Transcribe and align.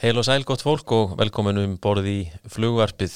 Heil 0.00 0.16
og 0.16 0.24
sæl 0.24 0.46
gott 0.48 0.62
fólk 0.64 0.92
og 0.96 1.10
velkomin 1.20 1.58
um 1.60 1.72
borð 1.76 2.06
í 2.08 2.20
flugvarpið. 2.48 3.12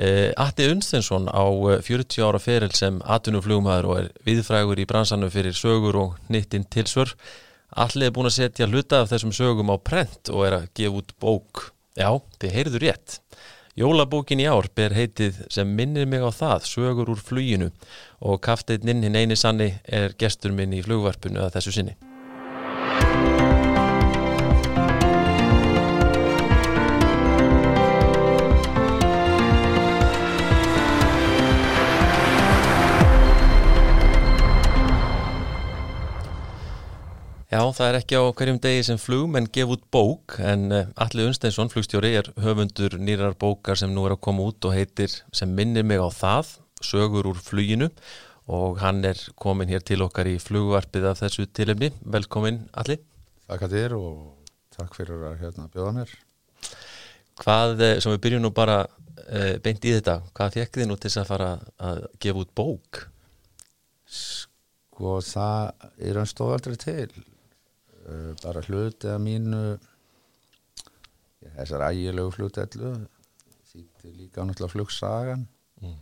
Eh, 0.00 0.30
Atti 0.40 0.70
Unstensson 0.72 1.28
á 1.28 1.44
eh, 1.68 1.82
40 1.84 2.24
ára 2.24 2.40
feril 2.40 2.72
sem 2.72 2.96
atvinnuflugmaður 3.04 3.88
og 3.90 3.98
er 3.98 4.08
viðfrægur 4.24 4.80
í 4.80 4.88
bransanum 4.88 5.28
fyrir 5.28 5.52
sögur 5.52 6.00
og 6.00 6.16
nýttinn 6.32 6.64
tilsvör. 6.64 7.12
Allir 7.76 8.08
er 8.08 8.16
búin 8.16 8.30
að 8.30 8.38
setja 8.38 8.70
hluta 8.72 9.02
af 9.02 9.12
þessum 9.12 9.36
sögum 9.36 9.68
á 9.68 9.76
prent 9.76 10.32
og 10.32 10.48
er 10.48 10.56
að 10.62 10.68
gefa 10.80 11.02
út 11.02 11.12
bók. 11.20 11.66
Já, 11.92 12.08
þið 12.40 12.56
heyrðu 12.56 12.84
rétt. 12.86 13.20
Jólabókin 13.76 14.40
í 14.40 14.48
ár 14.48 14.72
ber 14.72 14.96
heitið 14.96 15.44
sem 15.52 15.68
minnir 15.76 16.08
mig 16.08 16.24
á 16.24 16.32
það, 16.32 16.70
sögur 16.72 17.12
úr 17.12 17.20
fluginu 17.20 17.68
og 18.24 18.40
kafteinninn 18.48 19.04
hinn 19.04 19.26
eini 19.26 19.36
sanni 19.36 19.74
er 19.84 20.16
gestur 20.16 20.56
minn 20.56 20.72
í 20.72 20.80
flugvarpinu 20.88 21.44
að 21.44 21.58
þessu 21.58 21.82
sinni. 21.82 22.00
Já, 37.50 37.64
það 37.74 37.88
er 37.88 37.96
ekki 37.98 38.14
á 38.14 38.22
hverjum 38.38 38.58
degi 38.62 38.82
sem 38.86 38.98
flugmenn 39.02 39.48
gef 39.50 39.72
út 39.74 39.80
bók 39.90 40.36
en 40.38 40.68
uh, 40.70 40.90
Alli 41.02 41.24
Unsteinsson, 41.26 41.66
flugstjóri, 41.72 42.12
er 42.20 42.28
höfundur 42.38 42.92
nýrar 43.02 43.32
bókar 43.34 43.74
sem 43.74 43.90
nú 43.90 44.04
er 44.06 44.12
að 44.14 44.20
koma 44.22 44.44
út 44.46 44.68
og 44.68 44.76
heitir 44.76 45.16
sem 45.34 45.50
minnir 45.50 45.82
mig 45.82 45.98
á 45.98 46.06
það, 46.14 46.52
sögur 46.78 47.26
úr 47.26 47.40
fluginu 47.42 47.88
og 48.46 48.78
hann 48.78 49.02
er 49.02 49.18
komin 49.34 49.66
hér 49.66 49.82
til 49.82 49.98
okkar 50.04 50.30
í 50.30 50.36
flugvarpið 50.38 51.08
af 51.10 51.24
þessu 51.24 51.48
tilefni. 51.50 51.88
Velkomin 52.06 52.60
Alli. 52.78 53.00
Takk 53.50 53.64
að 53.66 53.74
þér 53.74 53.96
og 53.98 54.52
takk 54.76 54.94
fyrir 55.00 55.24
að 55.32 55.42
hérna 55.42 55.66
bjóða 55.74 55.96
mér. 55.98 56.14
Hvað, 57.42 57.74
uh, 57.80 57.96
sem 57.98 58.14
við 58.14 58.22
byrjum 58.28 58.46
nú 58.46 58.52
bara 58.54 58.78
uh, 58.84 59.56
beint 59.58 59.90
í 59.90 59.96
þetta, 59.96 60.20
hvað 60.38 60.60
fekk 60.60 60.78
þið 60.78 60.88
nú 60.92 61.00
til 61.00 61.10
þess 61.10 61.24
að 61.24 61.34
fara 61.34 61.50
að 61.90 62.06
gefa 62.22 62.46
út 62.46 62.54
bók? 62.62 63.02
Sko 64.06 65.18
það 65.26 65.90
er 65.98 66.22
hann 66.22 66.30
stóð 66.30 66.54
aldrei 66.60 66.78
til. 66.86 67.26
Uh, 68.10 68.32
bara 68.42 68.62
hluti 68.66 69.06
að 69.06 69.20
mínu 69.22 69.58
þessar 71.54 71.84
ægilegu 71.92 72.32
flutellu 72.34 72.88
þýtti 73.70 74.10
líka 74.18 74.42
náttúrulega 74.44 74.74
flugsagan 74.74 75.46
Mm. 75.80 75.94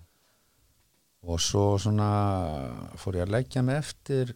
og 1.31 1.39
svo 1.39 1.77
svona 1.79 2.07
fór 2.99 3.15
ég 3.21 3.27
að 3.29 3.31
leggja 3.37 3.61
mig 3.63 3.77
eftir 3.79 4.33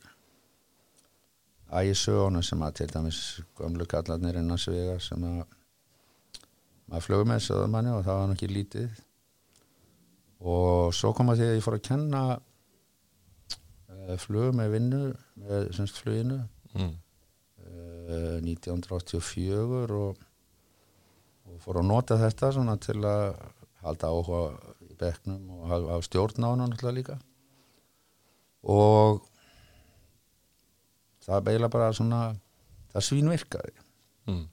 ægisöguna 1.73 2.43
sem 2.47 2.63
að 2.63 2.75
til 2.79 2.87
dæmis 2.93 3.19
gömlu 3.59 3.87
kallarnir 3.91 4.39
innan 4.39 4.61
svega 4.61 5.01
sem 5.03 5.25
að 5.27 5.41
maður 6.87 7.07
flög 7.09 7.25
með 7.33 7.43
söðumanni 7.49 7.91
og 7.97 8.05
það 8.07 8.21
var 8.21 8.31
nokkið 8.35 8.55
lítið 8.59 9.01
og 10.53 10.95
svo 10.95 11.13
kom 11.17 11.33
að 11.33 11.41
því 11.43 11.49
að 11.49 11.55
ég 11.59 11.65
fór 11.67 11.79
að 11.81 11.85
kenna 11.89 12.23
uh, 12.39 14.17
flug 14.23 14.55
með 14.59 14.73
vinnu 14.77 15.03
með 15.43 15.71
semst 15.79 15.99
fluginu 16.05 16.43
Mm. 16.73 16.95
Uh, 18.13 18.39
1984 18.45 19.97
og, 19.99 20.23
og 21.49 21.59
fór 21.65 21.81
að 21.83 21.89
nota 21.91 22.21
þetta 22.21 22.53
svona 22.55 22.77
til 22.83 23.01
að 23.09 23.27
halda 23.83 24.13
áhuga 24.13 24.43
í 24.87 24.95
bekknum 25.01 25.49
og 25.57 25.69
hafa 25.73 26.01
stjórn 26.07 26.45
á 26.47 26.49
hann 26.53 26.63
náttúrulega 26.69 26.99
líka 27.01 27.17
og 28.63 29.25
það 31.27 31.45
beila 31.49 31.71
bara 31.73 31.93
svona 31.97 32.25
það 32.95 33.09
svínvirkaði 33.11 33.79
Mm. 34.23 34.45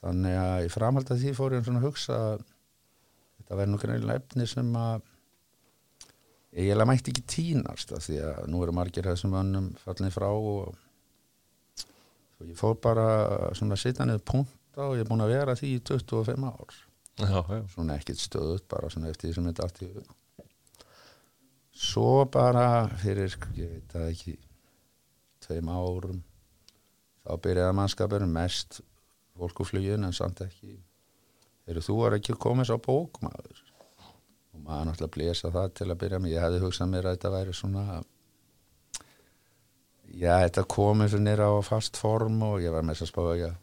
þannig 0.00 0.36
að 0.40 0.62
í 0.64 0.68
framhald 0.72 1.10
að 1.12 1.18
því 1.20 1.30
fór 1.36 1.52
ég 1.58 1.66
svona 1.66 1.80
að 1.82 1.84
hugsa 1.84 2.14
að 2.16 2.38
þetta 3.36 3.56
verður 3.58 3.68
nú 3.74 3.80
greinilega 3.82 4.22
efni 4.22 4.46
sem 4.48 4.70
að 4.80 5.02
ég 6.56 6.62
eiginlega 6.70 6.86
mætti 6.88 7.12
ekki 7.12 7.24
tínast 7.34 7.92
því 7.92 8.16
að 8.24 8.46
nú 8.48 8.62
eru 8.64 8.72
margir 8.78 9.04
þessum 9.10 9.36
önnum 9.36 9.66
fallinni 9.82 10.14
frá 10.14 10.30
og 10.32 10.72
svo 12.40 12.48
ég 12.48 12.56
fór 12.56 12.78
bara 12.80 13.04
svona 13.58 13.76
að 13.76 13.82
sitja 13.84 14.06
niður 14.08 14.24
punta 14.32 14.86
og 14.88 14.96
ég 14.96 15.04
er 15.04 15.10
búin 15.10 15.20
að 15.26 15.34
vera 15.34 15.56
því 15.60 15.74
í 15.76 15.82
25 15.92 16.46
ár 16.48 16.78
Já, 17.20 17.36
já. 17.36 17.60
svona 17.74 17.98
ekkert 18.00 18.22
stöðut 18.22 18.64
bara 18.70 18.88
svona 18.88 19.10
eftir 19.12 19.28
því 19.28 19.34
sem 19.36 19.48
þetta 19.50 19.66
allt 19.66 19.80
í 19.84 19.88
hug. 19.92 20.12
svo 21.76 22.24
bara 22.32 22.64
fyrir 23.02 23.34
ég 23.58 23.74
veit 23.74 23.92
það 23.92 24.06
ekki 24.12 24.36
tveim 25.44 25.68
árum 25.72 26.22
þá 27.24 27.34
byrjaði 27.44 27.76
mannskapurinn 27.76 28.32
mest 28.32 28.80
fólk 29.36 29.60
úr 29.62 29.68
flugin 29.68 30.04
en 30.08 30.16
samt 30.16 30.40
ekki 30.44 30.78
eru 31.70 31.82
þú 31.84 31.98
er 32.06 32.16
ekki 32.18 32.34
komið 32.40 32.70
svo 32.70 32.78
bókmaður 32.88 33.60
og 34.54 34.64
maður 34.64 34.88
náttúrulega 34.90 35.14
blésa 35.18 35.52
það 35.54 35.68
til 35.78 35.88
að 35.92 36.00
byrja 36.02 36.18
með, 36.24 36.32
ég 36.34 36.44
hefði 36.46 36.62
hugsað 36.64 36.90
mér 36.94 37.06
að 37.10 37.16
þetta 37.18 37.34
væri 37.36 37.54
svona 37.56 37.84
já, 40.14 40.34
þetta 40.44 40.66
komið 40.70 41.14
fyrir 41.14 41.26
nýra 41.26 41.50
á 41.50 41.58
fast 41.66 41.98
form 42.00 42.40
og 42.46 42.60
ég 42.64 42.74
var 42.74 42.86
með 42.86 42.98
þess 42.98 43.06
að 43.06 43.12
spá 43.12 43.22
að 43.30 43.58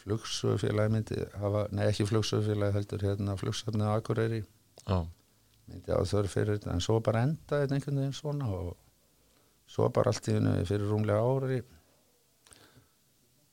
flugsögufélagi 0.00 0.92
myndi 0.94 1.16
hafa, 1.40 1.66
nei 1.76 1.86
ekki 1.88 2.06
flugsögufélagi 2.08 2.76
heldur 2.78 3.02
hérna 3.04 3.36
flugsöfnið 3.40 3.90
á 3.90 3.92
Akureyri. 3.98 4.44
Já. 4.86 5.06
myndi 5.70 5.94
á 5.94 6.00
þörf 6.02 6.32
fyrir 6.34 6.56
þetta 6.56 6.72
en 6.74 6.82
svo 6.82 6.96
bara 7.04 7.24
endaði 7.26 7.66
þetta 7.66 7.76
einhvern 7.76 8.00
veginn 8.00 8.16
svona 8.16 8.48
og 8.50 8.70
svo 9.70 9.86
bara 9.94 10.10
allt 10.10 10.30
í 10.30 10.34
hennu 10.34 10.54
fyrir 10.66 10.88
rúmlega 10.90 11.20
ári. 11.20 11.60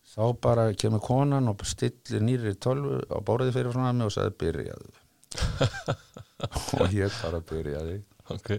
Þá 0.07 0.23
bara 0.41 0.69
kemur 0.73 1.03
konan 1.03 1.51
og 1.51 1.61
stillir 1.67 2.23
nýri 2.23 2.55
tölvu 2.57 3.03
á 3.05 3.21
bóriði 3.21 3.53
fyrir 3.59 3.75
frá 3.75 3.91
mig 3.91 4.07
og 4.07 4.15
sagði 4.15 4.37
byrjaðu. 4.45 4.93
Og 6.79 6.93
ég 6.95 7.11
bara 7.19 7.41
byrjaði 7.43 7.97
Ok. 8.33 8.49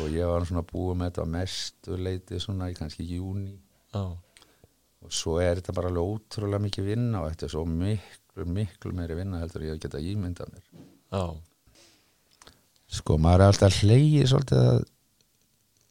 og 0.00 0.12
ég 0.14 0.28
var 0.30 0.46
svona 0.46 0.62
búið 0.66 1.00
með 1.00 1.10
þetta 1.10 1.26
mestu 1.32 1.98
leiti 1.98 2.38
svona 2.42 2.70
í 2.70 2.76
kannski 2.78 3.06
júni 3.08 3.56
Já. 3.90 4.04
og 4.06 5.14
svo 5.14 5.38
er 5.42 5.58
þetta 5.58 5.74
bara 5.76 5.90
alveg 5.90 6.14
ótrúlega 6.14 6.62
mikið 6.62 6.90
vinna 6.92 7.22
og 7.24 7.32
þetta 7.32 7.48
er 7.48 7.54
svo 7.56 7.64
miklu, 7.66 8.46
miklu 8.46 8.94
meiri 8.94 9.18
vinna 9.18 9.42
heldur 9.42 9.66
ég 9.66 9.80
geta 9.82 10.02
ímyndað 10.02 10.52
mér 10.54 10.66
Já. 11.10 11.24
Sko, 12.96 13.16
maður 13.18 13.42
er 13.42 13.50
alltaf 13.50 13.80
hleyið 13.82 14.28
svolítið 14.30 14.62
að 14.62 14.84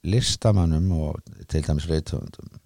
listamannum 0.06 0.92
og 0.96 1.34
til 1.50 1.64
dæmis 1.66 1.90
reythöfundum 1.90 2.62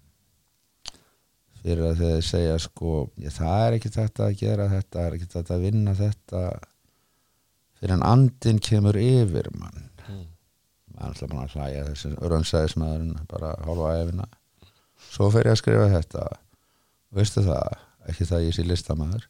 fyrir 1.60 1.90
að 1.90 2.02
þeir 2.04 2.24
segja 2.24 2.58
sko, 2.62 2.92
ég, 3.20 3.32
það 3.34 3.62
er 3.66 3.76
ekki 3.76 3.92
þetta 3.92 4.26
að 4.26 4.36
gera 4.40 4.68
þetta, 4.70 5.02
er 5.04 5.16
ekki 5.16 5.30
þetta 5.34 5.56
að 5.56 5.64
vinna 5.66 5.94
þetta 5.98 6.42
fyrir 7.80 7.96
en 7.96 8.06
andin 8.06 8.60
kemur 8.64 8.96
yfir 9.00 9.50
mann 9.58 9.89
Maður 11.00 11.06
er 11.06 11.14
alltaf 11.14 11.30
bara 11.32 11.46
að 11.46 11.54
hlæja 11.56 11.84
þessi 11.88 12.10
rönnsæðismæðurinn 12.20 13.20
bara 13.30 13.54
hálfa 13.64 13.92
æfina 14.02 14.26
svo 15.10 15.30
fer 15.32 15.48
ég 15.48 15.54
að 15.54 15.60
skrifa 15.62 15.86
þetta. 15.94 16.24
Veistu 17.16 17.42
það, 17.46 17.78
ekki 18.12 18.26
það 18.28 18.44
ég 18.44 18.56
sé 18.56 18.64
listamæður 18.66 19.24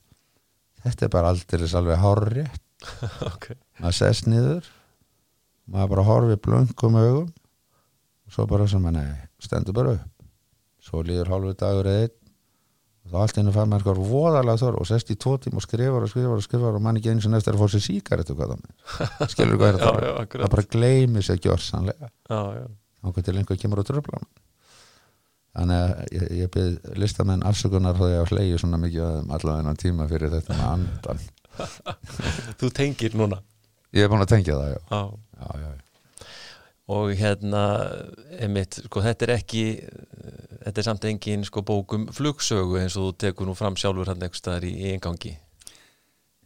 þetta 0.85 1.07
er 1.07 1.13
bara 1.15 1.33
aldrei 1.33 1.71
alveg 1.81 2.05
hárrétt. 2.05 2.67
Ok. 3.29 3.51
maður 3.77 3.97
sest 3.99 4.25
niður 4.25 4.69
maður 5.69 5.91
bara 5.93 6.05
horfi 6.09 6.37
blöngum 6.41 6.95
augum 6.97 7.27
og 7.29 8.33
svo 8.35 8.47
bara 8.49 8.67
sem 8.71 8.87
að 8.89 8.97
nei, 8.97 9.11
stendur 9.43 9.77
bara 9.77 9.93
upp. 9.99 10.25
Svo 10.81 11.03
líður 11.05 11.29
hálfu 11.29 11.53
dagur 11.61 11.91
eða 11.91 12.07
einn 12.07 12.20
þá 13.09 13.17
allt 13.23 13.39
einu 13.41 13.53
fann 13.55 13.71
maður 13.73 13.81
eitthvað 13.81 14.11
voðalega 14.13 14.61
þörf 14.61 14.81
og 14.83 14.89
sest 14.91 15.11
í 15.11 15.17
tvo 15.17 15.33
tím 15.41 15.57
og 15.57 15.65
skrifar 15.65 16.05
og 16.05 16.11
skrifar 16.13 16.37
og 16.37 16.45
skrifar 16.45 16.77
og 16.77 16.83
mann 16.85 16.99
ekki 17.01 17.11
einu 17.15 17.25
sem 17.25 17.35
eftir 17.39 17.57
að 17.57 17.63
fá 17.63 17.73
sér 17.73 17.85
með. 18.61 18.75
Skilur 19.33 19.57
hvað 19.59 19.71
er 19.73 19.81
það 19.81 19.99
já, 20.05 20.13
það 20.37 20.53
bara 20.55 20.67
gleymi 20.77 21.25
sér 21.27 21.41
gjörsanlega 21.47 22.11
þá 22.29 23.09
til 23.31 23.37
einhver 23.41 23.61
kemur 23.65 23.81
og 23.83 23.89
tröfla 23.89 24.21
þannig 25.57 25.81
að 25.81 26.15
ég, 26.15 26.27
ég 26.45 26.51
byrð 26.55 26.91
listamenn 27.03 27.43
afsökunar 27.49 27.97
þá 27.99 28.05
ég 28.13 28.21
á 28.23 28.31
hlegi 28.31 28.59
svona 28.63 28.79
mikið 28.85 29.07
um 29.25 29.33
allavega 29.35 29.73
enn 29.73 29.81
tíma 29.81 30.07
fyrir 30.13 30.31
þetta 30.37 30.59
með 30.61 30.69
andan 30.77 31.25
Þú 32.61 32.69
tengir 32.77 33.17
núna. 33.19 33.41
ég 33.97 34.05
er 34.07 34.13
búin 34.13 34.23
að 34.23 34.31
tengja 34.37 34.55
það, 34.61 34.77
Já. 34.77 35.01
já, 35.41 35.49
já, 35.65 35.71
já. 35.75 35.90
Og 36.91 37.13
hérna, 37.15 37.63
einmitt, 38.43 38.81
sko, 38.89 39.03
þetta 39.05 39.27
er 39.29 39.33
ekki, 39.37 39.65
þetta 40.65 40.81
er 40.83 40.87
samt 40.87 41.05
engin 41.07 41.45
sko 41.47 41.63
bókum 41.67 42.09
flugsögu 42.17 42.81
eins 42.81 42.97
og 42.99 43.11
þú 43.11 43.17
tekur 43.25 43.47
nú 43.47 43.55
fram 43.59 43.77
sjálfur 43.79 44.11
hann 44.11 44.23
einhvers 44.25 44.43
staðar 44.43 44.67
í, 44.67 44.73
í 44.75 44.95
engangi. 44.97 45.37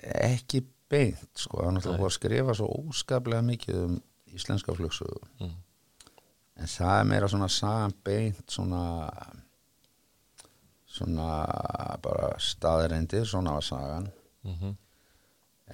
ekki 0.04 0.60
beint 0.92 1.30
sko, 1.40 1.62
það 1.62 1.68
er 1.70 1.76
náttúrulega 1.78 2.08
að 2.10 2.16
skrifa 2.18 2.54
svo 2.58 2.66
óskaplega 2.82 3.46
mikið 3.46 3.78
um 3.86 3.94
íslenska 4.34 4.74
flugsögu 4.76 5.20
Mm. 5.40 5.54
en 6.60 6.66
það 6.70 6.98
er 7.00 7.08
meira 7.08 7.28
svona 7.32 7.48
sagan 7.48 7.94
beint 8.04 8.50
svona 8.52 8.82
svona 10.94 11.28
bara 12.02 12.34
staðreindi 12.38 13.24
svona 13.26 13.56
var 13.58 13.68
sagan 13.68 14.10
Mm 14.44 14.74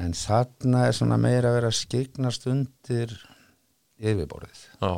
en 0.00 0.12
þarna 0.14 0.84
er 0.86 0.92
svona 0.94 1.16
meira 1.18 1.48
að 1.50 1.56
vera 1.56 1.68
að 1.72 1.76
skeignast 1.80 2.44
undir 2.46 3.10
yfirborðið. 4.00 4.60
Já, 4.80 4.92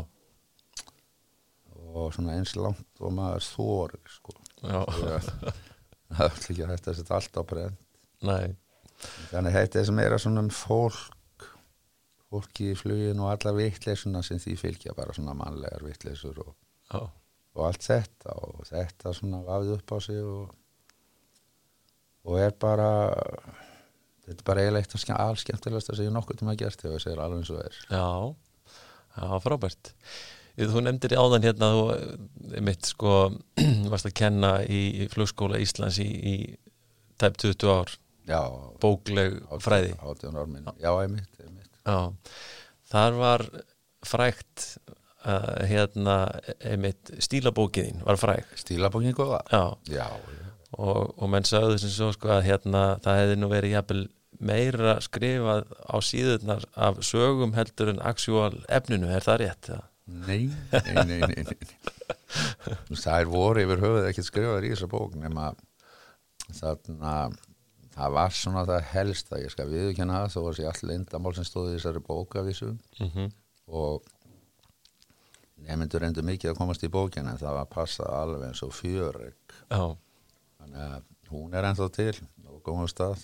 og 1.93 2.13
svona 2.17 2.37
eins 2.39 2.55
langt 2.57 3.01
og 3.05 3.13
maður 3.17 3.45
þórir 3.45 4.13
sko. 4.15 4.35
Það 4.63 6.21
er 6.21 6.29
alltaf 6.29 6.51
ekki 6.53 6.69
hægt 6.69 6.89
að 6.93 6.99
setja 7.01 7.17
allt 7.19 7.37
á 7.41 7.43
brend 7.49 7.79
nei, 8.23 8.53
þannig 9.33 9.55
þetta 9.57 9.81
er 9.81 9.87
sem 9.89 9.97
meira 9.99 10.19
svona 10.23 10.43
um 10.45 10.51
fólk 10.55 11.47
fólki 12.33 12.69
í 12.73 12.77
flugin 12.79 13.19
og 13.21 13.33
allar 13.33 13.57
vitleysuna 13.59 14.21
sem 14.25 14.39
því 14.41 14.55
fylgja 14.61 14.95
bara 14.97 15.13
svona 15.17 15.35
mannlegar 15.37 15.83
vitleysur 15.85 16.39
og, 16.45 16.53
og 17.57 17.65
allt 17.67 17.83
þetta. 17.85 18.37
Og 18.47 18.63
þetta 18.71 19.13
svona 19.19 19.43
vafið 19.45 19.75
upp 19.75 19.93
á 19.93 19.99
sig 20.07 20.21
og, 20.25 20.55
og 22.29 22.39
er 22.41 22.55
bara 22.63 22.87
þetta 24.23 24.39
er 24.39 24.47
bara 24.49 24.63
eiginlega 24.65 24.87
eitt 24.87 24.97
af 24.97 25.03
skem- 25.03 25.21
allskemmtilegasta 25.27 25.99
sem 25.99 26.07
ég 26.09 26.15
nokkuð 26.15 26.39
til 26.41 26.49
maður 26.49 26.63
gert 26.65 26.81
þegar 26.87 26.97
ég 26.97 27.05
segir 27.05 27.21
alveg 27.27 27.43
eins 27.43 27.53
og 27.53 27.61
er. 27.67 27.81
Já, 27.91 28.07
já, 29.17 29.27
frábært. 29.45 29.93
Þú 30.59 30.83
nefndir 30.85 31.15
áðan 31.17 31.47
hérna 31.47 31.69
að 31.73 31.79
þú 31.81 32.63
mitt 32.67 32.89
sko 32.91 33.13
varst 33.93 34.09
að 34.11 34.17
kenna 34.21 34.53
í 34.69 35.09
flugskóla 35.13 35.61
Íslands 35.63 35.97
í, 36.03 36.09
í 36.09 36.35
tæp 37.21 37.39
20 37.41 37.73
ár, 37.73 37.93
já, 38.29 38.41
bókleg 38.83 39.39
fræði. 39.65 39.95
átján 39.97 40.37
ár 40.37 40.51
minn, 40.51 40.69
já, 40.83 40.91
einmitt, 40.93 41.31
einmitt. 41.41 41.71
Já, 41.87 42.13
þar 42.93 43.17
var 43.23 43.47
frægt 44.05 44.67
uh, 45.25 45.63
hérna, 45.71 46.17
einmitt 46.61 47.15
stílabókiðin 47.23 48.03
var 48.05 48.21
fræg. 48.21 48.49
stílabókin 48.61 49.17
góða 49.17 49.41
Já, 49.49 49.65
já, 49.89 50.07
og, 50.77 51.15
og 51.17 51.31
menn 51.33 51.47
sagði 51.49 51.81
sem 51.81 51.93
svo 51.95 52.11
sko 52.17 52.33
að 52.37 52.49
hérna 52.51 52.85
það 53.05 53.23
hefði 53.23 53.39
nú 53.41 53.51
verið 53.53 53.77
jafnvel 53.79 54.05
meira 54.43 54.97
skrifað 55.05 55.71
á 55.87 55.97
síðurnar 56.03 56.65
af 56.75 57.01
sögum 57.07 57.55
heldur 57.57 57.93
en 57.95 58.03
actual 58.03 58.57
efninu, 58.69 59.09
er 59.15 59.25
það 59.25 59.41
rétt? 59.45 59.69
Ja? 59.73 59.81
Nei, 60.13 60.51
nei, 60.73 61.05
nei, 61.07 61.21
nei, 61.31 61.45
nei. 61.47 61.59
Það 62.91 63.21
er 63.21 63.29
voru 63.31 63.63
yfir 63.63 63.83
höfuð 63.85 64.09
ekki 64.11 64.25
skrifaður 64.27 64.67
í 64.67 64.73
þessa 64.75 64.89
bók 64.91 65.15
nema 65.21 65.53
þarna 66.53 67.13
það 67.93 68.15
var 68.17 68.35
svona 68.35 68.65
það 68.69 68.87
helst 68.93 69.31
að 69.33 69.45
ég 69.45 69.53
skal 69.55 69.69
viðkjanna 69.71 70.23
það 70.25 70.35
þó 70.35 70.41
að 70.49 70.57
sé 70.59 70.67
all 70.71 70.89
lindamál 70.91 71.35
sem 71.37 71.47
stóði 71.47 71.75
í 71.75 71.79
þessari 71.79 72.03
bókavísu 72.09 72.71
Mm 72.73 73.11
-hmm. 73.15 73.31
og 73.69 74.03
nefndur 75.63 76.03
reyndu 76.03 76.25
mikið 76.27 76.51
að 76.53 76.59
komast 76.59 76.83
í 76.83 76.91
bókina 76.93 77.33
en 77.35 77.39
það 77.41 77.55
var 77.57 77.67
að 77.67 77.75
passa 77.75 78.09
alveg 78.19 78.49
eins 78.49 78.63
og 78.67 78.73
fjöreg 78.75 79.37
Já, 79.71 79.97
þannig 80.59 80.81
að 80.89 81.03
hún 81.31 81.55
er 81.55 81.69
ennþá 81.69 81.89
til 81.95 82.17
og 82.49 82.63
komum 82.67 82.89
stað 82.91 83.23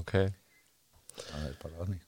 ok 0.00 0.14
það 1.22 1.48
er 1.48 1.56
bara 1.62 1.80
þannig. 1.80 2.04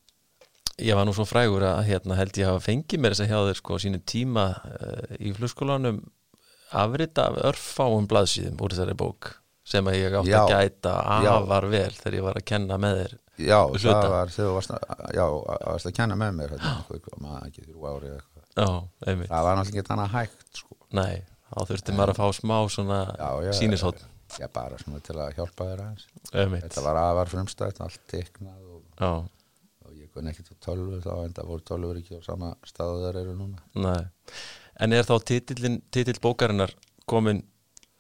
Ég 0.79 0.95
var 0.95 1.09
nú 1.09 1.15
svo 1.17 1.27
frægur 1.27 1.65
að 1.67 1.81
hérna 1.89 2.19
held 2.21 2.39
ég 2.39 2.47
hafa 2.47 2.63
fengið 2.63 3.03
mér 3.03 3.17
þess 3.17 3.25
að 3.25 3.33
hjá 3.33 3.41
þér 3.49 3.59
sko 3.59 3.79
sínum 3.83 4.05
tíma 4.07 4.47
uh, 4.63 5.17
í 5.19 5.33
flugskólanum 5.35 6.03
afrita 6.79 7.29
af 7.31 7.39
örfáum 7.51 8.07
blaðsíðum 8.11 8.61
úr 8.63 8.75
þessari 8.75 8.97
bók 8.99 9.33
sem 9.69 9.89
að 9.89 9.99
ég 9.99 10.17
átti 10.21 10.33
Já. 10.33 10.41
að 10.43 10.53
gæta 10.53 10.93
Já. 11.25 11.31
afar 11.35 11.67
vel 11.73 11.91
þegar 11.97 12.17
ég 12.19 12.27
var 12.29 12.39
að 12.41 12.47
kenna 12.49 12.79
með 12.81 13.01
þér 13.03 13.17
Já, 13.39 13.59
það 13.79 14.13
var 14.13 14.33
þegar 14.35 14.49
þú 14.51 14.53
varst 14.57 14.73
að, 14.75 15.03
já, 15.15 15.25
varst 15.63 15.89
að 15.89 15.97
kenna 15.99 16.19
með 16.19 16.39
mér 16.39 16.55
eitthvað, 16.57 17.19
maður 17.23 17.49
ekki 17.49 17.67
þrjú 17.67 17.89
ári 17.89 18.13
Já, 18.59 18.71
það 19.05 19.45
var 19.47 19.59
náttúrulega 19.59 19.83
ekki 19.83 19.95
annað 19.95 20.15
hægt 20.17 20.63
sko. 20.63 20.79
nei 20.99 21.17
þá 21.49 21.59
þurfti 21.71 21.97
maður 21.97 22.15
að 22.15 22.19
fá 22.19 22.39
smá 22.39 22.57
svona 22.75 23.01
já, 23.13 23.29
já, 23.47 23.53
já, 24.37 24.49
bara 24.53 24.81
svona 24.81 25.01
til 25.05 25.17
að 25.17 25.37
hjálpa 25.39 25.69
þér 25.71 25.85
aðeins. 25.85 26.09
Þetta 26.29 26.83
var 26.85 26.99
afar 27.01 27.31
frumstætt, 27.33 27.79
allt 27.85 28.03
teiknað 28.11 28.59
já, 28.99 29.11
og 29.89 29.93
ég 29.95 30.11
kunni 30.15 30.33
ekki 30.33 30.47
til 30.47 30.59
tölvu 30.65 31.03
þá 31.05 31.13
en 31.25 31.37
það 31.37 31.53
voru 31.53 31.67
tölvur 31.71 32.01
ekki 32.01 32.19
á 32.19 32.23
sama 32.27 32.55
staðu 32.67 33.05
þar 33.07 33.21
eru 33.23 33.37
núna. 33.39 33.63
Nei. 33.79 34.03
En 34.79 34.95
er 34.95 35.07
þá 35.09 35.17
titill 35.27 36.21
bókarinnar 36.23 36.75
komin 37.09 37.43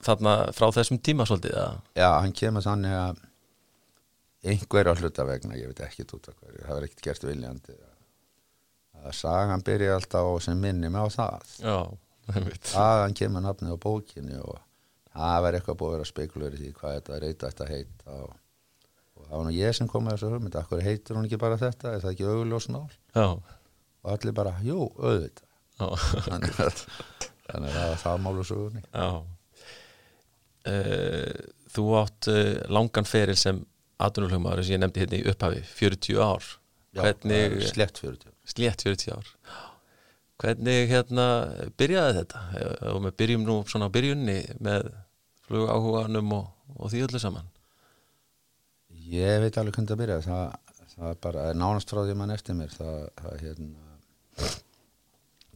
þarna 0.05 0.35
frá 0.55 0.69
þessum 0.75 1.00
tíma 1.03 1.27
svolítið 1.27 1.56
eða? 1.56 1.79
já, 1.99 2.11
hann 2.21 2.35
kemur 2.37 2.65
þannig 2.67 2.95
að 2.95 3.23
einhver 4.49 4.91
á 4.91 4.95
hluta 4.95 5.27
vegna, 5.27 5.59
ég 5.59 5.71
veit 5.73 5.81
ekki 5.83 6.06
út 6.06 6.29
af 6.31 6.37
hverju, 6.39 6.65
það 6.65 6.77
var 6.77 6.87
ekkert 6.87 7.06
gert 7.09 7.27
viljandi. 7.27 7.79
Að 8.99 9.15
sagan 9.15 9.65
byrja 9.67 9.97
alltaf 9.97 10.27
á 10.27 10.33
sem 10.43 10.59
minni 10.59 10.91
mig 10.91 11.03
á 11.03 11.09
það. 11.11 11.50
Já, 11.62 11.79
einmitt. 12.35 12.71
Þaðan 12.71 13.17
kemur 13.19 13.45
nafnið 13.45 13.75
á 13.75 13.79
bókinni 13.83 14.39
og 14.43 14.59
það 15.15 15.43
var 15.45 15.59
eitthvað 15.59 15.81
búið 15.81 15.91
að 15.91 15.97
vera 15.97 16.11
spekulur 16.12 16.56
í 16.56 16.61
því 16.62 16.73
hvað 16.79 16.97
þetta 16.99 17.21
reyta 17.25 17.50
þetta 17.50 17.69
heita 17.73 18.17
og, 18.19 18.31
og 18.31 18.37
það 19.29 19.35
var 19.37 19.47
nú 19.47 19.55
ég 19.57 19.77
sem 19.77 19.91
kom 19.91 20.07
með 20.07 20.17
þessu 20.17 20.33
hugmynd. 20.33 20.59
Akkur 20.61 20.85
heitir 20.85 21.19
hún 21.19 21.29
ekki 21.29 21.41
bara 21.41 21.61
þetta, 21.61 21.95
er 21.95 22.05
það 22.05 22.15
ekki 22.15 22.29
augljós 22.33 22.69
mál? 22.75 22.87
Já, 23.15 23.27
og 23.29 24.13
allir 24.15 24.37
bara, 24.37 24.55
jú, 24.67 24.89
auðvitað. 24.99 25.45
Já. 25.79 25.89
Þannig 27.49 27.69
að 27.71 27.75
það 27.79 27.91
var 27.91 28.01
það 28.03 28.23
málu 28.25 28.47
sögunni. 28.49 28.85
Já. 28.93 29.11
Uh, 30.69 31.47
Þú 31.69 31.85
átt 32.01 32.27
uh, 32.33 32.55
langan 32.73 33.07
feril 33.09 33.37
sem 33.39 33.61
atvinnulögmaður 34.01 34.65
sem 34.65 34.77
ég 34.77 34.83
nefndi 34.83 35.03
hérna 35.05 35.21
í 35.21 35.29
upphafi 35.29 35.63
40 35.77 36.21
ár. 36.25 36.49
Já, 36.97 37.03
Hvernig, 37.05 37.59
er 37.61 37.69
slett 37.69 38.01
40 38.01 38.33
slétt 38.49 38.83
40 38.83 39.13
ár. 39.13 39.29
Hvernig 40.39 40.89
hérna 40.93 41.27
byrjaði 41.79 42.21
þetta? 42.21 42.43
Og 42.95 43.03
við 43.09 43.17
byrjum 43.21 43.47
nú 43.47 43.57
svona 43.69 43.89
á 43.91 43.95
byrjunni 43.95 44.39
með 44.63 44.93
flugáhuganum 45.49 46.35
og, 46.37 46.51
og 46.79 46.93
því 46.93 47.05
öllu 47.09 47.21
saman 47.23 47.49
ég 49.13 49.43
veit 49.43 49.59
alveg 49.61 49.77
hvernig 49.77 49.91
það 49.93 50.01
byrja 50.03 50.19
það, 50.27 50.47
það 50.95 51.11
er 51.11 51.21
bara, 51.27 51.45
nánast 51.57 51.93
frá 51.93 52.03
því 52.05 52.17
mann 52.19 52.35
eftir 52.35 52.59
mér. 52.59 52.75
Það, 52.75 52.99
það 53.23 53.45
hérna 53.45 54.49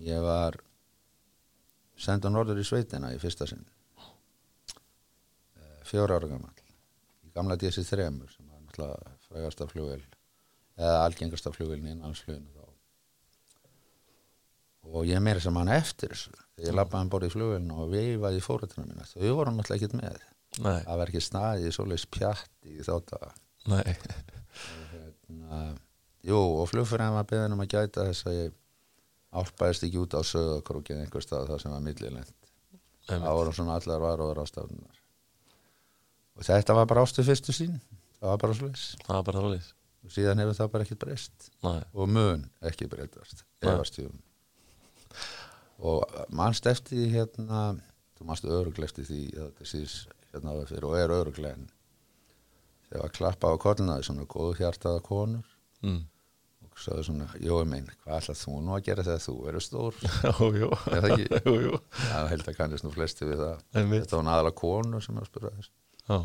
ég 0.02 0.24
var 0.24 0.58
sendur 2.00 2.32
norður 2.34 2.62
í 2.62 2.66
sveitina 2.66 3.12
í 3.14 3.20
fyrsta 3.22 3.46
sinn. 3.50 3.64
Eh, 5.58 5.78
fjóra 5.86 6.18
ára 6.18 6.30
gammal 6.30 6.54
í 7.22 7.30
gamla 7.36 7.58
DC-3 7.60 8.08
sem 8.32 8.48
var 8.48 8.64
náttúrulega 8.64 9.14
frægasta 9.28 9.68
flugvel 9.70 10.02
eða 10.80 11.04
algengasta 11.04 11.52
flugvelin 11.54 11.92
innan 11.94 12.16
fluginu 12.16 12.50
þá. 12.56 12.68
Og 14.92 15.06
ég 15.06 15.22
meira 15.22 15.40
sem 15.40 15.56
hann 15.56 15.70
eftir 15.70 16.10
þessu. 16.10 16.32
Ég 16.62 16.74
lappaði 16.74 17.04
hann 17.04 17.12
borði 17.12 17.30
í 17.30 17.34
flugvelinu 17.36 17.78
og 17.84 17.92
veifaði 17.92 18.40
í 18.40 18.44
fóruðuna 18.44 18.88
mína. 18.88 19.06
Þau 19.08 19.36
voru 19.36 19.54
náttúrulega 19.54 19.78
ekkert 19.78 19.98
með 20.00 20.31
Nei, 20.60 20.82
það 20.84 20.98
var 21.00 21.10
ekki 21.10 21.22
staðið 21.24 21.68
í 21.68 21.72
svoleiðis 21.72 22.08
pjatt 22.12 22.68
í 22.68 22.82
þátt 22.84 23.14
að 23.16 23.28
hérna, 24.92 25.60
jú 26.28 26.40
og 26.60 26.66
flugfyririnn 26.68 27.16
var 27.16 27.28
beðin 27.30 27.54
um 27.56 27.62
að 27.64 27.70
gæta 27.72 28.04
þess 28.10 28.28
að 28.28 28.36
ég 28.36 28.56
álpaðist 29.32 29.86
ekki 29.86 30.02
út 30.02 30.16
á 30.18 30.20
söðakrókið 30.28 31.00
einhver 31.00 31.24
stað 31.24 31.48
það 31.48 31.62
sem 31.62 31.72
var 31.72 31.84
millilent. 31.86 32.50
Það 33.06 33.14
einmitt. 33.16 33.36
voru 33.38 33.54
svona 33.56 33.78
allar 33.78 34.02
varóður 34.02 34.42
ástafnunar 34.44 34.98
og 36.36 36.46
þetta 36.46 36.76
var 36.76 36.90
bara 36.90 37.04
ástu 37.06 37.24
fyrstu 37.26 37.54
sín 37.56 37.78
það 38.18 38.28
var 38.28 38.42
bara 38.44 38.58
svoleiðis. 38.58 38.84
Það 39.06 39.16
var 39.16 39.24
bara 39.28 39.46
þálega 39.46 39.70
og 40.02 40.12
síðan 40.12 40.42
hefur 40.42 40.58
það 40.58 40.70
bara 40.74 40.86
ekkert 40.86 41.02
breyst. 41.04 41.48
Og 41.94 42.10
mun 42.10 42.44
ekki 42.68 42.90
breytast 42.90 43.44
og 45.82 46.04
mannst 46.30 46.66
eftir 46.70 47.08
hérna 47.10 47.62
þú 48.18 48.28
mannst 48.28 48.46
öruglegt 48.46 48.92
eftir 48.92 49.08
því 49.08 49.22
að 49.34 49.48
þetta 49.48 49.70
sýs 49.72 49.96
hérna 50.32 50.54
áður 50.54 50.70
fyrir 50.72 50.86
og 50.88 50.96
er 50.98 51.14
öruglega 51.18 51.58
en 51.58 51.68
þegar 52.88 53.04
var 53.06 53.12
klappað 53.18 53.54
á 53.54 53.62
kollinaði 53.66 54.06
svona 54.08 54.26
góðu 54.30 54.56
hjartaða 54.60 55.02
konur. 55.06 55.46
Mm. 55.82 56.02
og 56.62 56.78
sagði 56.80 57.02
svona, 57.08 57.24
jói 57.42 57.64
minn, 57.68 57.88
hvað 58.04 58.20
ætlað 58.20 58.38
þú 58.38 58.52
nú 58.64 58.72
að 58.76 58.84
gera 58.86 59.02
þegar 59.04 59.22
þú 59.26 59.32
eru 59.50 59.60
stór? 59.60 59.96
Jú, 60.38 60.46
jú. 60.62 60.68
Er 60.88 61.02
það 61.04 61.14
ekki? 61.16 61.40
Jú, 61.48 61.54
jú. 61.66 61.80
Það 61.98 62.28
held 62.32 62.46
að 62.52 62.56
kannist 62.60 62.86
nú 62.86 62.92
flesti 62.94 63.28
við 63.28 63.42
það. 63.42 63.64
Einmitt. 63.80 64.04
þetta 64.06 64.20
var 64.20 64.30
aðalega 64.36 64.58
konur 64.62 65.04
sem 65.04 65.18
að 65.20 65.28
spyrja 65.28 65.50
þess. 65.58 65.72
Já, 66.06 66.16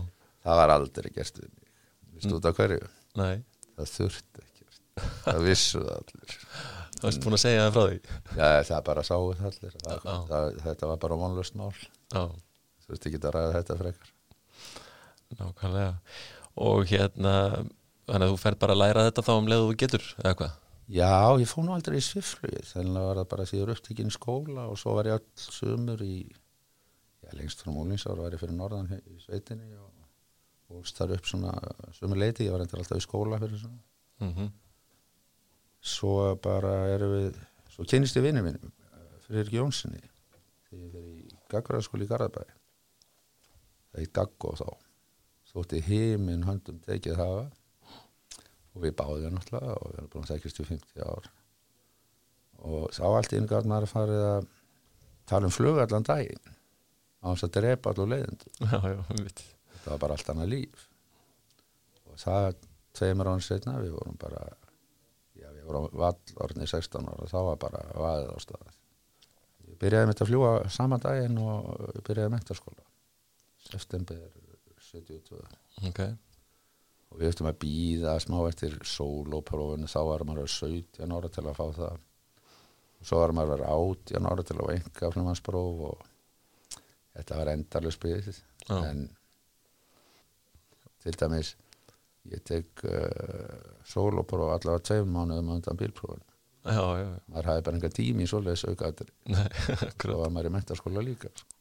það 0.48 0.62
var 0.62 0.74
aldrei 0.78 1.10
gert 1.18 1.42
við 1.42 1.50
mig. 1.52 1.72
Vistu 2.18 2.38
út 2.38 2.48
af 2.50 2.56
hverju, 2.62 2.88
nei, 3.20 3.36
það 3.76 3.92
þurfti 3.98 4.46
ekkert. 4.46 4.80
Það 5.26 5.44
vissu 5.50 5.82
það 5.84 5.98
allir. 6.00 6.38
Þú 6.98 7.06
varst 7.06 7.26
búin 7.28 7.36
að 7.38 7.42
segja 7.44 7.66
það 7.66 7.76
frá 7.76 7.84
því? 7.92 7.98
Já, 8.40 8.48
það 8.72 8.80
bara 8.88 9.04
sáu 9.06 9.20
það 9.38 9.50
allir. 9.52 9.76
Það, 9.84 10.00
Já. 10.08 10.16
það, 10.32 10.56
þetta 10.64 10.88
var 10.94 11.02
bara 11.04 11.18
vonlust 11.22 11.58
mál. 11.60 11.74
Já, 12.16 12.24
þú 12.88 12.96
veist 12.96 13.08
ekki 13.10 13.20
að 13.22 13.36
ræða 13.36 13.56
þetta 13.58 13.78
frekar. 13.82 14.14
Nákvæmlega. 15.38 15.92
Og 16.68 16.88
hérna, 16.90 17.34
þannig 18.08 18.26
að 18.26 18.34
þú 18.34 18.40
fer 18.42 18.58
bara 18.64 18.78
að 18.78 18.82
læra 18.82 19.06
þetta 19.10 19.26
þá 19.28 19.34
um 19.36 19.52
leið 19.52 19.64
og 19.64 19.70
þú 19.70 19.78
getur, 19.84 20.10
eða 20.24 20.36
hvað? 20.42 20.56
Já, 20.98 21.16
ég 21.44 21.52
fór 21.52 21.68
nú 21.68 21.76
aldrei 21.76 21.98
í 22.00 22.06
sviflugið. 22.06 22.70
Þannig 22.72 23.08
var 23.10 23.20
það 23.20 23.32
bara 23.34 23.48
ég 23.52 23.64
er 23.66 23.74
upptekinn 23.74 24.12
í 24.12 24.16
skóla 24.16 24.70
og 24.72 24.80
svo 24.80 24.96
var 24.96 25.10
ég 25.12 25.18
öll 25.20 25.48
sumur 25.58 26.04
í 26.06 26.16
já, 26.24 27.34
lengst 27.36 27.64
frá 27.64 27.74
múlinsár 27.76 28.22
var 28.22 28.34
ég 28.34 28.40
fyrir 28.40 28.56
norðan 28.56 28.88
í 28.96 29.18
sveitinni 29.26 29.76
og, 29.76 29.92
og 30.72 30.88
þar 30.88 31.18
upp 31.18 31.28
svona 31.28 31.52
sumur 31.98 32.24
leiti, 32.24 32.48
ég 32.48 32.56
var 32.56 32.64
endur 32.64 32.80
alltaf 32.80 33.02
í 33.02 33.04
skóla 33.04 33.42
fyrir 33.44 33.60
svona. 33.60 33.84
Mm 34.24 34.48
svo 35.88 36.36
bara 36.44 36.74
erum 36.94 37.14
við 37.14 37.40
svo 37.72 37.86
kynist 37.88 38.18
ég 38.18 38.26
vinni 38.26 38.44
mínum 38.46 38.74
fyrir 39.28 39.52
Jónssoni 39.54 40.02
þegar 40.02 40.82
ég 40.84 40.94
fyrir 40.94 41.12
í 41.14 41.38
Gaggraðskóli 41.52 42.08
í 42.08 42.12
Garðabæ 42.12 42.46
það 43.92 44.04
er 44.04 44.12
Gaggo 44.20 44.54
þá. 44.60 44.68
Þótti 45.52 45.82
heiminn 45.88 46.46
höndum 46.48 46.80
tekið 46.86 47.20
hafa. 47.22 47.48
Og 48.76 48.84
við 48.84 48.96
báðum 49.00 49.38
náttúrulega 49.38 49.78
og 49.80 49.90
við 49.90 50.00
erum 50.02 50.12
búin 50.14 50.28
að 50.28 50.48
í 50.48 50.68
50 50.72 51.08
ár. 51.08 51.32
Og 52.68 52.88
þá 52.94 53.04
allt 53.08 53.34
í 53.34 53.42
gæt 53.42 53.70
maður 53.70 53.88
að 53.88 53.94
fara 53.94 54.22
að 54.36 54.48
tala 55.30 55.50
um 55.50 55.54
flug 55.54 55.82
allan 55.82 56.06
daginn. 56.06 56.56
Á 57.26 57.34
þess 57.34 57.48
að 57.48 57.56
drepa 57.58 57.94
allu 57.94 58.06
leiðendur 58.12 58.60
Já, 58.62 58.78
já, 58.94 59.00
mitt 59.18 59.42
þetta 59.42 59.90
var 59.90 60.02
bara 60.04 60.18
allt 60.18 60.30
annað 60.34 60.52
líf. 60.54 60.88
Og 62.06 62.20
það 62.22 62.52
tveimur 62.98 63.30
án 63.32 63.44
setna 63.44 63.78
við 63.82 63.96
vorum 63.98 64.18
bara 64.20 64.42
já 65.38 65.50
við 65.54 65.64
vorum 65.68 65.88
vallorni 65.94 66.68
16 66.68 67.10
ára 67.12 67.30
þá 67.30 67.38
var 67.52 67.62
bara 67.62 67.84
vaðið 67.94 68.34
á 68.34 68.38
stað 68.44 68.76
ég 69.68 69.80
byrjaði 69.82 70.08
með 70.08 70.16
þetta 70.16 70.26
að 70.26 70.32
fljúa 70.32 70.52
saman 70.78 71.04
daginn 71.04 71.42
og 71.44 72.00
byrjaði 72.08 72.34
mentaskóla 72.34 72.87
september 73.72 74.20
72 74.88 75.42
ok, 75.90 76.02
og 77.12 77.22
við 77.22 77.32
ættum 77.32 77.50
að 77.50 77.60
býða 77.64 78.18
smá 78.24 78.38
eftir 78.48 78.78
sólóprófunu 78.88 79.90
þá 79.92 80.00
var 80.08 80.26
maður 80.28 80.52
17 80.52 81.16
ára 81.18 81.32
til 81.32 81.46
að 81.46 81.58
fá 81.58 81.66
það. 81.78 82.06
Og 82.98 83.10
svo 83.10 83.20
var 83.22 83.34
maður 83.38 83.64
18 83.68 84.30
ára 84.30 84.46
til 84.48 84.58
að 84.58 84.64
fá 84.66 84.74
enga 84.78 85.12
flumansbróf 85.14 85.84
og 85.92 86.06
þetta 87.18 87.40
var 87.40 87.52
endarlega 87.54 87.96
spið 87.96 88.30
já, 88.34 88.78
en 88.78 89.08
til 91.04 91.16
dæmis 91.18 91.54
ég 92.28 92.44
tek 92.48 92.84
uh, 92.88 93.76
sólópróf 93.88 94.56
allavega 94.56 94.84
tveim 94.90 95.14
mánuðum 95.14 95.54
undan 95.56 95.80
bílprófun 95.80 96.24
já, 96.68 96.76
já, 96.76 97.06
já. 97.06 97.20
maður 97.32 97.52
hafði 97.52 97.66
bara 97.68 97.80
enga 97.80 97.94
tími 97.96 98.26
í 98.26 98.32
svoleiðis 98.32 98.66
aukaðir 98.68 99.14
Nei, 99.32 99.48
þá 100.02 100.18
var 100.20 100.34
maður 100.34 100.50
í 100.52 100.56
mentaskóla 100.58 101.06
líka 101.06 101.32
sko. 101.32 101.54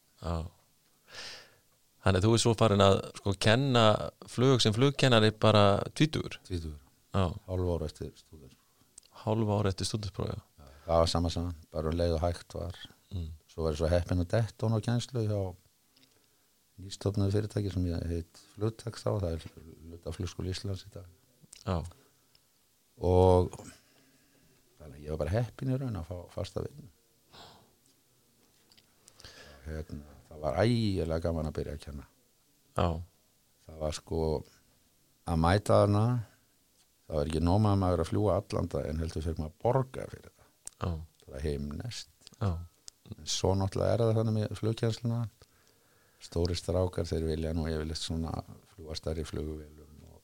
Já. 2.06 2.12
Þannig 2.12 2.20
að 2.22 2.26
þú 2.28 2.34
er 2.36 2.40
svo 2.44 2.52
farin 2.54 2.82
að 2.84 2.96
sko 3.18 3.32
kenna 3.42 3.84
flug 4.30 4.60
sem 4.62 4.72
flugkennari 4.76 5.32
bara 5.42 5.82
tvítugur. 5.98 6.36
tvítur, 6.46 6.76
Já, 7.16 7.25
hálf 7.48 7.70
ára 7.75 7.86
eftir 7.90 8.12
stúdur 8.14 8.52
hálfa 9.26 9.56
ára 9.58 9.68
eftir 9.72 9.86
stúdinsprófi. 9.88 10.36
það 10.86 11.00
var 11.00 11.06
sama 11.10 11.30
saman, 11.30 11.54
bara 11.72 11.88
um 11.90 11.96
leið 11.98 12.14
og 12.14 12.20
hægt 12.22 12.54
var 12.54 12.76
Mm. 13.10 13.30
svo 13.48 13.62
var 13.64 13.72
ég 13.72 13.78
svo 13.78 13.88
heppin 13.88 14.20
að 14.22 14.28
detta 14.28 14.66
hún 14.66 14.76
á 14.78 14.80
kjænslu 14.82 15.26
hjá 15.26 15.54
nýstofnaðu 16.82 17.32
fyrirtæki 17.32 17.72
sem 17.72 17.84
ég 17.86 18.06
heit 18.10 18.40
flugtak 18.54 18.94
þá 18.98 19.10
það 19.22 19.32
er 19.32 19.42
luta 19.90 20.10
flugskóli 20.12 20.50
Íslands 20.54 20.84
í 20.86 20.90
dag 20.94 21.06
Já, 21.66 21.82
og 23.02 23.50
ég 25.00 25.10
var 25.10 25.18
bara 25.22 25.30
heppin 25.30 25.70
í 25.75 25.78
raun 25.78 25.96
að 25.96 26.06
fá 26.10 26.18
fasta 26.34 26.60
vinnu 26.66 26.88
Og 29.66 29.70
hérna, 29.72 30.15
það 30.36 30.44
var 30.44 30.58
ægilega 30.62 31.24
gaman 31.24 31.50
að 31.50 31.56
byrja 31.58 31.74
að 31.76 31.84
kenna. 31.86 32.06
Já, 32.76 32.88
það 33.66 33.82
var 33.82 33.96
sko 33.96 34.22
að 35.26 35.40
mæta 35.42 35.80
þarna 35.82 36.04
það 37.06 37.18
var 37.18 37.30
ekki 37.30 37.42
nóma 37.46 37.72
að 37.72 37.80
maður 37.82 38.02
að 38.04 38.10
fljúa 38.10 38.36
allanda 38.40 38.82
en 38.90 39.02
heldur 39.02 39.24
fyrir 39.24 39.40
maður 39.40 39.54
að 39.54 39.62
borga 39.64 40.06
fyrir 40.12 40.32
það. 40.32 40.50
Já, 40.76 40.90
það 41.26 41.46
heimnest 41.46 42.30
já, 42.36 42.50
svo 43.36 43.54
náttúrulega 43.56 43.96
er 43.96 44.04
það 44.04 44.20
þannig 44.20 44.36
með 44.36 44.54
flugkjænsluna 44.60 45.20
stóri 46.26 46.56
strákar 46.58 47.08
þeir 47.08 47.26
vilja 47.30 47.52
nú 47.56 47.66
yfirleitt 47.70 48.02
svona 48.02 48.32
fljúa 48.74 48.96
stærri 48.98 49.24
flugvélum 49.26 50.08
og 50.10 50.22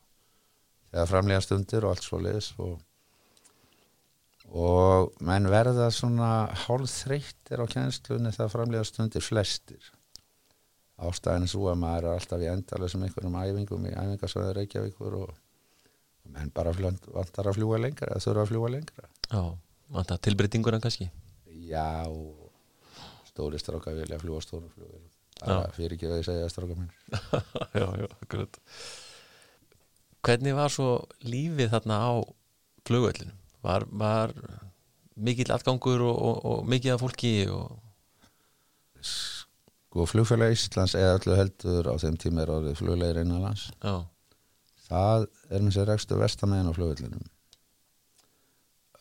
þegar 0.90 1.10
framlega 1.10 1.44
stundir 1.44 1.86
og 1.86 1.94
allt 1.94 2.06
svo 2.06 2.20
leis 2.22 2.52
og 2.62 2.80
og 4.52 5.14
menn 5.24 5.48
verða 5.48 5.86
svona 5.94 6.30
hálf 6.66 6.90
þreyttir 6.92 7.62
á 7.62 7.66
kjænslunni 7.70 8.34
þegar 8.34 8.52
framlega 8.52 8.84
stundir 8.88 9.24
flestir 9.24 9.92
ástæðin 11.08 11.50
svo 11.50 11.68
að 11.72 11.80
maður 11.82 12.08
er 12.08 12.18
alltaf 12.18 12.44
í 12.44 12.50
endalega 12.50 12.92
sem 12.92 13.06
einhverjum 13.06 13.38
æfingum 13.42 13.88
í 13.88 13.94
æfingasvæði 13.94 14.54
Reykjavíkur 14.58 15.18
og, 15.22 15.34
menn 16.32 16.52
bara 16.54 16.72
vantar 16.72 17.50
að 17.50 17.58
fljúa 17.58 17.80
lengra 17.82 18.12
eða 18.12 18.24
þurfa 18.24 18.44
að 18.46 18.52
fljúa 18.52 18.72
lengra 18.76 19.08
já. 19.26 19.42
Vanta 19.92 20.16
tilbreytinguna 20.24 20.78
kannski. 20.80 21.10
Já, 21.68 22.08
stóri 23.28 23.58
stráka 23.60 23.92
vilja 23.96 24.20
fljúa 24.22 24.40
stórum 24.40 24.70
bara 25.42 25.66
Já. 25.66 25.72
fyrir 25.76 25.96
ekki 25.96 26.08
að 26.08 26.20
ég 26.20 26.26
segja 26.28 26.50
stráka 26.52 26.76
minn 26.78 26.90
já, 27.80 27.86
já, 27.98 28.06
akkurat. 28.22 28.58
Hvernig 30.22 30.54
var 30.54 30.70
svo 30.72 30.90
lífið 31.26 31.72
þarna 31.74 31.98
á 31.98 32.12
flugvöllinu? 32.86 33.34
Var, 33.62 33.86
var 33.90 34.34
mikill 35.16 35.52
atgangur 35.54 36.04
og, 36.06 36.16
og, 36.16 36.36
og 36.46 36.68
mikið 36.70 36.94
af 36.94 37.02
fólki 37.02 37.32
og... 37.50 37.74
Sko 39.92 40.06
flugfélag 40.08 40.54
Íslands 40.54 40.96
eða 40.96 41.18
öllu 41.18 41.36
heldur 41.36 41.90
á 41.92 41.94
þeim 42.00 42.16
tíma 42.16 42.46
er 42.46 42.54
orðið 42.54 42.78
fluglegir 42.80 43.20
innanlands 43.20 43.66
Já, 43.84 44.08
það 44.88 45.28
er 45.52 45.66
með 45.66 45.76
sér 45.76 45.90
rekstu 45.92 46.16
vestamegin 46.16 46.72
á 46.72 46.76
flugvélunum 46.78 47.28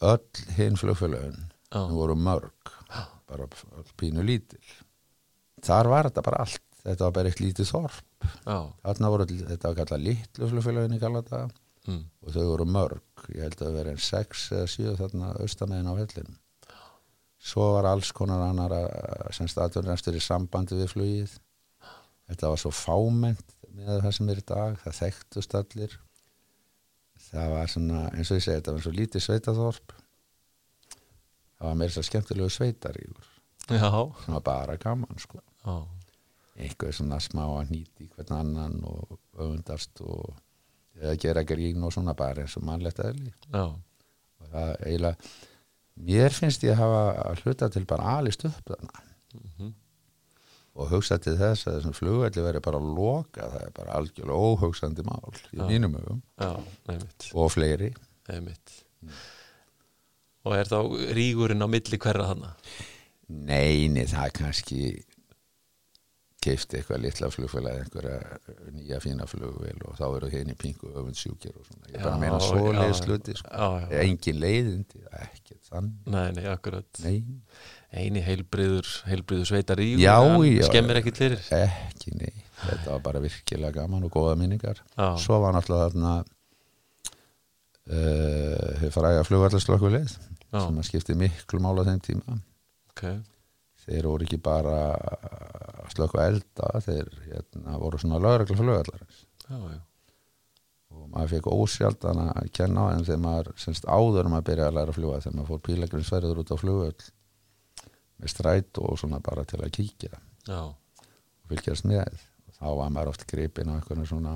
öll 0.01 0.45
hinn 0.57 0.75
flugfélagin 0.81 1.39
já, 1.71 1.79
voru 1.88 2.17
mörg 2.19 2.75
bara 3.31 3.48
pínu 4.00 4.25
lítil. 4.25 4.62
Þar 5.63 5.89
var 5.91 6.10
þetta 6.10 6.25
bara 6.25 6.43
allt. 6.45 6.67
Þetta 6.81 7.05
var 7.05 7.15
bara 7.15 7.29
eitt 7.29 7.41
lítið 7.43 7.69
þorp. 7.69 8.27
Já, 8.45 8.57
þarna 8.81 9.12
voru, 9.13 9.27
þetta 9.29 9.69
var 9.69 9.77
kallað 9.77 10.05
litlu 10.07 10.48
flugfélagin 10.51 10.95
í 10.98 11.01
Galata 11.01 11.41
mm, 11.88 12.01
og 12.25 12.36
þau 12.36 12.45
voru 12.50 12.67
mörg. 12.69 13.25
Ég 13.36 13.45
held 13.45 13.60
að 13.60 13.67
það 13.67 13.77
verið 13.79 13.93
en 13.93 14.05
sex 14.07 14.48
eða 14.55 14.71
sjö 14.74 14.95
þarna 15.00 15.33
austamegin 15.43 15.91
á 15.91 15.93
hellinum 15.93 16.39
svo 17.41 17.71
var 17.75 17.88
alls 17.89 18.12
konar 18.13 18.43
annar 18.45 18.75
sem 19.33 19.50
staðurnestur 19.50 20.17
í 20.17 20.21
sambandi 20.21 20.77
við 20.77 20.91
flugið. 20.93 21.33
Þetta 22.29 22.51
var 22.53 22.62
svo 22.62 22.71
fámennt 22.75 23.57
með 23.71 24.03
það 24.05 24.13
sem 24.17 24.29
er 24.31 24.39
í 24.39 24.45
dag, 24.48 24.77
það 24.83 24.98
þekktust 25.00 25.57
allir. 25.57 25.98
Það 27.21 27.55
var 27.55 27.71
svona 27.71 28.03
eins 28.12 28.31
og 28.31 28.38
ég 28.39 28.45
segi, 28.45 28.60
þetta 28.60 28.75
var 28.75 28.86
svo 28.86 28.93
lítið 28.95 29.25
sveitaþorp. 29.25 29.95
Það 31.57 31.67
var 31.67 31.75
meira 31.81 31.95
svo 31.95 32.03
skemmtilegu 32.05 32.53
sveitarígur. 32.53 33.27
Já, 33.69 33.89
sem 34.24 34.38
var 34.38 34.45
bara 34.45 34.77
gaman 34.81 35.19
sko. 35.21 35.41
Já, 35.62 35.75
eitthvað 36.57 36.95
svona 36.98 37.19
smá 37.24 37.43
að 37.45 37.75
nýti 37.75 38.10
hvern 38.15 38.33
annan 38.39 38.79
og 38.89 39.19
öfundast 39.38 40.01
og 40.03 40.33
gera 41.21 41.43
grín 41.48 41.83
og 41.86 41.93
svona 41.93 42.15
bara 42.17 42.43
eins 42.43 42.57
og 42.60 42.65
mannlegt 42.67 43.00
eðli. 43.05 43.31
Já, 43.53 43.67
og 43.69 44.50
það 44.51 44.74
eiginlega 44.88 45.31
mér 46.08 46.36
finnst 46.36 46.65
ég 46.65 46.75
að 46.75 46.84
hafa 46.84 47.01
að 47.25 47.43
hluta 47.46 47.70
til 47.74 47.86
bara 47.89 48.17
alist 48.20 48.46
upp 48.50 48.72
þarna 48.72 49.03
mhm, 49.38 49.74
og 50.81 50.93
hugsa 50.93 51.20
til 51.22 51.36
þess 51.39 51.67
að 51.67 51.77
þessum 51.79 51.98
flugvelli 51.98 52.46
verið 52.46 52.65
bara 52.70 52.79
loka, 52.79 53.50
það 53.51 53.65
er 53.65 53.75
bara 53.75 54.00
algjörlega 54.00 54.48
óhugsandi 54.48 55.05
mál 55.08 55.36
í 55.51 55.60
Já. 55.60 55.65
mínum 55.67 56.00
nefnitt, 56.00 57.27
og 57.36 57.51
fleiri 57.51 57.91
nefnitt. 58.29 58.79
Og 60.48 60.55
er 60.58 60.70
þá 60.72 60.79
rígurinn 61.13 61.62
á 61.62 61.67
milli 61.70 62.00
hverra 62.01 62.31
þarna? 62.31 62.55
neini, 63.31 64.05
það 64.10 64.27
er 64.27 64.36
kannski 64.36 64.81
keifti 66.41 66.79
eitthvað 66.79 67.01
litla 67.03 67.27
flugfélagi 67.29 67.83
einhverja 67.83 68.71
nýja 68.74 68.98
fína 69.03 69.27
flugvél 69.29 69.77
og 69.86 69.98
þá 70.00 70.05
eru 70.17 70.29
henni 70.33 70.55
pingu 70.57 70.89
öfund 70.98 71.19
sjúkir 71.19 71.53
og 71.53 71.67
svona, 71.67 71.91
ég 71.93 72.01
bara 72.01 72.15
Já, 72.15 72.21
meina 72.24 72.39
já, 72.39 72.48
svoleiðis 72.48 72.98
já. 73.01 73.05
sluti 73.05 73.36
sko. 73.38 73.69
Engin 74.01 74.39
leiðindi, 74.41 75.03
ekki 75.21 75.60
þann 75.69 75.91
nei, 76.15 76.25
nei, 76.39 76.48
akkurat. 76.50 76.89
nei, 77.05 77.19
Eini 77.91 78.21
heilbriður, 78.24 78.88
heilbriður 79.10 79.50
sveitar 79.51 79.77
rígur, 79.81 80.00
Já, 80.01 80.15
já. 80.48 80.63
skemmir 80.69 81.01
ekkit 81.01 81.17
fyrir. 81.19 81.41
ekki 81.57 82.13
nei 82.15 82.33
þetta 82.62 82.93
var 82.95 83.01
bara 83.10 83.19
virkilega 83.24 83.81
gaman 83.81 84.05
og 84.07 84.13
góða 84.15 84.38
minningar 84.39 84.79
Já, 84.98 85.10
svo 85.21 85.41
var 85.43 85.53
náttúrulega 85.57 85.89
þarna 85.91 86.13
uh, 87.91 88.88
fræga 88.93 89.24
flugvallarslokkulið 89.27 90.07
já, 90.07 90.60
sem 90.62 90.77
að 90.81 90.88
skipti 90.89 91.15
miklu 91.17 91.62
mála 91.63 91.86
þeim 91.88 92.01
tíma 92.05 92.38
ok, 92.93 93.03
þeir 93.91 94.10
voru 94.10 94.27
ekki 94.27 94.41
bara 94.43 94.75
að 94.95 95.93
slökka 95.93 96.25
elda 96.31 96.81
þeir 96.86 97.10
hérna, 97.27 97.77
voru 97.81 98.01
svona 98.01 98.19
lögregla 98.24 98.77
já, 98.79 99.57
já, 99.57 99.79
og 100.91 101.07
maður 101.12 101.33
fekk 101.36 101.50
ósjaldan 101.51 102.24
að 102.27 102.51
kenna 102.55 102.88
á 102.88 102.91
þeim 102.93 103.07
þegar 103.10 103.24
maður 103.25 103.51
semst 103.65 103.88
áður 103.88 104.29
um 104.31 104.38
að 104.39 104.48
byrja 104.51 104.69
að 104.69 104.77
læra 104.77 104.93
að 104.93 105.00
fljúga 105.00 105.21
þegar 105.25 105.38
maður 105.38 105.51
fór 105.51 105.63
pílagrinsverður 105.67 106.41
út 106.43 106.53
á 106.53 106.62
flugvöll 106.62 107.10
með 108.21 108.33
stræt 108.36 108.81
og 108.81 108.98
svona 109.01 109.21
bara 109.24 109.45
til 109.50 109.62
að 109.62 109.74
kíkja 109.77 110.13
já, 110.48 110.62
og 110.62 111.45
fylgjast 111.50 111.88
með. 111.89 112.19
Þá 112.62 112.67
var 112.77 112.91
maður 112.93 113.15
oft 113.15 113.24
gripin 113.29 113.71
á 113.74 113.77
einhvern 113.79 114.05
svona 114.05 114.36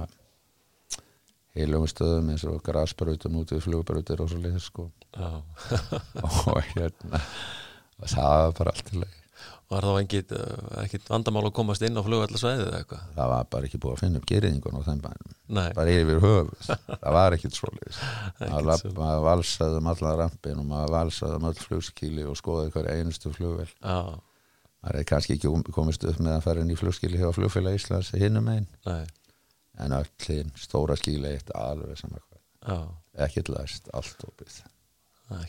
heilum 1.55 1.85
stöðum 1.87 2.31
eins 2.33 2.45
og 2.49 2.63
grasbrautum 2.65 3.37
út 3.39 3.53
við 3.55 3.63
flugbrautir 3.67 4.23
og 4.23 4.31
svo 4.31 4.41
leið 4.43 4.57
sko 4.63 4.89
og 6.25 6.73
hérna 6.73 7.21
það 8.01 8.33
var 8.41 8.57
bara 8.57 8.73
allt 8.73 8.91
í 8.91 9.03
leið 9.03 9.21
Var 9.65 9.81
þá 9.81 9.91
uh, 10.37 10.81
ekkit 10.83 11.07
vandamál 11.09 11.47
að 11.47 11.55
komast 11.57 11.81
inn 11.85 11.97
á 11.97 12.05
flugvallarsvæðið 12.05 12.67
eða 12.67 12.79
eitthvað? 12.83 13.05
það 13.15 13.31
var 13.31 13.47
bara 13.55 13.67
ekki 13.69 13.79
búið 13.81 13.95
að 13.95 14.01
finna 14.03 14.19
upp 14.21 14.27
geriðingun 14.29 14.77
á 14.77 14.81
þeim 14.85 15.01
bænum. 15.01 15.33
Nei, 15.57 15.69
bara 15.77 15.95
yfir 15.95 16.21
höfuð, 16.21 16.69
það 17.01 17.15
var 17.17 17.35
ekkit 17.37 17.57
svo 17.57 17.71
leið 17.73 17.97
ekkit 18.45 18.99
maður 18.99 19.25
valsaði 19.25 19.81
um 19.81 19.89
allan 19.91 20.19
rampin 20.21 20.61
og 20.61 20.69
maður 20.69 20.93
valsaði 20.95 21.39
um 21.39 21.49
öll 21.49 21.63
flugskíli 21.63 22.27
og 22.29 22.37
skoði 22.37 22.71
hverja 22.75 22.95
einustu 22.99 23.33
flugvel 23.33 23.67
Já, 23.73 23.97
maður 24.85 25.01
er 25.01 25.09
kannski 25.09 25.37
ekki 25.39 25.49
um- 25.49 25.65
komist 25.75 26.05
upp 26.05 26.21
með 26.21 26.37
að 26.37 26.45
fara 26.45 26.61
inn 26.65 26.73
í 26.73 26.79
flugskíli 26.79 27.21
hjá 27.21 27.31
flugfélag 27.33 27.79
Íslands 27.79 28.13
hinnum 28.21 28.53
einn 28.53 28.69
nei, 28.85 29.03
en 29.81 29.97
öll 29.97 30.13
hinn, 30.29 30.53
stóra 30.61 30.97
skíli 30.99 31.33
eitt 31.33 31.49
alveg 31.57 31.97
sem 31.99 32.13
eitthvað, 32.13 32.41
já, 32.69 32.79
ekkit 33.25 33.49
læst 33.53 33.89
allt 33.97 34.25
opið. 34.29 34.61
Það 35.25 35.41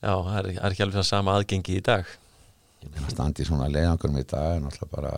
já, 0.00 0.12
það 0.16 0.36
er, 0.38 0.48
það 0.56 0.70
ekki 0.70 0.84
alveg 0.86 1.06
sama 1.06 1.36
aðgengi 1.36 1.76
í 1.76 1.84
dag. 1.84 2.10
Meina 2.88 3.12
standi 3.12 3.46
svona 3.46 3.68
leiðangurum 3.72 4.20
í 4.20 4.26
dag 4.28 4.56
en 4.56 4.68
alltaf 4.70 4.90
bara 4.92 5.12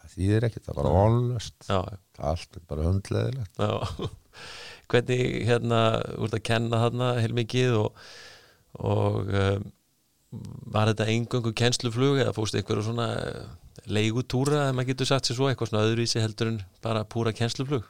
það 0.00 0.14
þýðir 0.14 0.46
ekki, 0.48 0.62
það 0.64 0.72
er 0.72 0.78
bara 0.80 1.42
já, 1.66 1.80
allt 2.30 2.58
er 2.58 2.64
bara 2.70 2.88
hundleðilegt 2.88 3.62
já. 3.62 4.08
Hvernig 4.90 5.44
hérna 5.46 5.80
úr 6.18 6.32
að 6.34 6.42
kenna 6.48 6.80
þarna 6.82 7.12
heilmikið 7.22 7.76
og, 7.78 8.00
og 8.82 9.28
um, 9.30 9.68
var 10.74 10.90
þetta 10.90 11.06
engöngu 11.12 11.52
kennsluflug 11.58 12.20
eða 12.22 12.34
fórstu 12.34 12.58
einhverju 12.58 12.86
svona 12.86 13.06
eh, 13.18 13.46
leigutúra 13.90 14.68
ef 14.68 14.76
maður 14.76 14.92
getur 14.92 15.10
sagt 15.10 15.30
sér 15.30 15.38
svo 15.38 15.48
eitthvað 15.50 15.72
svona 15.72 15.86
öðruvísi 15.88 16.22
heldur 16.22 16.52
en 16.52 16.60
bara 16.82 17.06
púra 17.06 17.34
kennsluflug? 17.34 17.86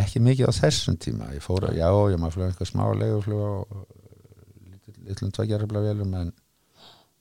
Ekki 0.00 0.20
mikið 0.22 0.52
á 0.52 0.54
þessum 0.54 0.96
tíma. 1.02 1.32
Ég 1.34 1.42
fór, 1.42 1.66
já, 1.74 1.88
ég 2.12 2.20
maður 2.20 2.36
flög 2.36 2.50
einhver 2.50 2.68
smá 2.68 2.84
leiguflug 2.94 3.40
á 3.42 3.52
litlum 5.08 5.32
tvegjarrefla 5.34 5.82
velum 5.82 6.12
en, 6.20 6.32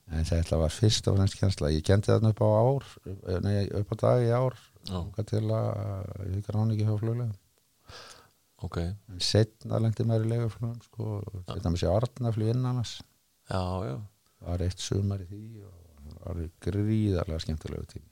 en 0.10 0.26
þetta 0.26 0.60
var 0.62 0.74
fyrst 0.74 1.08
og 1.10 1.18
fremst 1.18 1.38
kjensla 1.40 1.72
ég 1.74 1.86
kendi 1.86 2.10
þarna 2.10 2.34
upp 2.34 2.42
á 2.42 2.50
ár 2.50 2.88
nei, 3.46 3.68
upp 3.80 3.94
á 3.94 3.96
dag 4.04 4.26
í 4.26 4.32
ár 4.34 4.58
til 5.30 5.44
að 5.54 5.70
ég 6.26 6.40
fikk 6.40 6.52
rán 6.56 6.74
ekki 6.74 6.88
hjá 6.88 6.96
fluglega 7.02 7.36
ok, 8.66 8.80
en 8.82 9.22
setna 9.24 9.80
lendi 9.80 10.06
mér 10.08 10.26
í 10.26 10.32
leiguflugum 10.34 10.80
sko, 10.84 11.20
þetta 11.48 11.72
með 11.74 11.84
sér 11.84 11.96
Arnaflug 11.96 12.54
innan 12.54 12.82
já, 12.84 13.62
já. 13.88 13.96
Var 14.48 14.66
eitt 14.66 14.84
sumar 14.84 15.22
í 15.24 15.30
því 15.30 15.44
og 15.68 15.78
það 16.10 16.26
var 16.26 16.42
gríðarlega 16.66 17.46
skemmtilegu 17.46 17.88
tími 17.94 18.10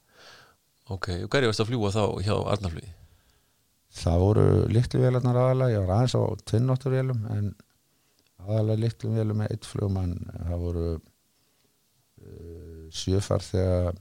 ok, 0.94 1.12
og 1.26 1.30
hverju 1.34 1.52
varst 1.52 1.66
að 1.66 1.72
fljúa 1.72 1.94
þá 1.96 2.04
hjá 2.24 2.36
Arnarflugi? 2.38 2.94
það 3.98 4.24
voru 4.24 4.48
litlu 4.72 5.02
vélarnar 5.02 5.40
aðalega 5.42 5.74
ég 5.74 5.86
var 5.86 5.96
aðeins 5.98 6.16
á 6.18 6.24
tvinnóttur 6.50 6.94
vélum 6.94 7.24
en 7.34 7.52
aðalega 8.46 8.84
litlu 8.84 9.14
vélum 9.16 9.42
með 9.42 9.54
eitt 9.56 9.68
flugmann. 9.68 10.18
Það 10.36 10.64
voru 10.64 10.88
uh, 12.98 13.02
sjöfar 13.02 13.46
þegar 13.46 13.98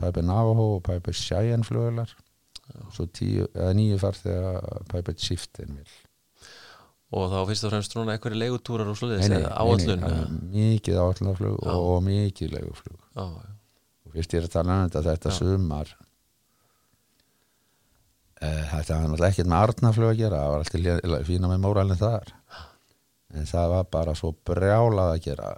Piper 0.00 0.26
Navajo 0.26 0.70
og 0.76 0.84
Piper 0.86 1.16
Cheyenne 1.16 1.66
flugvelar 1.66 2.10
svo 2.94 3.04
tíu, 3.12 3.44
eða 3.52 3.74
nýju 3.76 4.00
far 4.00 4.16
þegar 4.16 4.84
Piper 4.90 5.16
Chieftain 5.20 5.76
vil 5.76 5.94
og 7.14 7.28
þá 7.30 7.40
fyrst 7.46 7.66
og 7.66 7.70
fremst 7.70 7.92
núna 7.94 8.14
einhverju 8.16 8.38
leigutúrar 8.40 8.88
og 8.90 9.02
nei, 9.06 9.26
eða 9.28 9.50
áallun 9.60 10.40
mikið 10.50 10.96
áallunarflug 10.98 11.60
Já. 11.62 11.74
og 11.74 12.00
mikið 12.08 12.56
leiguflug. 12.56 12.96
Já, 13.14 13.26
já, 13.28 13.52
og 14.04 14.16
fyrst 14.16 14.34
ég 14.34 14.40
er 14.40 14.48
að 14.48 14.54
tala 14.56 14.78
um 14.78 14.88
þetta 14.88 15.02
þetta 15.10 15.30
Já. 15.30 15.36
sumar 15.38 15.92
uh, 18.40 18.64
þetta 18.72 18.96
var 18.96 19.04
náttúrulega 19.04 19.30
ekkert 19.30 19.52
með 19.52 19.66
Arnaflug 19.68 20.10
að 20.10 20.22
gera 20.24 20.40
það 20.40 20.54
var 20.54 20.64
alltaf 20.64 21.28
fína 21.28 21.52
með 21.52 21.62
móralin 21.68 22.02
þar. 22.02 22.34
En 23.34 23.48
það 23.50 23.70
var 23.76 23.86
bara 23.94 24.18
svo 24.18 24.32
brjálað 24.46 25.12
að 25.14 25.22
gera 25.28 25.52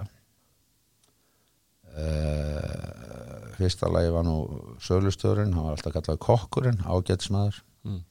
uh, 1.97 3.53
fyrsta 3.57 3.88
lagi 3.93 4.12
var 4.12 4.26
nú 4.26 4.37
sölustörun, 4.83 5.55
hann 5.55 5.69
var 5.69 5.76
alltaf 5.76 5.95
kallað 5.95 6.21
kokkurinn, 6.25 6.83
ágætsmaður 6.85 7.62
mm. 7.87 8.03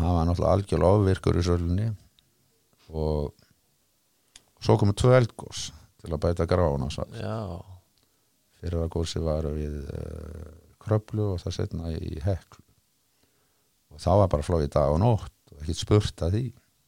hann 0.00 0.18
var 0.18 0.28
náttúrulega 0.28 0.56
algjörlega 0.56 0.98
ofvirkur 1.00 1.40
í 1.40 1.46
sölunni. 1.46 1.88
Og 2.96 3.32
svo 4.62 4.76
komu 4.78 4.94
tvö 4.96 5.16
eldgós 5.16 5.70
til 6.02 6.12
að 6.12 6.22
bæta 6.22 6.46
grána 6.46 6.90
já, 7.18 7.38
fyrra 8.60 8.86
gósi 8.92 9.22
var 9.24 9.48
við 9.56 9.80
uh, 9.88 10.52
kröplu 10.82 11.32
og 11.32 11.42
það 11.42 11.58
setna 11.58 11.90
í 11.96 12.20
heklu. 12.22 12.62
Og 13.94 14.02
þá 14.02 14.12
var 14.20 14.30
bara 14.36 14.46
flóið 14.46 14.70
dag 14.76 14.92
og 14.92 15.02
nótt 15.02 15.52
og 15.52 15.64
ekkert 15.64 15.82
spurt 15.82 16.24
að 16.26 16.38
því. 16.38 16.46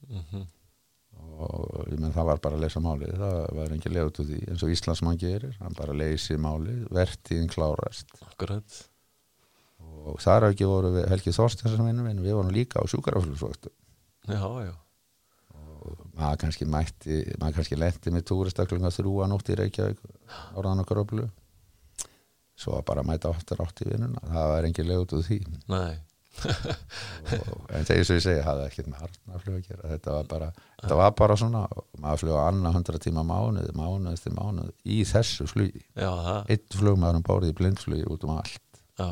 Mm 0.09 0.47
og 1.38 1.88
menn 1.95 2.14
það 2.14 2.28
var 2.33 2.40
bara 2.42 2.59
að 2.59 2.64
lesa 2.66 2.83
málið. 2.83 3.14
Það 3.21 3.57
var 3.59 3.75
engin 3.75 3.95
leið 3.95 4.09
út 4.11 4.21
úr 4.23 4.28
því 4.28 4.38
eins 4.50 4.64
og 4.66 4.73
Íslandsmann 4.75 5.21
gerir. 5.21 5.57
Hann 5.62 5.76
bara 5.78 5.97
leysi 5.97 6.38
málið, 6.40 6.85
vertíðin 6.95 7.50
klárast. 7.52 8.11
Akkurat. 8.26 8.78
Og 9.78 10.18
þar 10.23 10.50
ekki 10.50 10.66
voru 10.68 10.92
Helgi 11.09 11.35
en 11.35 12.25
við 12.25 12.35
vorum 12.35 12.54
líka 12.54 12.83
á 12.83 12.85
sjúkaraflugvöktu 12.88 13.71
já, 14.28 14.40
já, 14.64 14.75
og 15.54 16.00
maður 16.18 16.40
kannski 16.42 16.66
mætti 16.68 17.20
maður 17.40 17.59
kannski 17.59 17.79
lendi 17.79 18.12
með 18.12 18.27
túristaklinga 18.31 18.92
þrúa 18.92 19.29
nótt 19.31 19.53
í 19.53 19.57
Reykjavík 19.59 20.03
orðan 20.59 20.83
og 20.83 20.88
kröplu 20.88 21.29
svo 22.59 22.81
bara 22.83 23.07
mæta 23.07 23.31
áttur 23.31 23.62
átt 23.62 23.85
í 23.85 23.88
vinnuna. 23.88 24.18
Það 24.27 24.53
var 24.53 24.66
engin 24.66 24.88
leið 24.88 25.03
út 25.05 25.12
úr 25.14 25.27
því. 25.29 25.38
Nei 25.70 26.08
og, 26.38 27.62
en 27.75 27.87
þegar 27.88 28.05
svo 28.07 28.17
ég 28.19 28.23
segja 28.25 28.45
hafði 28.47 28.67
ekkert 28.69 28.91
með 28.93 29.01
hartnaflug 29.05 29.57
að 29.59 29.69
gera. 29.69 29.88
Þetta 29.93 30.12
var 30.14 30.27
bara, 30.31 30.49
þetta 30.83 30.99
var 31.01 31.14
bara 31.19 31.37
svona 31.41 31.62
og 31.75 31.87
maður 32.03 32.23
fljóða 32.23 32.45
annað 32.53 32.77
hundra 32.79 33.01
tíma 33.05 33.25
mánuð 33.27 33.73
mánuð 33.79 34.12
eftir 34.14 34.37
mánuð 34.37 34.71
í 34.87 34.99
þessu 35.09 35.49
flugi. 35.51 35.83
Já, 35.99 36.11
það, 36.29 36.41
eitt 36.55 36.79
flugmaður 36.79 37.21
um 37.21 37.27
bórið 37.31 37.53
í 37.55 37.57
blindflugi 37.62 38.07
út 38.14 38.27
um 38.29 38.35
allt. 38.37 38.62
Já. 39.01 39.09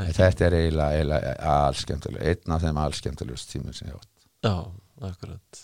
Ekki- 0.00 0.16
þetta 0.16 0.46
er 0.46 0.56
eiginlega, 0.60 0.96
eiginlega 0.96 1.34
allskemmtileg 1.66 2.28
einn 2.32 2.54
af 2.56 2.62
þeim 2.64 2.78
allskemmtilegust 2.84 3.50
tímur 3.52 3.76
sem 3.76 3.90
ég 3.90 3.98
átt. 3.98 4.10
Já, 4.46 4.54
akkurat. 5.10 5.62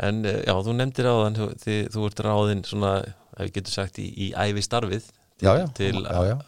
En 0.00 0.22
eh, 0.24 0.40
já, 0.48 0.54
þú 0.64 0.72
nefndir 0.78 1.08
áðan 1.10 1.36
þú, 1.36 1.48
þið, 1.60 1.80
þú 1.94 2.04
ert 2.08 2.22
ráðinn 2.24 2.62
svona 2.66 2.92
ef 3.04 3.42
við 3.46 3.52
getum 3.58 3.74
sagt 3.74 3.98
í, 4.00 4.06
í 4.16 4.30
ævi 4.32 4.62
starfið 4.64 5.10
til, 5.40 5.68
til 5.76 6.02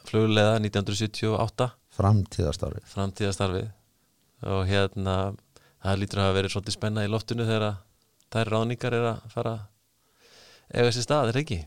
flugleða 0.08 0.58
1978 0.60 1.68
framtíðastarfið 1.96 2.92
framtíðastarfið 2.92 3.68
og 4.52 4.62
hérna 4.68 5.16
það 5.82 6.00
lítur 6.00 6.20
að 6.20 6.28
hafa 6.28 6.38
verið 6.38 6.54
svolítið 6.54 6.76
spenna 6.76 7.04
í 7.06 7.10
loftinu 7.10 7.46
þegar 7.48 7.76
þær 8.32 8.52
ráðningar 8.54 8.96
er 8.96 9.08
að 9.12 9.28
fara 9.32 9.54
eiga 10.72 10.88
þessi 10.88 11.04
stað, 11.04 11.32
er 11.32 11.40
ekki? 11.42 11.58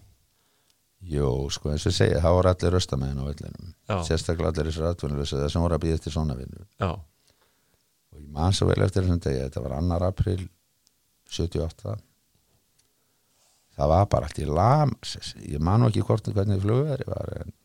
Jú, 1.06 1.28
sko 1.54 1.70
eins 1.70 1.86
og 1.86 1.92
ég 1.92 1.98
segja, 2.00 2.22
það 2.24 2.38
voru 2.40 2.50
allir 2.50 2.74
röstamæðin 2.74 3.20
á 3.22 3.26
vellinum. 3.28 3.74
Sérstaklega 4.08 4.50
allir 4.50 4.72
þessar 4.72 4.88
atvinnulösa 4.90 5.42
það 5.44 5.52
sem 5.54 5.66
voru 5.66 5.78
að 5.78 5.84
býða 5.84 5.98
eftir 6.00 6.16
svona 6.16 6.38
vinnu. 6.40 6.64
Já, 6.82 6.90
og 8.16 8.24
ég 8.24 8.32
man 8.34 8.56
svo 8.56 8.70
vel 8.72 8.82
eftir 8.86 9.06
þessum 9.06 9.22
degi 9.22 9.44
þetta 9.44 9.64
var 9.66 9.78
annar 9.78 10.08
april 10.08 10.48
78 11.30 11.96
það 13.76 13.92
var 13.94 14.10
bara 14.12 14.30
allt 14.30 14.42
í 14.42 14.48
lamas 14.50 15.34
ég 15.42 15.64
man 15.64 15.84
nú 15.84 15.92
ekki 15.92 16.06
hvort 16.08 16.32
hvernig 16.32 16.64
flugveri 16.64 17.08
var 17.10 17.34
en 17.42 17.56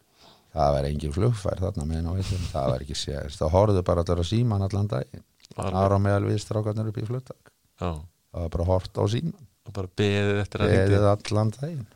það 0.51 0.75
var 0.77 0.88
engin 0.88 1.14
flugfær 1.14 1.62
þarna 1.62 1.87
meðin 1.87 2.11
á 2.11 2.12
veitum, 2.18 2.49
það 2.51 2.73
var 2.75 2.87
ekki 2.87 2.99
sést 2.99 3.42
það 3.42 3.55
horfðu 3.55 3.85
bara 3.87 4.05
allir 4.05 4.23
á 4.23 4.31
síman 4.31 4.66
allan 4.66 4.90
dag 4.90 5.07
var, 5.55 5.70
það 5.70 5.79
var 5.81 5.94
á 5.94 6.01
meðal 6.09 6.27
við 6.27 6.42
strákarnir 6.42 6.90
upp 6.90 6.99
í 6.99 7.07
fluttak 7.07 7.55
það 7.79 8.42
var 8.42 8.53
bara 8.57 8.68
hort 8.73 8.99
á 8.99 9.05
síman 9.11 9.46
og 9.70 9.77
bara 9.77 9.90
beðið 10.01 10.42
eftir 10.42 10.64
að 10.64 10.75
beðið 10.75 11.09
allan 11.12 11.51
daginn. 11.55 11.88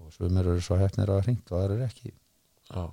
Og 0.00 0.12
svumir 0.14 0.50
eru 0.52 0.62
svo 0.64 0.78
hefnir 0.80 1.12
að 1.12 1.24
hringt 1.26 1.50
og 1.50 1.58
það 1.58 1.64
eru 1.68 1.80
ekki. 1.84 2.12
Já 2.70 2.84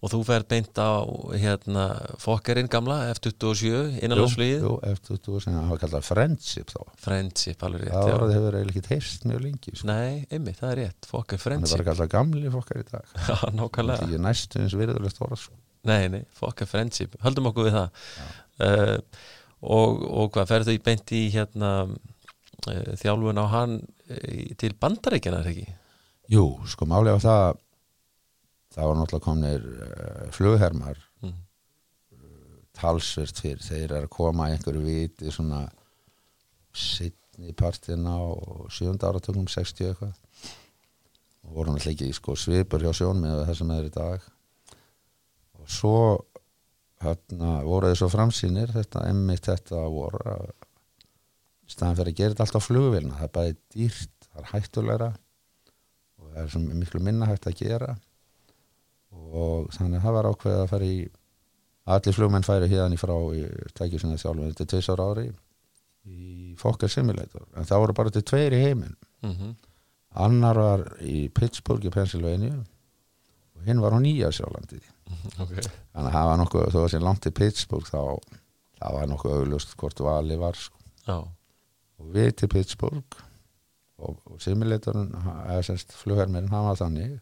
Og 0.00 0.08
þú 0.08 0.18
ferð 0.24 0.46
beint 0.48 0.78
á 0.80 1.04
hérna 1.36 1.82
fokkerinn 2.22 2.70
gamla 2.72 2.94
F27 3.12 3.98
innanlandsflugið 4.00 4.62
Jú, 4.64 4.70
eftir 4.88 5.18
þú 5.26 5.40
sem 5.44 5.56
það 5.58 5.66
var 5.74 5.80
kallað 5.82 6.06
friendship 6.06 6.72
þá 6.72 6.78
Friendship, 7.04 7.64
alveg 7.66 7.82
rétt 7.84 7.92
það 7.92 8.08
já. 8.08 8.14
var 8.14 8.24
það 8.24 8.32
hefur 8.38 8.56
eiginlega 8.56 8.72
ekki 8.72 8.84
teist 8.86 9.26
mjög 9.28 9.42
lengi 9.44 9.74
sko. 9.74 9.88
Nei, 9.90 10.14
einmitt, 10.32 10.60
það 10.62 10.72
er 10.72 10.80
rétt, 10.80 11.10
fokker 11.10 11.42
hann 11.44 11.52
er 11.52 11.60
bara 11.60 11.68
friendship 11.68 11.84
kallað 11.90 12.12
gamli 12.16 12.54
fokkar 12.56 12.80
í 12.80 12.86
dag 12.88 13.12
Já, 13.28 13.36
nákvæmlega 13.60 14.08
Því 14.08 14.22
næstu 14.24 14.62
eins 14.64 14.78
virðulegt 14.80 15.22
orð 15.26 15.42
sko. 15.44 15.60
Nei, 15.90 16.00
nei, 16.16 16.22
fokker 16.40 16.68
friendship, 16.72 17.20
höldum 17.24 17.52
okkur 17.52 17.68
við 17.68 17.76
það 17.76 17.88
uh, 18.64 18.96
og, 19.60 20.04
og 20.08 20.32
hvað 20.32 20.52
ferðu 20.54 20.76
í 20.76 20.84
beint 20.88 21.12
í 21.16 21.26
hérna 21.36 21.74
uh, 21.84 22.92
þjálfun 23.00 23.40
á 23.40 23.46
hann 23.52 23.80
uh, 23.84 24.44
til 24.60 24.72
bandaríkjana, 24.80 25.44
er 25.44 25.52
ekki? 25.52 25.74
Jú, 26.32 26.46
sko 26.72 26.88
máli 26.88 27.12
á 27.12 27.20
það 27.20 27.60
það 28.74 28.88
var 28.90 28.98
náttúrulega 29.00 29.26
komnir 29.26 29.68
uh, 29.68 30.26
flughermar 30.36 31.06
Mm. 31.20 31.34
talsvert 32.72 33.36
fyrir 33.42 33.60
þeir 33.60 33.92
eru 33.92 34.06
að 34.06 34.14
koma 34.14 34.46
einhverju 34.48 34.80
viti 34.80 35.32
svona 35.34 35.66
sittni 36.72 37.52
partin 37.52 38.06
á 38.08 38.20
sjönda 38.72 39.10
áratökum 39.10 39.44
60 39.50 39.90
eitthvað. 39.90 40.14
Og 41.44 41.56
voru 41.58 41.74
náttúrulega 41.74 41.92
ekki 41.92 42.16
sko, 42.16 42.36
svipur 42.38 42.80
hjá 42.80 42.94
sjón 42.96 43.20
með 43.20 43.44
það 43.44 43.58
sem 43.58 43.74
er 43.74 43.88
í 43.90 43.92
dag. 43.92 44.26
Og 45.60 45.68
svo 45.68 45.96
hérna 47.04 47.60
voru 47.64 47.90
þeir 47.90 48.00
svo 48.00 48.10
framsýnir 48.12 48.72
þetta 48.74 49.06
emmitt 49.08 49.48
þetta 49.48 49.84
voru 49.92 50.20
að 50.28 50.50
staðan 51.70 51.98
fyrir 52.00 52.12
að 52.12 52.18
gera 52.18 52.34
þetta 52.34 52.46
allt 52.46 52.58
á 52.60 52.66
flugvilna 52.66 53.18
það 53.18 53.26
er 53.26 53.34
bæði 53.36 53.56
dýrt, 53.74 54.16
það 54.26 54.40
er 54.40 54.48
hættulegra 54.50 55.10
og 56.20 56.32
það 56.34 56.40
er 56.42 56.78
miklu 56.80 57.02
minna 57.04 57.28
hægt 57.30 57.48
að 57.48 57.60
gera 57.60 57.94
og 59.10 59.70
þannig 59.74 59.98
að 59.98 60.04
það 60.06 60.16
var 60.16 60.28
ákveðið 60.30 60.62
að 60.64 60.70
fara 60.72 60.90
í 60.90 60.98
allir 61.90 62.14
flugmenn 62.14 62.46
færi 62.46 62.68
hérna 62.70 62.94
í 62.94 63.00
frá 63.00 63.14
í 63.34 63.44
tækjum 63.74 64.00
sinna 64.04 64.18
þjálfum, 64.20 64.50
þetta 64.52 64.64
er 64.66 64.70
tveisar 64.74 65.02
ári 65.02 65.26
í 66.10 66.54
Fokker 66.58 66.88
Simulator. 66.90 67.44
En 67.56 67.66
það 67.68 67.82
voru 67.82 67.96
bara 67.98 68.10
til 68.14 68.22
tveir 68.26 68.56
í 68.56 68.62
heiminn 68.64 68.96
Mm 69.20 69.32
-hmm. 69.36 69.54
annar 70.16 70.56
var 70.56 70.82
í 71.04 71.28
Pittsburgh 71.28 71.84
í 71.84 71.90
Pennsylvania 71.92 72.54
og 73.54 73.66
hinn 73.66 73.80
var 73.80 73.92
á 73.92 74.00
Nýja 74.00 74.30
sjálandi 74.32 74.80
Ok, 75.38 75.60
þannig 75.92 76.08
að 76.08 76.12
það 76.12 76.28
var 76.28 76.38
nokkuð, 76.38 76.72
þó 76.72 76.78
að 76.84 76.90
sé 76.90 76.98
langt 76.98 77.22
til 77.22 77.32
Pittsburgh 77.32 77.84
þá 77.90 78.18
það 78.80 78.92
var 78.94 79.06
nokkuð 79.10 79.34
auglust 79.36 79.76
hvort 79.76 80.00
vali 80.00 80.36
var 80.36 80.54
sko. 80.56 80.78
já, 81.06 81.18
og 81.98 82.06
við 82.14 82.32
til 82.36 82.48
Pittsburgh 82.48 83.20
og, 83.98 84.16
og 84.24 84.40
semst 85.62 85.92
flughermirinn 85.92 86.48
hann 86.48 86.64
var 86.64 86.76
þannig 86.80 87.20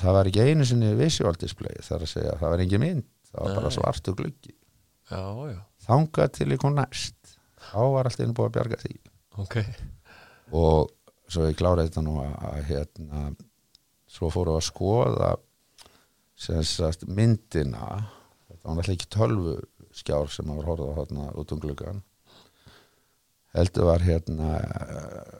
það 0.00 0.16
var 0.16 0.30
ekki 0.30 0.46
einu 0.46 0.66
sinni 0.68 0.92
visual 0.98 1.34
display 1.40 1.82
þar 1.84 2.06
að 2.06 2.12
segja, 2.14 2.34
það 2.40 2.54
var 2.54 2.64
engin 2.64 2.82
mynd 2.82 3.06
það 3.28 3.44
var 3.44 3.56
bara 3.58 3.70
Nei. 3.70 3.76
svartu 3.76 4.14
gluggi. 4.16 4.54
Já, 5.12 5.22
já, 5.50 5.60
þangað 5.86 6.34
til 6.38 6.58
kom 6.60 6.76
næst 6.76 7.34
þá 7.68 7.80
var 7.94 8.08
allt 8.08 8.22
einu 8.22 8.36
búið 8.36 8.48
að 8.48 8.56
bjarga 8.56 8.80
því. 8.82 8.94
Ok. 9.42 9.56
Og 10.52 10.92
svo 11.32 11.48
ég 11.48 11.58
kláraði 11.58 11.90
þetta 11.90 12.04
nú 12.04 12.18
að, 12.22 12.32
að 12.48 12.62
hérna 12.70 13.26
svo 14.12 14.28
fóru 14.32 14.56
að 14.56 14.66
skoða 14.68 15.34
sagt 16.68 17.06
myndina. 17.06 18.08
Þetta 18.48 18.64
var 18.66 18.78
náttúrulega 18.78 18.96
ekki 18.98 19.12
tölvu 19.12 19.58
skjár 19.92 20.32
sem 20.32 20.48
að 20.48 20.62
var 20.62 20.72
horfða 20.72 20.96
hérna 20.96 21.28
út 21.38 21.52
um 21.54 21.60
gluggan 21.62 22.02
heldur 23.52 23.88
var 23.90 24.04
hérna 24.04 24.52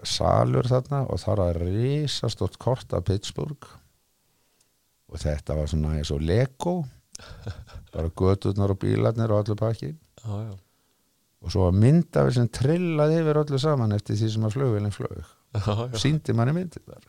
salur 0.05 0.69
þarna 0.69 1.05
og 1.09 1.21
þar 1.23 1.41
var 1.47 1.61
risastórt 1.65 2.59
kort 2.61 2.93
af 2.93 3.07
Pittsburgh 3.09 3.71
og 5.13 5.21
þetta 5.21 5.57
var 5.59 5.71
svona 5.71 5.97
eins 5.99 6.11
og 6.15 6.23
Lego. 6.25 6.81
Bara 7.93 8.11
göturnar 8.17 8.73
og 8.73 8.81
bílarnir 8.83 9.31
og 9.31 9.43
allur 9.43 9.59
pakki 9.61 9.93
já, 9.93 10.33
já, 10.33 10.55
og 11.43 11.53
svo 11.53 11.67
var 11.67 11.77
myndafi 11.77 12.33
sem 12.35 12.49
trillaði 12.49 13.19
yfir 13.21 13.41
öllu 13.43 13.61
saman 13.61 13.95
eftir 13.95 14.17
því 14.19 14.31
sem 14.33 14.47
að 14.49 14.55
flugvélinn 14.57 14.95
flög 14.95 15.21
já. 15.21 15.99
síndi 16.01 16.35
manni 16.35 16.55
myndir 16.57 16.83
þar. 16.87 17.05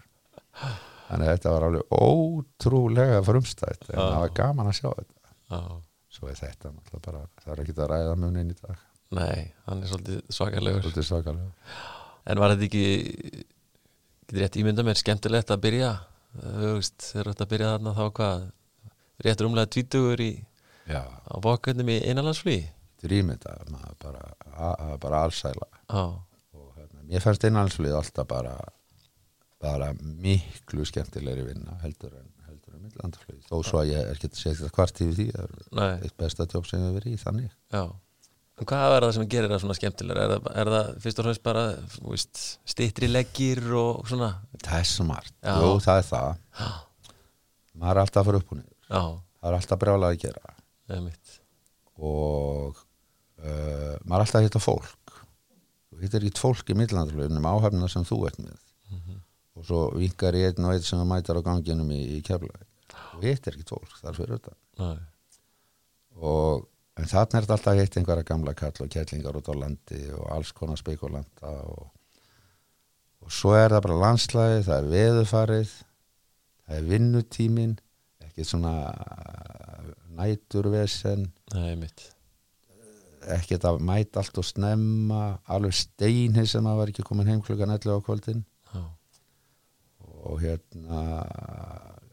Þannig 1.07 1.29
að 1.29 1.31
þetta 1.31 1.53
var 1.55 1.65
alveg 1.69 1.97
ótrúlega 2.03 3.23
frumstætt 3.25 3.89
en 3.89 3.97
það 3.97 4.19
var 4.25 4.35
gaman 4.41 4.69
að 4.69 4.77
sjá 4.81 4.89
þetta. 4.91 5.33
Já. 5.53 5.61
svo 6.13 6.29
er 6.29 6.39
þetta 6.43 6.73
náttúrulega 6.73 7.05
bara 7.07 7.25
það 7.41 7.55
er 7.55 7.63
ekki 7.63 7.77
að 7.77 7.91
ræða 7.93 8.15
munin 8.19 8.53
í 8.53 8.59
dag. 8.59 8.85
Nei, 9.13 9.41
hann 9.67 9.81
er 9.81 9.91
svolítið 9.91 10.21
svakalegur. 10.33 10.93
Er 10.93 11.09
svakalega 11.09 11.51
en 12.23 12.39
var 12.39 12.53
þetta 12.53 12.69
ekki 12.69 12.85
getur 14.33 14.41
rétt 14.41 14.57
ímynda 14.57 14.85
mér 14.85 14.97
skemmtilegt 14.99 15.51
að 15.53 15.63
byrja 15.65 15.91
þú 16.39 16.73
veist, 16.77 16.97
þegar 17.11 17.31
þetta 17.31 17.49
byrja 17.53 17.71
þarna 17.73 17.95
þá 17.97 18.03
hvað 18.19 18.45
rétt 19.23 19.43
rúmlega 19.43 19.71
tvítugur 19.75 20.23
í 20.23 20.31
já, 20.89 21.01
á 21.03 21.35
bókurnum 21.43 21.91
í 21.93 21.99
er 23.03 23.15
ímynda 23.19 23.57
maður 23.69 23.97
bara, 24.01 24.23
að, 24.53 24.93
bara 25.03 25.23
allsæla 25.27 25.67
já, 25.67 26.03
og 26.55 26.69
hérna, 26.77 27.03
mér 27.09 27.23
fannst 27.23 27.45
einhalslið 27.47 27.97
alltaf 27.99 28.29
bara 28.29 28.55
bara 29.63 29.91
miklu 29.99 30.85
skemmtilegri 30.87 31.45
vinna 31.47 31.77
heldur 31.83 32.15
en 32.19 32.31
heldur 32.47 32.77
en 32.77 32.87
millandaflögi 32.87 33.45
þó 33.47 33.61
svo 33.63 33.83
að 33.83 33.93
ég 33.93 34.01
er 34.01 34.15
ekki 34.15 34.31
að 34.31 34.39
segja 34.39 34.57
þetta 34.61 34.77
hvart 34.79 35.03
yfir 35.05 35.19
því 35.19 35.27
það 35.35 35.85
er 35.85 36.07
eitt 36.07 36.17
besta 36.19 36.47
jobb 36.51 36.67
sem 36.67 36.81
ég 36.81 36.89
hef 36.89 36.97
verið 36.97 37.15
í 37.15 37.21
þannig. 37.21 37.53
Já 37.71 37.83
hvað 38.61 38.95
er 38.95 39.05
það 39.07 39.13
sem 39.17 39.27
gerir 39.33 39.49
það 39.51 39.61
svona 39.63 39.75
skemmtilega 39.79 40.23
er 40.23 40.31
það, 40.33 40.49
er 40.61 40.71
það 40.73 40.89
fyrst 41.03 41.19
og 41.21 41.25
fremst 41.27 41.43
bara 41.43 41.63
stittri 42.73 43.09
leggir 43.09 43.61
og 43.79 44.03
svona? 44.09 44.29
Það 44.63 44.79
er 44.79 44.89
smart, 44.91 45.33
Já. 45.41 45.53
jú 45.63 45.71
það 45.83 46.01
er 46.01 46.09
það. 46.09 46.41
Já, 46.59 46.67
maður 47.73 47.95
er 47.95 48.01
alltaf 48.03 48.21
að 48.21 48.27
fara 48.29 48.41
upp 48.43 48.51
og 48.53 48.59
niður. 48.59 48.75
Já, 48.89 49.01
það 49.41 49.49
er 49.49 49.57
alltaf 49.59 49.81
brjálað 49.83 50.13
að 50.13 50.19
gera. 50.23 50.55
Og 52.03 52.83
uh, 53.41 53.95
maður 54.05 54.19
er 54.19 54.25
alltaf 54.25 54.39
að 54.39 54.47
hitta 54.47 54.61
fólk. 54.63 55.17
Þú 55.93 56.01
hittir 56.03 56.27
ekki 56.29 56.41
fólk 56.41 56.69
í 56.73 56.77
millandaflöginum 56.77 57.49
áhafnina 57.49 57.89
sem 57.91 58.05
þú 58.07 58.21
ert 58.29 58.39
með. 58.43 58.59
Mhm. 58.93 59.19
og 59.53 59.65
svo 59.67 59.79
vinkar 59.93 60.33
í 60.33 60.43
einn 60.47 60.65
og 60.65 60.73
einn 60.73 60.81
sem 60.85 60.97
það 60.99 61.09
mætar 61.11 61.37
á 61.37 61.45
ganginum 61.45 61.89
í, 61.93 61.99
í 62.17 62.21
keflaði 62.25 62.65
og 63.13 63.21
hittir 63.25 63.53
ekki 63.53 63.67
fólk 63.69 63.91
þar 63.99 64.15
fyrir 64.17 64.39
þetta 64.39 64.53
nei, 64.81 64.97
og 66.17 66.65
en 66.99 67.09
þarna 67.09 67.39
er 67.39 67.47
þetta 67.47 67.55
alltaf 67.57 67.79
hitt 67.79 67.97
einhverja 67.97 68.27
gamla 68.27 68.53
kall 68.57 68.85
og 68.85 68.91
kettlingar 68.93 69.39
út 69.39 69.49
á 69.49 69.55
landi 69.57 70.01
og 70.13 70.27
alls 70.35 70.53
konar 70.55 70.79
spekulanda 70.79 71.53
og, 71.65 71.87
og 73.23 73.33
svo 73.33 73.55
er 73.57 73.73
það 73.73 73.85
bara 73.87 74.01
landslæði, 74.03 74.61
það 74.67 74.77
er 74.77 74.91
veðufarið 74.93 75.73
það 76.67 76.77
er 76.77 76.89
vinnutímin 76.91 77.77
ekki 78.23 78.45
svona 78.47 78.73
næturvesen. 80.17 81.27
Nei, 81.53 81.73
mitt 81.79 82.09
ekki 83.31 83.55
að 83.63 83.79
mæta 83.87 84.19
allt 84.19 84.35
og 84.41 84.43
snemma 84.43 85.37
alveg 85.47 85.77
steinhi 85.77 86.43
sem 86.49 86.65
að 86.67 86.79
var 86.81 86.89
ekki 86.91 87.05
komin 87.07 87.29
heim 87.29 87.43
klukkan 87.45 87.71
11 87.71 87.95
á 87.95 87.99
kvöldin. 88.03 88.41
Já, 88.73 88.81
og 90.27 90.41
hérna 90.43 91.03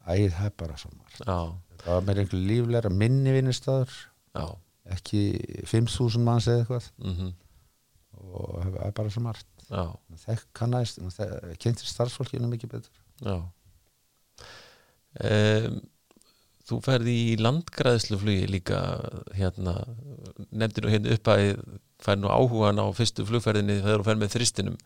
æð 0.07 0.38
svo 0.79 0.93
margt. 0.95 1.19
Já, 1.19 1.51
það 1.83 1.95
var 1.97 2.07
meira 2.07 2.23
einhver 2.23 2.45
líflegra 2.47 2.93
minni 2.95 3.35
vinnustæður 3.35 3.90
já 4.35 4.47
ekki 4.96 5.22
5.000 5.68 6.24
manns 6.26 6.48
eða 6.50 6.64
eitthvað. 6.64 6.90
Mhm, 7.05 7.31
og 8.20 8.59
það 8.64 8.76
er 8.87 8.96
bara 8.98 9.14
svo 9.14 9.22
margt. 9.24 9.46
Það 9.70 10.44
kannast, 10.57 11.00
kynntir 11.62 11.87
starfsfólkinu 11.88 12.50
mikið 12.50 12.74
betur. 12.74 13.03
Já. 13.22 13.37
Um, 15.20 15.81
þú 16.70 16.79
ferði 16.85 17.14
í 17.33 17.37
landgræðsluflugi 17.42 18.46
líka 18.50 18.79
hérna, 19.35 19.74
nefndir 20.55 20.87
nú 20.87 20.92
hérna 20.92 21.16
upp 21.16 21.31
að 21.33 21.46
fær 22.00 22.18
nú 22.20 22.31
áhugan 22.31 22.79
á 22.79 22.87
fyrstu 22.96 23.26
flugferðinni 23.29 23.81
þegar 23.83 24.03
þú 24.03 24.07
fer 24.07 24.20
með 24.20 24.35
þristinum 24.37 24.76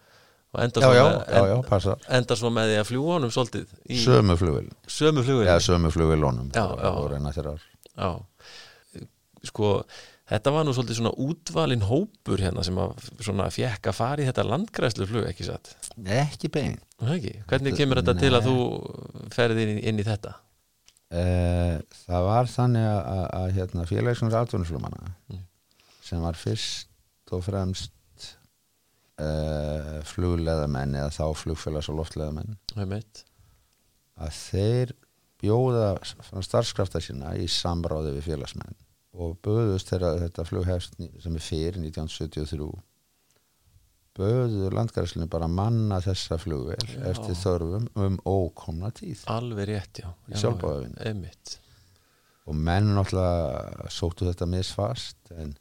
og 0.55 0.63
endar 0.63 0.85
já, 0.85 0.87
svo, 0.87 0.95
já, 0.95 1.05
með, 1.05 1.35
já, 1.35 1.77
já, 1.85 1.95
endar 2.19 2.41
svo 2.41 2.51
með 2.55 2.71
því 2.71 2.77
að 2.81 2.89
fljúa 2.91 3.17
honum 3.19 3.33
svolítið 3.35 3.73
í 3.91 3.99
sömu 4.05 4.37
flugil, 4.39 4.69
sömu 4.97 5.25
flugin 5.27 5.51
já, 5.51 5.57
sömu 5.67 5.91
flugilónum 5.95 6.51
Já, 6.55 6.65
já. 6.79 6.91
og 6.95 7.61
Já, 7.95 8.11
sko 9.49 9.71
þetta 10.31 10.53
var 10.55 10.65
nú 10.65 10.73
svolítið 10.77 10.99
svona 11.01 11.13
útvalin 11.21 11.85
hópur 11.89 12.41
hérna 12.41 12.65
sem 12.65 12.79
að 12.81 12.95
svona 13.21 13.51
fjekk 13.53 13.91
að 13.91 13.99
fara 13.99 14.25
í 14.25 14.29
þetta 14.29 14.47
landgræslu 14.49 15.09
flug, 15.11 15.27
ekki 15.29 15.47
satt 15.49 15.75
ekki 16.05 16.51
bein 16.55 16.79
ekki? 17.05 17.35
Hvernig 17.51 17.77
kemur 17.77 18.01
þetta 18.01 18.17
til 18.23 18.33
að 18.33 18.47
Nei. 18.47 18.49
þú 18.49 19.29
ferði 19.35 19.67
inn, 19.69 19.83
inn 19.93 20.01
í 20.01 20.07
þetta? 20.07 20.35
Eh, 21.15 21.77
það 22.07 22.29
var 22.31 22.49
þannig 22.51 22.87
að, 22.89 23.27
að, 23.39 23.51
hérna, 23.59 23.85
félagsins 23.91 24.35
atvinnuflumanna 24.39 25.13
Mm. 25.31 25.43
sem 26.05 26.21
var 26.21 26.37
fyrst 26.37 26.89
og 27.33 27.45
fremst 27.47 27.93
uh, 29.21 30.01
flugleðamenn 30.09 30.97
eða 30.99 31.13
þá 31.15 31.27
flugfélags 31.39 31.89
og 31.93 32.01
loftleðamenn 32.01 32.57
að 34.15 34.33
þeir 34.37 34.95
bjóða 35.43 35.89
starfskrafta 36.45 37.01
sína 37.03 37.35
í 37.39 37.47
samráði 37.51 38.15
við 38.17 38.29
félagsmenn 38.31 38.77
og 39.15 39.37
böðust 39.45 39.93
þegar 39.93 40.21
þetta 40.25 40.47
flughefst 40.49 40.99
sem 40.99 41.39
er 41.39 41.45
fyrir 41.45 41.79
1973 41.79 42.71
böðu 44.15 44.71
landgræslinu 44.71 45.27
bara 45.31 45.49
manna 45.51 45.99
þessa 46.03 46.39
flugvel 46.39 46.79
Já. 46.87 47.01
eftir 47.11 47.35
þörfum 47.39 47.89
um 47.99 48.19
ókomna 48.23 48.93
tíð. 48.95 49.25
Alveg 49.31 49.67
rétt, 49.73 50.05
já, 50.05 50.11
já 50.31 50.39
og 52.45 52.57
menn 52.57 52.91
náttúrulega 52.93 53.91
sóttu 53.93 54.27
þetta 54.29 54.49
misfast 54.51 55.33
en 55.33 55.55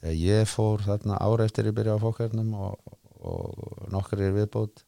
þegar 0.00 0.16
ég 0.16 0.48
fór 0.48 0.84
þarna 0.86 1.18
ára 1.20 1.46
eftir 1.48 1.68
ég 1.68 1.76
byrja 1.76 1.98
á 2.00 2.04
fókernum 2.04 2.54
og, 2.56 2.94
og 3.20 3.90
nokkur 3.92 4.22
er 4.24 4.36
viðbót 4.36 4.84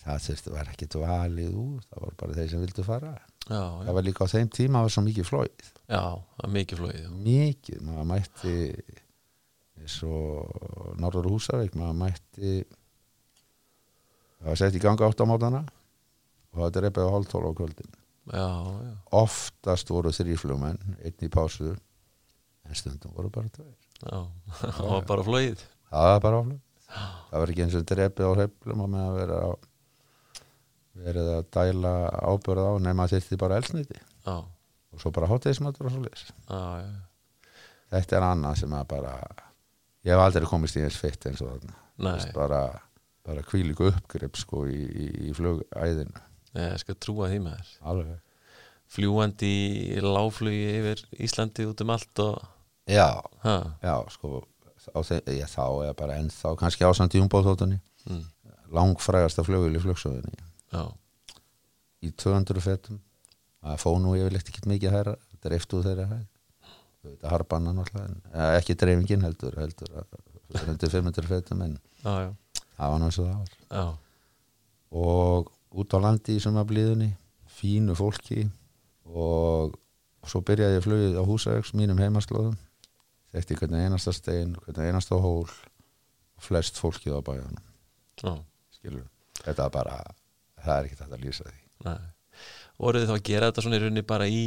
það 0.00 0.22
þurfti 0.24 0.54
var 0.54 0.72
ekki 0.72 0.88
dvalið 0.94 1.58
úr 1.60 1.84
það 1.84 2.06
var 2.06 2.16
bara 2.22 2.38
þeir 2.38 2.50
sem 2.54 2.64
vildu 2.64 2.86
fara 2.86 3.12
Já, 3.48 3.62
það 3.86 3.94
var 3.96 4.06
líka 4.06 4.28
á 4.28 4.32
þeim 4.32 4.50
tíma 4.52 4.84
var 4.84 4.92
svo 4.92 5.04
mikið 5.06 5.28
flóið 5.28 5.68
já 5.88 6.02
það 6.38 6.54
mikið 6.56 6.82
flóið 6.82 6.98
já. 7.00 7.10
mikið, 7.28 7.78
maður 7.86 8.08
mætti 8.12 8.56
og 10.04 10.98
Norður 11.00 11.30
Húsavík 11.32 11.78
maður 11.78 11.98
mætti 12.02 12.52
það 14.38 14.50
var 14.50 14.60
sett 14.60 14.76
í 14.76 14.82
ganga 14.82 15.08
átt 15.08 15.24
á 15.24 15.30
mótana 15.30 15.62
og 16.52 16.60
það 16.60 16.88
eppið 16.88 17.08
á 17.08 17.14
hálftól 17.14 17.44
á 17.44 17.52
kvöldin. 17.56 17.96
Já, 18.28 18.48
oftast 19.16 19.88
voru 19.92 20.12
þrýflugmenn 20.12 20.80
einn 21.00 21.24
í 21.24 21.30
pásu 21.32 21.72
en 21.72 22.76
stundum 22.76 23.14
voru 23.16 23.30
bara 23.32 23.48
tveir. 23.52 23.76
Það 24.60 24.90
var 24.92 25.06
bara 25.08 25.24
flóið 25.26 25.62
það 25.88 26.10
var 26.12 26.20
bara 26.22 26.40
áflug 26.42 26.60
það 26.88 27.40
var 27.40 27.52
ekki 27.52 27.64
eins 27.64 27.76
og 27.78 27.86
drepið 27.88 28.28
á 28.28 28.32
með 28.84 29.00
að 29.02 29.16
vera 29.18 29.38
á 29.42 29.50
verið 31.04 31.28
að 31.36 31.48
dæla 31.54 31.92
ábörð 32.28 32.64
á 32.68 32.72
nema 32.88 33.08
þyrfti 33.10 33.38
bara 33.40 33.58
elsniti 33.60 33.98
Já, 33.98 34.36
og 34.44 35.02
svo 35.02 35.12
bara 35.14 35.28
háttegismatur 35.30 35.88
og 35.88 35.94
svo 35.94 36.02
leys 36.04 36.24
já, 36.28 36.62
já. 36.82 36.88
Þetta 37.94 38.18
er 38.18 38.26
annað 38.28 38.58
sem 38.62 38.74
að 38.76 38.88
bara 38.90 39.12
ég 40.04 40.12
hef 40.12 40.22
aldrei 40.22 40.48
komist 40.48 40.76
í 40.76 40.84
eins 40.84 40.98
fitt 41.00 41.24
eins 41.28 41.40
og 41.40 41.54
þarna. 41.54 41.76
Bara, 42.36 42.60
bara 43.24 43.44
kvílíku 43.46 43.88
uppgrip 43.88 44.36
sko 44.36 44.66
í, 44.68 44.78
í, 44.84 45.06
í 45.28 45.34
flugæðinu 45.36 46.24
ég 46.58 46.78
skal 46.82 46.96
trúa 47.00 47.28
því 47.30 47.40
maður 47.44 47.72
alveg. 47.92 48.18
Fljúandi 48.88 49.54
láflugi 50.00 50.68
yfir 50.78 51.02
Íslandi 51.20 51.66
út 51.68 51.82
um 51.84 51.90
allt 51.92 52.22
og 52.24 52.38
já, 52.88 53.08
já 53.84 53.94
sko 54.14 54.38
þeim, 55.04 55.20
ég, 55.36 55.44
þá 55.52 55.64
eða 55.84 55.94
bara 55.98 56.16
ennþá 56.22 56.54
kannski 56.60 56.86
ásand 56.88 57.12
í 57.16 57.20
umbóðþóttunni 57.20 57.76
mm, 58.08 58.22
langfrægasta 58.72 59.44
flugil 59.44 59.76
í 59.76 59.82
flugsöðunni 59.82 60.47
Já, 60.72 60.82
í 62.04 62.10
200 62.12 62.62
fetum. 62.64 63.00
Það 63.64 63.80
fó 63.82 63.90
nú 64.00 64.14
yfirleitt 64.18 64.50
ekki 64.50 64.68
mikið 64.70 64.94
hæra 64.94 65.14
dreiftu 65.42 65.80
þeirra 65.84 66.06
hæð. 66.10 66.26
Þetta 67.08 67.32
harbanna 67.32 67.72
náttúrulega 67.74 68.08
en, 68.10 68.20
eh, 68.34 68.58
ekki 68.58 68.74
dreifingin 68.78 69.24
heldur 69.24 69.54
heldur 69.58 69.92
að 70.00 70.68
undir 70.72 70.90
500 70.92 71.28
fetum 71.30 71.62
en 71.62 71.76
já, 72.02 72.14
já, 72.26 72.30
það 72.76 72.92
var 72.92 73.02
náttúrulega 73.02 73.36
það 73.38 73.86
var. 73.86 73.98
Og 74.98 75.50
út 75.78 75.94
á 75.94 75.98
landi 76.02 76.36
í 76.36 76.42
sumablíðunni 76.42 77.10
fínu 77.58 77.94
fólki 77.98 78.48
og 79.08 79.76
svo 80.28 80.42
byrjaði 80.44 80.78
ég 80.78 80.84
flugið 80.84 81.18
á 81.20 81.22
húsæks 81.24 81.74
mínum 81.78 82.00
heimaslóðum. 82.02 82.58
Þekkti 83.32 83.58
hvernig 83.60 83.84
einasta 83.86 84.12
stein, 84.16 84.54
hvernig 84.64 84.88
einasta 84.88 85.18
hól 85.20 85.44
og 86.38 86.44
flest 86.44 86.78
fólkið 86.80 87.18
á 87.18 87.20
bæjanum 87.24 87.64
Já, 88.18 88.32
skilur, 88.74 89.04
þetta 89.44 89.66
er 89.66 89.74
bara 89.74 89.98
það 90.68 90.78
er 90.78 90.88
ekki 90.88 91.00
þetta 91.02 91.18
að 91.18 91.26
lýsa 91.26 91.48
því. 91.48 91.58
Nei. 91.88 91.98
Voruð 92.78 93.02
þið 93.02 93.10
þá 93.10 93.16
að 93.16 93.24
gera 93.26 93.46
þetta 93.50 93.62
svona 93.64 93.78
í 93.78 93.80
rauninni 93.82 94.02
bara 94.06 94.26
í 94.30 94.42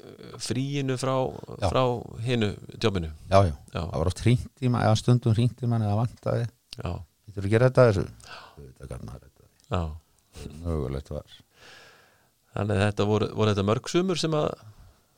uh, 0.00 0.36
fríinu 0.40 0.94
frá, 1.00 1.14
frá 1.68 1.82
hinu 2.24 2.48
jobbinu 2.80 3.10
já, 3.28 3.36
já, 3.44 3.52
Já, 3.52 3.80
það 3.82 3.98
var 3.98 4.10
oft 4.10 4.22
hringt 4.24 4.64
í 4.64 4.70
mann 4.72 4.86
eða 4.86 5.00
stundum 5.02 5.36
hringt 5.36 5.60
í 5.60 5.68
mann 5.68 5.84
eða 5.84 5.98
vantaði 5.98 6.46
Getur 6.80 7.44
þú 7.44 7.50
gera 7.52 7.68
þetta 7.68 7.84
þessu? 7.90 8.06
Þetta 8.80 9.00
maður 9.04 9.28
þetta 9.28 9.82
Mögulegt 10.64 11.12
var. 11.12 11.36
Þannig 12.54 12.78
að 12.80 12.82
þetta 12.88 13.06
voru, 13.10 13.28
voru 13.36 13.52
þetta 13.52 13.66
mörg 13.68 13.90
sumur 13.90 14.20
sem 14.20 14.34
að 14.38 14.48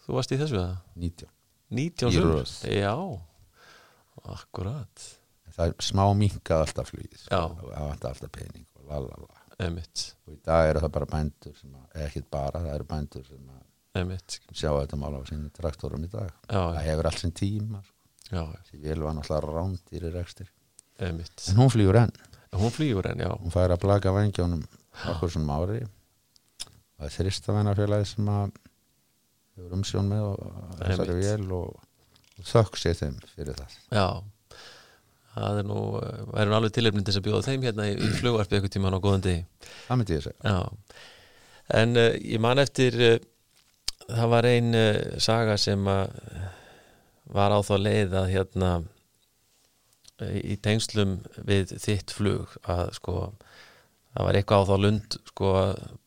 þú 0.07 0.19
varst 0.19 0.35
í 0.35 0.41
þessu 0.41 0.59
eða? 0.61 0.77
19 1.07 1.31
19 1.77 2.11
Í 2.11 2.19
sumur? 2.19 2.53
Já, 2.73 2.93
akkurat. 4.37 5.09
Það 5.57 5.71
er 5.71 5.87
smá 5.87 6.05
minkað 6.19 6.67
alltaf 6.67 6.93
flugið 6.93 7.23
sko. 7.23 7.43
Það 7.63 7.89
vantar 7.89 8.13
alltaf 8.13 8.33
pening 8.35 8.67
og 8.77 8.91
lalala 8.91 9.36
Emitt, 9.65 10.03
og 10.27 10.35
í 10.37 10.41
dag 10.45 10.69
eru 10.71 10.83
það 10.85 10.93
bara 10.99 11.09
bændur 11.15 11.55
sem 11.57 11.73
að, 11.73 11.85
ekkit 12.07 12.27
bara, 12.31 12.61
það 12.61 12.75
eru 12.75 12.89
bændur 12.91 13.25
sem 13.29 13.53
að 13.55 14.25
sjá 14.53 14.69
þetta 14.75 14.99
mála 15.01 15.23
á 15.23 15.29
sinni 15.29 15.49
traktorum 15.57 16.05
í 16.05 16.11
dag. 16.13 16.29
Já, 16.51 16.59
það 16.61 16.83
hefur 16.85 17.09
allt 17.09 17.23
sinn 17.23 17.33
tíma 17.33 17.81
já, 18.31 18.43
því 18.69 18.81
vel 18.83 19.03
var 19.05 19.17
náttúrulega 19.17 19.55
rándýr 19.57 20.07
í 20.09 20.13
rekstir 20.15 20.51
emitt 21.07 21.49
en 21.51 21.61
hún 21.61 21.73
flýgur 21.73 22.01
enn, 22.03 22.15
Hún 22.57 22.73
en 22.73 23.33
hún 23.37 23.53
fær 23.53 23.75
að 23.75 23.83
blaka 23.83 24.13
vangjónum 24.15 24.63
okkur 25.13 25.33
svona 25.33 25.59
ári 25.61 25.83
og 25.85 25.91
það 26.97 27.09
er 27.09 27.15
þristafænafélagi 27.17 28.09
sem 28.13 28.31
að 28.33 28.55
hefur 29.57 29.75
umsjón 29.77 30.09
með 30.09 30.23
og 30.31 30.47
þessari 30.81 31.17
Einmitt. 31.17 31.27
vel 31.27 31.59
og, 31.59 31.83
og 32.37 32.49
þökk 32.53 32.81
sér 32.81 32.97
þeim 33.01 33.19
fyrir 33.35 33.59
það. 33.59 33.77
Já 33.93 34.07
Það 35.37 35.59
er 35.61 35.67
nú, 35.69 35.81
eh, 36.01 36.21
væri 36.33 36.49
nú 36.49 36.57
alveg 36.57 36.73
tilefnin 36.73 37.05
til 37.05 37.13
þess 37.13 37.21
að 37.21 37.27
bjóða 37.27 37.47
þeim 37.47 37.65
hérna 37.67 37.87
í, 37.91 37.97
flugvarpi 38.17 38.57
eitthvað 38.57 38.73
tíman 38.73 38.97
á 38.97 39.05
góðan 39.05 39.25
degi. 39.27 39.71
Það 39.85 39.99
myndi 40.01 40.17
ég 40.17 40.25
segja. 40.25 40.53
Já, 40.53 41.01
en 41.81 42.01
uh, 42.01 42.11
ég 42.17 42.41
man 42.41 42.63
eftir 42.63 42.97
uh, 43.05 43.17
það 44.07 44.33
var 44.33 44.49
ein 44.49 44.71
uh, 44.79 45.01
saga 45.21 45.59
sem 45.61 45.91
að 45.93 46.15
var 47.37 47.53
á 47.53 47.61
þá 47.67 47.75
leið 47.83 48.17
að 48.17 48.31
hérna 48.33 48.71
í 50.25 50.55
tengslum 50.65 51.19
við 51.45 51.75
þitt 51.83 52.15
flug 52.15 52.55
að 52.65 52.95
sko 52.97 53.17
það 54.15 54.29
var 54.29 54.39
eitthvað 54.39 54.63
á 54.63 54.69
þá 54.71 54.77
lund 54.81 55.17
sko 55.29 55.51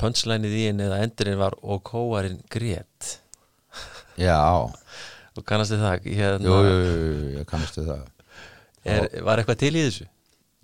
pönslænið 0.01 0.55
í 0.55 0.63
henni 0.71 0.87
eða 0.87 1.01
endurinn 1.05 1.41
var 1.43 1.57
og 1.61 1.83
kóarinn 1.85 2.39
grét. 2.49 3.19
Já, 4.17 4.39
og 4.65 5.45
kannast 5.45 5.75
þið 5.75 5.83
það? 5.85 6.07
Hérna, 6.17 6.47
jú, 6.49 6.55
jú, 6.65 6.79
jú, 6.79 7.03
jú, 7.03 7.27
ég 7.35 7.51
kannastu 7.51 7.85
það 7.85 8.07
Er, 8.85 9.09
var 9.25 9.41
eitthvað 9.41 9.59
til 9.63 9.73
í 9.75 9.83
þessu? 9.83 10.07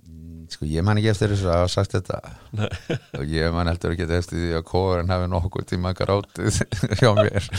Mm, 0.05 0.43
sko 0.53 0.67
ég 0.69 0.85
man 0.85 0.99
ekki 1.01 1.09
eftir 1.11 1.33
þessu 1.33 1.49
að 1.49 1.57
hafa 1.59 1.71
sagt 1.73 1.95
þetta. 1.97 2.19
Og 3.19 3.31
ég 3.33 3.53
man 3.55 3.69
heldur 3.71 3.95
ekki 3.95 4.07
eftir 4.07 4.39
því 4.39 4.51
að 4.59 4.65
kóðurinn 4.69 5.13
hafi 5.13 5.29
nokkuð 5.33 5.67
tíma 5.71 5.93
grátið 5.97 6.59
hjá 7.01 7.09
mér. 7.17 7.49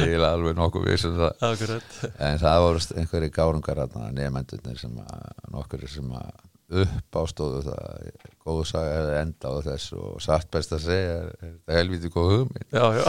Ég 0.00 0.14
er 0.16 0.26
alveg 0.28 0.56
nokkuð 0.60 0.86
viss 0.88 1.08
um 1.10 1.18
það. 1.18 1.46
Akkurat. 1.50 1.98
En 2.16 2.40
það 2.44 2.62
voru 2.66 2.84
einhverju 3.02 3.34
gárungar 3.36 3.82
nefnendurnir 4.16 4.80
sem 4.80 4.96
að 5.04 5.26
nokkur 5.56 5.86
sem 5.90 6.14
að 6.20 6.30
upp 6.80 7.16
ástóðu 7.18 7.64
það. 7.66 8.10
Góðu 8.46 8.66
saga 8.70 8.90
hefði 8.94 9.16
enda 9.24 9.50
á 9.50 9.54
þessu 9.66 9.96
og 10.06 10.20
satt 10.22 10.50
best 10.54 10.76
að 10.76 10.84
segja 10.86 11.16
er 11.16 11.30
er 11.34 11.48
þetta 11.56 11.80
helviti 11.80 12.12
góð 12.14 12.34
hugmynd? 12.36 12.68
Já, 12.70 12.86
já, 13.00 13.08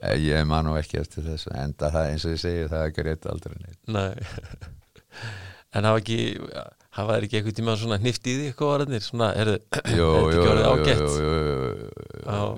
Eh, 0.00 0.16
ég 0.16 0.46
man 0.48 0.64
nú 0.64 0.78
ekki 0.80 0.96
eftir 0.96 1.26
þessu 1.26 1.50
enda 1.60 1.90
það 1.92 2.06
eins 2.08 2.22
og 2.24 2.30
ég 2.32 2.38
segi 2.40 2.68
það 2.70 2.78
er 2.80 2.86
ekki 2.88 3.02
rétt 3.04 3.26
aldrei 3.28 3.56
neitt. 3.60 3.80
Nei 3.92 4.14
En 5.76 5.86
hafa 5.86 6.00
ekki 6.02 6.18
hafa 6.96 7.16
þeir 7.16 7.26
ekki 7.26 7.38
eitthvað 7.38 7.56
tíma 7.60 7.76
svona 7.78 7.98
hnift 8.00 8.26
í 8.26 8.34
því 8.38 8.48
kóararnir 8.58 9.04
svona, 9.04 9.30
er 9.40 9.52
þetta 9.54 9.82
ekki 9.84 10.00
orðið 10.02 10.68
ágætt? 10.70 11.04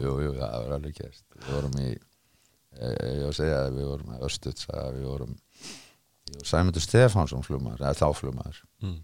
jú, 0.02 0.14
jú, 0.24 0.32
það 0.38 0.56
var 0.56 0.74
alveg 0.78 0.96
kæst 0.96 1.24
við 1.36 1.50
vorum 1.52 1.78
í 1.82 1.88
eh, 1.92 2.94
ég 2.96 3.24
var 3.26 3.30
að 3.30 3.38
segja 3.38 3.58
að 3.66 3.78
við 3.78 3.88
vorum 3.90 4.14
að 4.16 4.26
Östutsa 4.28 4.84
við 4.96 5.08
vorum 5.10 5.34
og 6.32 6.46
Sæmundur 6.48 6.80
Stefánsson 6.80 7.44
flugmaður, 7.44 7.82
eða 7.84 7.98
þá 7.98 8.16
flugmaður. 8.16 8.62
Mm. 8.80 9.00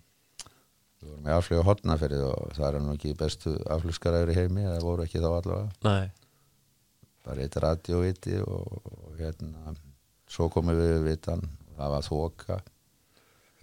við 1.03 1.11
vorum 1.11 1.29
í 1.29 1.35
aflögu 1.35 1.66
hotnafyrið 1.66 2.25
og 2.25 2.55
það 2.57 2.68
er 2.71 2.81
nú 2.87 2.94
ekki 2.97 3.12
bestu 3.18 3.53
aflugskaræður 3.77 4.33
í 4.33 4.38
heimi 4.38 4.64
það 4.64 4.87
voru 4.87 5.05
ekki 5.05 5.21
þá 5.21 5.29
allavega. 5.35 5.68
Nei, 5.85 6.09
bara 7.29 7.44
eitt 7.44 7.61
radioviti 7.61 8.40
og, 8.40 8.81
og 8.88 9.21
hérna 9.21 9.77
svo 10.29 10.49
komum 10.53 10.79
við 10.79 10.94
við 10.94 11.07
vitan 11.11 11.44
og 11.44 11.77
það 11.77 11.94
var 11.94 12.09
þoka 12.09 12.61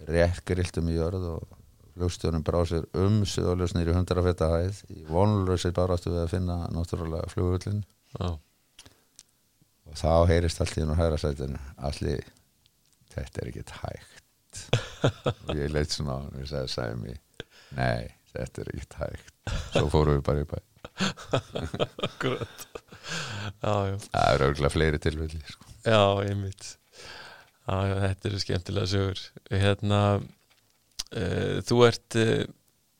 rétt 0.04 0.42
grilltum 0.48 0.90
í 0.92 0.96
jörð 0.98 1.24
og 1.34 1.56
flugstjórnum 1.96 2.44
brá 2.44 2.58
sér 2.68 2.84
um 3.00 3.22
suðaljósnir 3.28 3.88
í 3.88 3.94
100 3.94 4.24
feta 4.26 4.50
hæð. 4.52 4.82
Í 4.92 5.04
vonlösi 5.08 5.72
baráttu 5.76 6.12
við 6.12 6.22
að 6.26 6.32
finna 6.34 6.58
náttúrulega 6.74 7.30
flugullin 7.32 7.80
já, 8.18 8.28
og 9.86 9.96
þá 9.96 10.12
heyrist 10.28 10.60
allt 10.60 10.76
í 10.76 10.82
hennu 10.84 10.96
hæra 10.98 11.18
sætinu 11.20 11.60
allir, 11.88 12.26
þetta 13.14 13.42
er 13.42 13.50
ekkert 13.52 13.74
hægt. 13.80 14.22
Og 15.46 15.56
ég 15.56 15.72
leitt 15.72 15.92
svona 15.94 16.16
á 16.16 16.18
hann 16.20 16.32
og 16.36 16.44
ég 16.44 16.70
sagði, 16.72 16.96
mér 17.00 17.18
nei, 17.76 18.12
þetta 18.34 18.62
er 18.62 18.72
ekkert 18.74 18.98
hægt. 19.00 19.34
Svo 19.72 19.86
fórum 19.92 20.18
við 20.18 20.24
bara 20.28 20.44
í 20.44 20.48
bæ. 20.50 20.58
Akkurat. 22.06 22.66
Það 23.60 24.30
eru 24.32 24.48
örgulega 24.50 24.72
fleiri 24.72 25.00
tilfelli 25.02 25.40
sko. 25.48 25.64
já, 25.86 26.00
einmitt. 26.26 26.64
Já, 26.66 27.25
já, 27.66 27.94
þetta 28.04 28.28
eru 28.30 28.42
skemmtilega 28.42 28.90
sögur. 28.90 29.22
Hérna 29.50 30.00
uh, 30.18 31.56
Þú 31.66 31.80
ert 31.88 32.18
uh, 32.20 32.44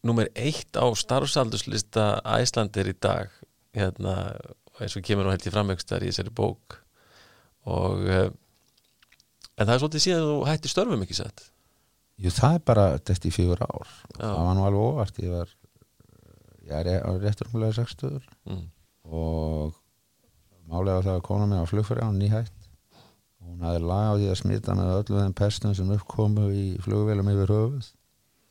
Númer 0.06 0.28
eitt 0.38 0.76
á 0.78 0.86
starfsaldurslista 0.94 2.20
Æslandir 2.36 2.92
í 2.92 2.94
dag. 3.02 3.32
Hérna, 3.74 4.36
eins 4.78 4.94
og 4.94 5.02
kemur 5.06 5.26
nú 5.26 5.32
held 5.32 5.46
ég 5.48 5.54
framvegstar 5.54 6.04
í 6.04 6.12
þessari 6.12 6.30
bók. 6.36 6.76
Og 7.66 8.04
uh, 8.06 8.28
en 9.56 9.66
það 9.66 9.74
er 9.74 9.82
svolítið 9.82 10.04
síðan 10.04 10.26
þú 10.28 10.36
hætti 10.46 10.70
störfum 10.70 11.02
ekki 11.06 11.18
satt? 11.18 11.48
Jú, 12.22 12.30
það 12.32 12.58
er 12.58 12.66
bara 12.70 12.84
þetta 13.00 13.28
í 13.28 13.34
fjögur 13.34 13.64
ár. 13.66 13.96
Já. 14.14 14.28
það 14.28 14.44
var 14.46 14.58
nú 14.58 14.66
alveg 14.68 14.86
óvart. 14.92 15.18
Ég 15.24 15.34
var 15.34 15.56
ég 16.66 16.74
er 16.74 17.02
á 17.06 17.10
réttur 17.22 17.50
umlega 17.52 17.76
60 17.78 18.22
mm. 18.50 18.62
og 19.14 19.74
málega 20.66 21.04
það 21.04 21.18
að 21.18 21.26
kona 21.28 21.48
mig 21.50 21.62
á 21.62 21.70
flugfæri 21.70 22.02
á 22.02 22.10
nýhætt 22.10 22.65
hún 23.56 23.66
hafði 23.66 23.86
lag 23.88 24.10
á 24.12 24.14
því 24.18 24.28
að 24.30 24.38
smita 24.42 24.76
með 24.76 24.92
öllu 24.98 25.22
þeim 25.22 25.36
pestum 25.40 25.74
sem 25.76 25.94
uppkomu 25.96 26.50
í 26.52 26.66
flugvélum 26.84 27.32
yfir 27.32 27.54
höfuð. 27.54 27.88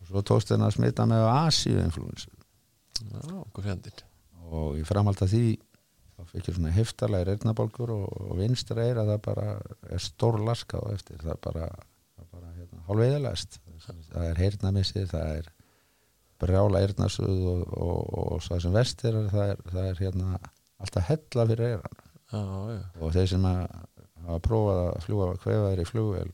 Og 0.01 0.09
svo 0.09 0.25
tókst 0.25 0.51
henni 0.53 0.67
að 0.67 0.75
smita 0.79 1.05
með 1.09 1.27
Asíu-influensu 1.29 2.33
Já, 2.95 3.39
hvað 3.53 3.65
fjandinn 3.65 4.03
og 4.55 4.77
í 4.79 4.83
framhald 4.87 5.19
af 5.25 5.31
því 5.31 5.57
þá 6.15 6.35
ég 6.37 6.45
svona 6.55 6.71
heftalega 6.75 7.27
reyrnabólkur 7.27 7.91
og, 7.91 8.05
og 8.29 8.37
vinstra 8.39 8.85
er 8.85 9.01
að 9.01 9.11
það 9.11 9.21
bara 9.25 9.47
er 9.91 10.03
stór 10.03 10.37
laskað 10.45 10.85
á 10.85 10.89
eftir. 10.95 11.17
Það 11.23 11.33
er 11.33 11.41
bara, 11.43 11.69
bara 12.31 12.51
hérna, 12.55 12.83
hálfveiðalæst 12.87 13.59
það 13.85 14.27
er 14.29 14.39
heyrnamissir, 14.39 15.09
það 15.11 15.33
er 15.39 15.49
brjála 16.41 16.83
eyrnasuð 16.83 17.41
og, 17.51 17.65
og, 17.79 17.99
og 18.35 18.45
það 18.45 18.63
sem 18.65 18.75
vest 18.75 19.03
er 19.07 19.19
það 19.31 19.51
er, 19.53 19.61
það 19.71 19.89
er 19.89 20.01
hérna 20.03 20.39
alltaf 20.83 21.09
hella 21.09 21.45
fyrir 21.51 21.75
já, 21.75 21.83
og 22.35 23.13
þeir 23.15 23.29
sem 23.31 23.47
að 23.47 23.61
hafa 24.29 24.43
prófað 24.49 24.81
að 24.85 24.99
fljúa 25.05 25.29
kvefaðir 25.43 25.83
í 25.83 25.87
flugvel 25.89 26.29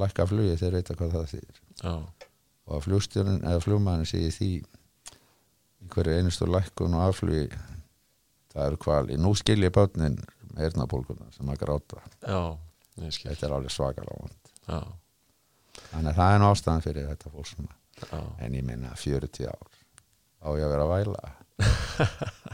lækka 0.00 0.26
flugi 0.28 0.58
þeir 0.60 0.78
vita 0.78 0.96
hvað 0.96 1.16
það 1.18 1.34
já, 1.36 1.92
og 1.92 2.76
að 2.76 2.84
flugstjórnin 2.86 3.42
eða 3.44 3.64
flugmannin 3.64 4.08
sé 4.08 4.22
í 4.24 4.30
því 4.32 4.50
í 5.82 5.90
hverju 5.92 6.16
einustu 6.18 6.48
lækkun 6.48 6.96
og 6.96 7.04
afflugi 7.10 7.44
það 8.52 8.66
eru 8.66 8.80
kvali, 8.80 9.18
nú 9.20 9.34
skil 9.38 9.60
ég 9.64 9.74
bátnin 9.74 10.18
með 10.52 10.66
eyrnabólguna 10.68 11.30
sem 11.34 11.48
að 11.48 11.60
gráta. 11.62 12.02
Já, 12.20 12.42
þetta 12.96 13.46
er 13.48 13.54
alveg 13.56 13.72
svakalega 13.72 14.18
vond. 14.20 14.50
Þannig 15.92 16.10
að 16.12 16.18
það 16.18 16.34
er 16.34 16.42
nú 16.42 16.50
ástæðan 16.50 16.84
fyrir 16.84 17.08
þetta 17.08 17.32
fólk 17.32 17.48
svona. 17.48 17.78
Já, 18.02 18.20
en 18.44 18.58
ég 18.58 18.66
minna 18.66 18.92
40 18.98 19.48
ár. 19.48 19.78
Á 20.42 20.48
ég 20.58 20.66
að 20.66 20.74
vera 20.74 20.86
að 20.86 20.92
væla? 20.92 21.32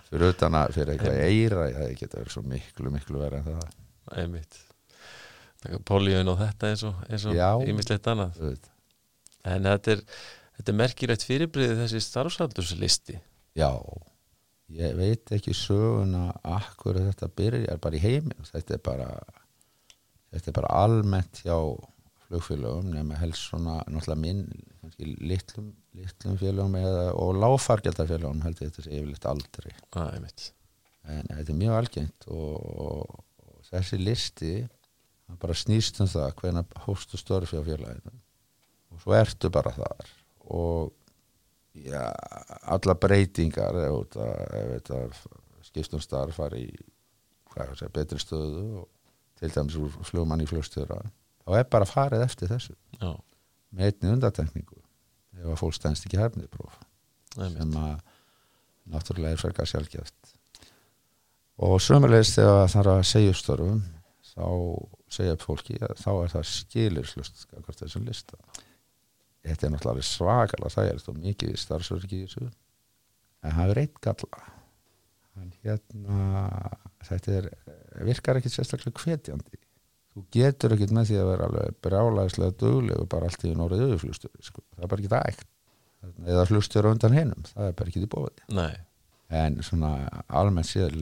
Fyrir 0.09 0.33
utan 0.33 0.57
að 0.59 0.73
fyrir 0.77 0.95
eitthvað 0.95 1.21
eira 1.25 1.69
það 1.75 1.93
geta 1.99 2.19
verið 2.21 2.35
svo 2.35 2.43
miklu 2.45 2.93
miklu 2.93 3.21
verið 3.23 3.39
en 3.39 3.47
það 3.49 3.77
einmitt. 4.17 4.61
Póliun 5.89 6.31
og 6.31 6.39
þetta 6.39 6.73
eins 6.73 6.85
og, 6.87 7.01
ímislegt 7.67 8.07
annað. 8.11 8.37
Auðvitað. 8.39 8.75
En 9.49 9.67
þetta 9.67 9.97
er, 9.97 10.05
þetta 10.59 10.73
er 10.73 10.79
merkilegt 10.83 11.27
fyrirbriðið 11.27 11.83
þessi 11.85 12.05
starfsaldurslisti 12.05 13.19
já, 13.59 13.71
ég 14.75 14.97
veit 14.99 15.35
ekki 15.35 15.55
söguna 15.57 16.31
akkur 16.47 16.99
þetta 17.01 17.31
byrjar 17.39 17.83
bara 17.83 17.99
í 17.99 18.03
heiminn 18.03 18.49
þetta 18.49 18.77
er 18.77 18.83
bara 18.85 19.09
þetta 20.35 20.51
er 20.51 20.59
bara 20.61 20.75
almennt 20.83 21.43
hjá 21.45 21.57
flugfélögum 22.29 22.91
nema 22.93 23.17
helst 23.23 23.49
svona 23.49 23.79
náttúrulega 23.87 24.21
minn 24.21 24.43
kannski 24.83 25.15
litlum, 25.25 25.71
litlum 25.97 26.37
félögum 26.41 26.77
eða, 26.81 27.09
og 27.17 27.39
láfargjaldarfélögum 27.41 28.45
held 28.45 28.61
ég 28.61 28.71
þetta 28.71 28.85
sé 28.85 28.99
yfirleitt 28.99 29.29
aldrei. 29.31 29.73
Mitt 30.21 30.51
en 31.09 31.31
þetta 31.31 31.55
er 31.55 31.57
mjög 31.63 31.79
algengt 31.79 32.27
og 32.29 33.23
þessi 33.69 33.99
listi 34.01 34.53
bara 35.37 35.57
snýst 35.57 36.01
um 36.01 36.09
það 36.09 36.31
hvernig 36.41 36.79
hóstu 36.87 37.21
störfi 37.21 37.61
á 37.61 37.63
félaginu. 37.67 38.15
Og 38.95 39.03
svo 39.03 39.17
ertu 39.17 39.51
bara 39.53 39.75
þar. 39.77 40.13
Og 40.49 40.95
já, 41.77 42.05
alla 42.73 42.97
breytingar 42.97 43.77
þetta 44.15 45.03
skiptum 45.67 46.01
starf 46.01 46.39
fari 46.39 46.65
í 46.71 46.79
sé, 47.77 47.89
betri 47.93 48.21
stöðu 48.23 48.85
og 48.85 48.89
til 49.39 49.51
dæmis 49.55 49.77
flugmann 50.07 50.43
í 50.43 50.49
flugstjóra 50.49 51.01
þá 51.45 51.57
er 51.59 51.67
bara 51.71 51.89
farið 51.89 52.25
eftir 52.25 52.51
þessu. 52.53 52.75
Já, 53.01 53.13
með 53.75 53.91
einni 53.91 54.15
undatekningu 54.15 54.81
ef 55.39 55.47
að 55.53 55.61
fólk 55.61 55.77
stænst 55.77 56.07
ekki 56.07 56.21
hefnið 56.21 56.49
próf. 56.55 56.79
Sem 57.35 57.77
að 57.79 58.01
náttúrulega 58.89 59.37
er 59.37 59.43
frekar 59.43 59.69
sjálfgeft 59.69 60.38
og 61.59 61.81
sömulegist 61.83 62.39
þegar 62.39 62.61
það 62.61 62.75
þarf 62.75 62.93
að 62.93 63.07
segja 63.11 63.33
upp 63.33 63.41
störfum 63.41 63.83
þá 64.29 64.49
segja 65.19 65.35
upp 65.35 65.45
fólki 65.45 65.79
að 65.83 65.95
þá 65.99 66.11
er 66.13 66.33
það 66.35 66.49
skilirslust 66.53 67.47
hvort 67.57 67.83
þessum 67.83 68.07
lista. 68.07 68.39
Þetta 69.47 69.67
er 69.67 69.73
náttúrulega 69.75 70.07
svakalega 70.07 70.75
það 70.75 70.91
er 70.91 71.01
þetta 71.01 71.25
mikið 71.25 71.55
starfsverki 71.63 72.19
í 72.19 72.27
þessu. 72.27 72.49
En 73.47 73.57
það 73.57 73.73
er 73.73 73.81
eitt 73.85 74.01
galla. 74.05 74.43
Hann 75.39 75.53
hérna 75.65 76.23
þetta 77.09 77.37
er, 77.39 77.49
virkar 78.07 78.41
ekkit 78.41 78.57
sérstaklega 78.57 79.05
hvetjandi. 79.05 79.63
Þú 80.13 80.25
getur 80.35 80.75
ekkit 80.75 80.93
með 80.95 81.11
því 81.11 81.21
að 81.21 81.31
vera 81.31 81.49
alveg 81.49 81.79
brjálæðislega 81.87 82.59
dögleg 82.59 83.07
bara 83.13 83.31
allt 83.31 83.47
í 83.47 83.55
norðið 83.55 83.95
auðflugstöru 83.95 84.45
sko. 84.45 84.65
það 84.75 84.85
er 84.85 84.91
bara 84.93 85.03
ekki 85.05 85.15
það 85.15 85.31
eitt 85.31 85.47
eða 86.27 86.47
flugstjóra 86.49 86.93
undan 86.95 87.17
hinnum, 87.17 87.47
það 87.53 87.71
er 87.71 87.77
bara 87.79 87.93
ekki 87.93 88.03
í 88.05 88.11
bóði 88.11 88.57
Nei, 88.59 88.75
en 89.35 89.59
svona 89.67 89.93
almennt 90.41 90.69
séð 90.71 90.95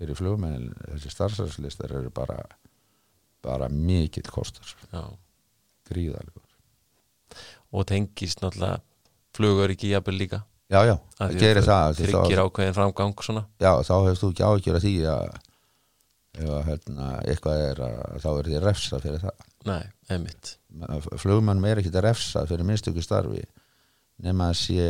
fyrir 0.00 0.18
flugmennin 0.18 0.72
þessi 0.96 1.12
starfsæðslistar 1.12 1.96
eru 2.00 2.12
bara 2.14 2.40
bara 3.44 3.70
mikill 3.72 4.28
kostur. 4.28 4.76
Já. 4.92 5.04
Gríðalegur 5.88 6.50
og 7.70 7.86
tengist 7.86 8.40
náttúrulega 8.42 8.80
flugur 9.36 9.72
ekki 9.72 9.92
jafnvel 9.92 10.18
líka? 10.18 10.40
Já, 10.70 10.84
já, 10.86 10.96
það 11.18 11.36
gerir 11.42 11.60
að 11.60 11.68
það 11.68 12.00
tryggir 12.00 12.42
ákveðin 12.44 12.76
framgang 12.76 13.22
svona? 13.26 13.44
Já, 13.58 13.72
þá 13.86 13.94
hefst 14.06 14.22
þú 14.22 14.30
ekki 14.30 14.44
áhyggjur 14.46 14.78
af 14.78 14.84
því 14.84 14.92
að 15.10 15.30
ef 16.40 16.50
að 16.54 16.60
hérna, 16.68 17.06
eitthvað 17.26 17.62
er 17.64 17.80
að 17.86 18.18
þá 18.22 18.28
er 18.32 18.48
því 18.48 18.60
refsa 18.64 19.00
fyrir 19.02 19.24
það. 19.24 19.46
Nei, 19.66 19.80
einmitt. 20.14 20.52
Flugmannum 21.20 21.66
er 21.66 21.80
ekki 21.82 21.90
að 21.90 22.04
refsa 22.06 22.44
fyrir 22.46 22.68
minnstöku 22.68 23.02
starfi 23.02 23.42
nema 24.22 24.50
að 24.52 24.60
sé 24.60 24.86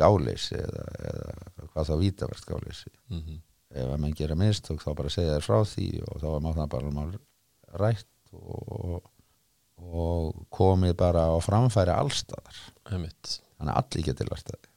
gáleysi 0.00 0.56
eða, 0.60 0.86
eða 1.10 1.36
hvað 1.76 1.90
þá 1.90 1.94
vítavert 2.00 2.48
gáleysi 2.48 2.90
mm 3.12 3.42
ef 3.76 3.90
að 3.90 3.98
menn 4.00 4.14
gera 4.16 4.36
mistök 4.38 4.80
þá 4.80 4.90
bara 4.96 5.10
segja 5.12 5.36
þér 5.36 5.44
frá 5.44 5.56
því 5.66 5.86
og 6.06 6.20
þá 6.22 6.26
er 6.30 6.44
það 6.56 6.68
bara 6.72 6.92
mál 6.94 7.10
rætt 7.82 8.36
og, 8.38 9.08
og 9.82 10.38
komið 10.54 10.94
bara 11.00 11.26
á 11.28 11.36
framfæri 11.42 11.92
allstaðar 11.92 12.60
einmitt, 12.92 13.40
þannig 13.58 13.72
að 13.72 13.80
allir 13.82 14.06
getur 14.06 14.30
lært 14.30 14.52
það 14.52 14.70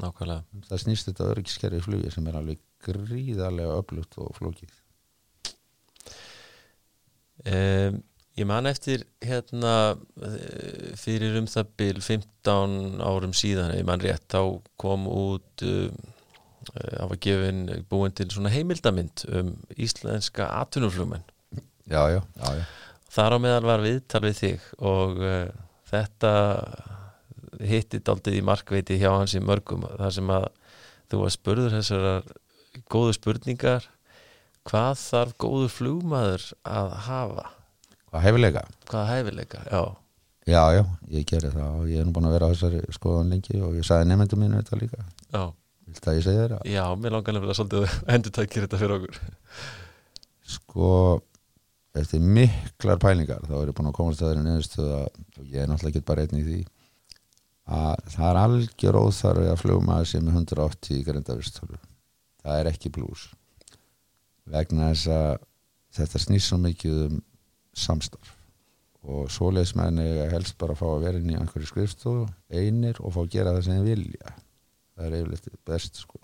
nákvæmlega. 0.00 0.62
Það 0.70 0.80
snýst 0.80 1.10
þetta 1.10 1.28
örgiskerfi 1.34 1.78
í 1.78 1.84
flugi 1.84 2.10
sem 2.10 2.26
er 2.26 2.40
alveg 2.40 2.62
gríðarlega 2.82 3.76
öflugt 3.82 4.16
og 4.24 4.32
flókið. 4.38 4.72
Um, 7.44 8.00
Ég 8.34 8.48
man 8.50 8.66
eftir 8.66 9.04
hérna 9.22 9.94
eh, 10.26 10.90
fyrir 10.98 11.36
um 11.38 11.44
það 11.46 11.68
bil 11.78 12.00
15 12.02 12.96
árum 12.98 13.34
síðan, 13.36 13.76
ég 13.78 13.86
man 13.86 14.02
rétt 14.02 14.26
þá 14.26 14.58
kom 14.80 15.06
út 15.06 15.62
um, 15.62 15.92
það 16.72 17.08
var 17.10 17.20
gefin 17.26 17.60
búin 17.90 18.14
til 18.16 18.28
svona 18.32 18.52
heimildamind 18.54 19.24
um 19.28 19.54
íslenska 19.76 20.48
atvinnuflugmenn. 20.60 21.24
Já, 21.90 22.02
já, 22.10 22.20
já, 22.40 22.50
já. 22.58 22.64
þar 23.12 23.36
á 23.36 23.38
meðal 23.44 23.64
var 23.68 23.84
viðtal 23.84 24.22
við 24.24 24.38
þig 24.40 24.68
og 24.80 25.18
uh, 25.20 25.48
þetta 25.90 26.30
hitti 27.64 28.00
daldið 28.02 28.38
í 28.40 28.44
markveiti 28.44 28.98
hjá 28.98 29.10
hans 29.12 29.34
í 29.36 29.42
mörgum 29.44 29.84
þar 29.86 30.14
sem 30.16 30.30
að 30.32 30.46
þú 31.12 31.20
var 31.20 31.34
spurður 31.34 31.76
þessar 31.76 32.06
góðu 32.90 33.18
spurningar. 33.18 33.90
Hvað 34.64 34.94
þarf 34.96 35.34
góður 35.44 35.74
flugmaður 35.74 36.46
að 36.64 36.94
hafa? 37.04 37.50
Hvað 38.08 38.24
hefilega? 38.24 38.62
hvaða 38.88 39.04
hæfileika, 39.10 39.60
já, 39.68 39.82
Já, 40.44 40.60
já, 40.76 40.82
ég 41.08 41.24
gerði 41.24 41.50
það 41.54 41.76
og 41.80 41.84
ég 41.88 42.00
er 42.00 42.04
nú 42.04 42.12
búin 42.12 42.26
að 42.28 42.34
vera 42.36 42.48
á 42.48 42.52
þessari 42.52 42.80
skoðan 42.92 43.30
lengi 43.32 43.60
og 43.64 43.78
ég 43.78 43.86
sagði 43.88 44.10
nefndum 44.10 44.42
mínu 44.44 44.58
þetta 44.60 44.80
líka. 44.80 45.04
Já 45.32 45.44
Vilt 45.94 46.10
að 46.10 46.18
ég 46.18 46.26
segja 46.26 46.42
þér 46.42 46.54
það? 46.56 46.68
já, 46.74 46.84
mér 46.98 47.14
langar 47.14 47.36
nefnilega 47.36 47.58
svolítið 47.60 47.86
að 47.86 48.14
endur 48.16 48.34
tækir 48.34 48.66
þetta 48.66 48.80
fyrir 48.82 48.96
okkur. 48.98 49.20
Sko, 50.54 50.90
eftir 52.02 52.24
miklar 52.38 53.00
pælingar 53.02 53.46
þá 53.46 53.54
er 53.60 53.70
ég 53.70 53.78
búin 53.78 53.90
að 53.92 53.98
komast 54.00 54.24
að 54.24 54.32
þeirri 54.32 54.46
neðustuð 54.48 54.90
að 54.98 55.06
og 55.14 55.46
ég 55.46 55.62
er 55.62 55.70
náttúrulega 55.70 55.94
ekki 55.94 56.08
bara 56.10 56.26
einn 56.26 56.40
í 56.40 56.44
því 56.48 56.60
að 57.74 58.12
það 58.12 58.28
er 58.28 58.40
algjör 58.42 59.00
óþarfi 59.00 59.48
að 59.48 59.60
flugmaður 59.62 60.10
sem 60.10 60.28
er 60.28 60.38
180 60.42 60.98
í 60.98 61.04
grindavistölu 61.06 61.78
það 62.44 62.60
er 62.60 62.70
ekki 62.74 62.92
blús 62.92 63.28
vegna 64.52 64.90
þess 64.92 65.10
að 65.14 65.30
þetta 65.94 66.20
snýst 66.20 66.50
svo 66.50 66.58
mikið 66.60 66.96
um 67.06 67.20
samstarf. 67.74 68.32
Og 69.04 69.28
svoleiðismenn 69.32 70.00
eiga 70.00 70.30
helst 70.32 70.56
bara 70.60 70.72
að 70.72 70.80
fá 70.80 70.86
að 70.88 71.02
vera 71.04 71.20
inn 71.20 71.32
í 71.32 71.36
einhverju 71.36 71.68
skrifstofu 71.68 72.26
einir 72.52 73.00
og 73.04 73.12
fá 73.16 73.20
að 73.24 73.32
gera 73.34 73.52
það 73.52 73.66
sem 73.66 73.78
þeir 73.78 73.88
vilja 73.90 74.34
það 74.94 75.06
er 75.06 75.16
yfirleitt 75.18 75.60
best 75.66 76.00
sko. 76.02 76.20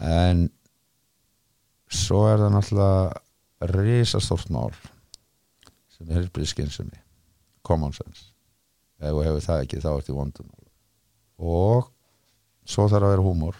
En 0.00 0.46
svo 1.90 2.22
er 2.30 2.40
það 2.40 2.54
náttúrulega 2.54 3.70
risastórt 3.74 4.50
mál 4.54 4.72
sem 5.92 6.08
er 6.08 6.20
helbriðskynsemi 6.20 7.00
common 7.66 7.92
sense. 7.96 8.30
Ef 9.00 9.12
þú 9.12 9.24
hefur 9.26 9.44
það 9.44 9.64
ekki 9.64 9.82
þá 9.82 9.90
ert 9.94 10.08
í 10.08 10.16
vondum 10.16 10.48
og 11.40 11.90
svo 12.68 12.86
þarf 12.88 13.06
að 13.06 13.14
vera 13.14 13.24
húmor. 13.24 13.56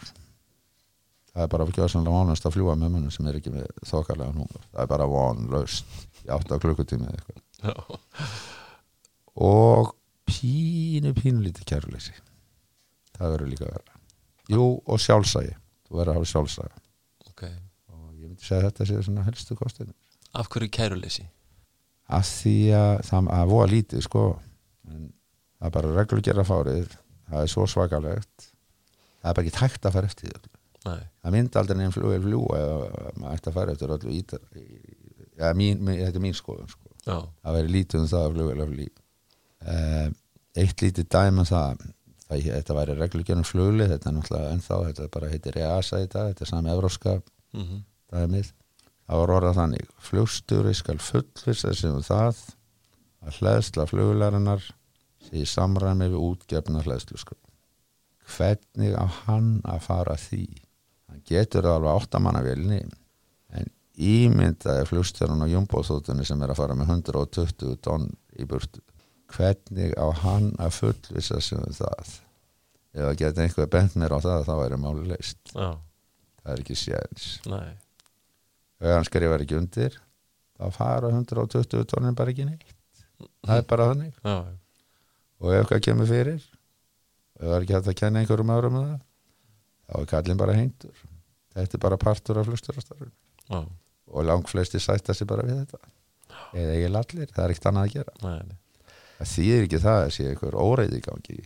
Það 1.31 1.45
er 1.45 1.53
bara 1.53 1.65
að 1.65 1.75
gera 1.77 1.89
sannlega 1.93 2.17
vonast 2.17 2.47
að 2.47 2.57
fljúa 2.57 2.75
með 2.77 2.95
mönnum 2.95 3.15
sem 3.15 3.29
er 3.31 3.39
ekki 3.39 3.53
með 3.55 3.69
þokkarlega 3.87 4.35
húmor. 4.35 4.65
Það 4.73 4.83
er 4.83 4.91
bara 4.91 5.11
vonlaust 5.11 5.95
í 6.25 6.33
8 6.35 6.59
klukkutími 6.65 7.07
eða 7.07 7.17
eitthvað. 7.21 7.39
Og 9.41 9.95
pínu 10.29 11.15
pínu 11.17 11.45
lítið 11.45 11.69
kærleysi 11.71 12.17
það 13.21 13.35
verður 13.37 13.53
líka 13.55 13.69
að 13.69 13.75
vera 13.79 13.99
jú 14.51 14.69
og 14.85 15.03
sjálfsægi 15.07 15.57
þú 15.87 15.99
verður 16.01 16.13
að 16.13 16.21
hafa 16.21 16.31
sjálfsægi 16.35 16.81
ok. 17.31 17.45
Og 17.95 18.07
ég 18.17 18.27
myndi 18.27 18.47
segja 18.47 18.63
að 18.63 18.71
þetta 18.71 18.89
séu 18.91 19.05
svona 19.07 19.27
helstu 19.29 19.59
kostinu 19.59 19.95
af 20.41 20.51
hverju 20.51 20.71
kæruleysi? 20.75 21.27
að 22.11 22.31
því 22.31 22.57
að 22.75 22.95
það 23.07 23.29
að 23.37 23.51
voða 23.51 23.71
lítið 23.71 24.07
sko. 24.07 24.25
En 24.91 25.03
það 25.61 25.69
er 25.69 25.75
bara 25.77 25.93
reglugjara 25.97 26.47
fárið. 26.47 26.97
Það 27.31 27.45
er 27.45 27.53
svo 27.53 27.67
svakalegt. 27.71 28.47
Það 29.21 29.31
er 29.31 29.37
bara 29.37 29.45
ekki 29.45 29.57
tækt 29.59 29.87
að 29.87 29.97
fara 29.97 30.11
eftir 30.11 30.33
því. 30.33 30.53
Nei, 30.81 31.01
það 31.21 31.35
myndi 31.35 31.61
aldrei 31.61 31.77
nefn 31.77 31.93
flug 31.93 32.15
er 32.17 32.23
fljú 32.25 32.41
eða 32.57 32.77
maður 33.21 33.35
ætti 33.35 33.51
að 33.51 33.57
fara 33.59 33.73
eftir 33.75 33.91
öllu 33.93 34.13
ítar 34.17 34.45
ja, 34.49 35.51
mín, 35.53 35.83
mín, 35.85 35.99
þetta 36.01 36.17
er 36.17 36.25
mín 36.25 36.37
skoðun 36.39 36.71
sko. 36.73 36.95
það 37.05 37.59
veri 37.59 37.73
lítið 37.75 38.01
um 38.01 38.07
það 38.09 38.23
að 38.23 38.39
er 38.55 38.71
fljú 38.71 38.87
uh, 39.75 40.07
eitt 40.63 40.85
lítið 40.87 41.09
dæma 41.13 41.45
það, 41.51 41.85
það 42.31 42.49
þetta 42.55 42.79
væri 42.79 42.97
reglugjörnum 42.99 43.47
flugli 43.47 43.87
þetta 43.91 44.11
er 44.11 44.17
náttúrulega 44.17 44.55
ennþá 44.55 44.81
þetta 44.89 45.07
er 45.07 45.15
bara 45.19 45.31
heitir 45.33 45.61
EASA 45.61 46.03
í 46.05 46.09
dag 46.11 46.31
þetta 46.31 46.47
er 46.47 46.51
sami 46.55 46.73
evróska 46.73 47.17
mm 47.53 47.81
dæmið. 48.11 48.53
Það 49.07 49.21
var 49.21 49.33
orðað 49.37 49.59
þannig 49.59 49.91
flugstjóri 50.07 50.73
skal 50.79 50.99
fullvisa 51.03 51.73
sig 51.75 51.91
um 51.91 52.03
það 52.07 52.41
að 53.21 53.39
hlæðsla 53.41 53.87
flugularinnar 53.91 54.67
sé 55.27 55.45
samræmi 55.49 56.09
við 56.13 56.27
útgefna 56.31 56.83
hlæðslu 56.85 57.19
sko. 57.21 57.37
hvernig 58.31 58.95
á 58.95 59.07
hann 59.27 59.59
að 59.67 59.81
fara 59.83 60.15
því? 60.17 60.47
Hann 61.11 61.23
getur 61.27 61.67
það 61.67 61.77
alveg 61.81 61.97
áttamanna 61.99 62.43
velni 62.47 62.81
en 63.59 63.73
ímyndaði 63.99 64.87
flugstjórun 64.87 65.43
og 65.43 65.51
jumbóþóttunni 65.51 66.25
sem 66.25 66.43
er 66.43 66.53
að 66.53 66.61
fara 66.63 66.79
með 66.79 66.95
120 66.95 67.75
tonn 67.83 68.07
í 68.39 68.47
burtu 68.47 68.83
hvernig 69.35 69.95
á 69.97 70.07
hann 70.23 70.51
að 70.61 70.77
fullvisa 70.79 71.41
sig 71.45 71.59
um 71.59 71.77
það? 71.77 72.17
Ef 72.97 73.07
að 73.07 73.19
geta 73.21 73.45
einhver 73.45 73.71
bent 73.71 73.97
mér 74.01 74.17
á 74.17 74.19
það 74.25 74.47
þá 74.49 74.55
er 74.65 74.77
máli 74.83 75.07
leist 75.13 75.53
já, 75.55 75.71
það 76.43 76.53
er 76.55 76.63
ekki 76.65 76.79
séðins 76.79 77.27
ef 78.81 78.95
hann 78.95 79.07
skrifar 79.07 79.45
ekki 79.45 79.59
undir. 79.59 79.99
Þá 80.61 80.77
fara 80.77 81.09
120 81.09 81.87
tónin 81.89 82.17
bara 82.17 82.33
ekki 82.35 82.45
neitt. 82.45 82.75
Það 83.47 83.61
er 83.61 83.69
bara 83.69 83.87
þannig. 83.93 84.17
Já, 84.25 84.35
og 85.41 85.55
ef 85.57 85.69
hvað 85.71 85.85
kemur 85.87 86.09
fyrir 86.09 86.41
ef 86.41 87.47
það 87.47 87.55
er 87.57 87.65
ekki 87.65 87.77
hægt 87.77 87.91
að 87.93 87.99
kenna 88.01 88.21
einhverjum 88.21 88.53
árum 88.53 88.77
með 88.77 88.89
það 88.91 88.99
þá 89.91 90.01
er 90.01 90.09
kallin 90.13 90.41
bara 90.41 90.57
heintur 90.57 91.05
þetta 91.57 91.79
er 91.79 91.83
bara 91.87 92.01
partur 92.01 92.41
af 92.41 92.49
flugstjórastarfun 92.49 93.13
já, 93.49 93.61
og 94.11 94.27
lang 94.29 94.49
flesti 94.49 94.81
sætta 94.83 95.17
sig 95.17 95.29
bara 95.31 95.47
við 95.49 95.63
þetta. 95.63 95.81
Eða 96.61 96.75
ég 96.79 96.99
allir, 97.01 97.31
það 97.31 97.45
er 97.45 97.55
ekkert 97.55 97.71
annað 97.71 97.87
að 97.87 97.95
gera. 97.97 98.17
Nei, 98.25 98.37
nei 98.51 98.60
það 99.21 99.33
þýðir 99.35 99.67
ekki 99.67 99.83
það 99.85 100.05
að 100.05 100.13
sé 100.17 100.29
einhver 100.31 100.57
óreiði 100.61 101.01
í 101.01 101.05
gangi. 101.07 101.41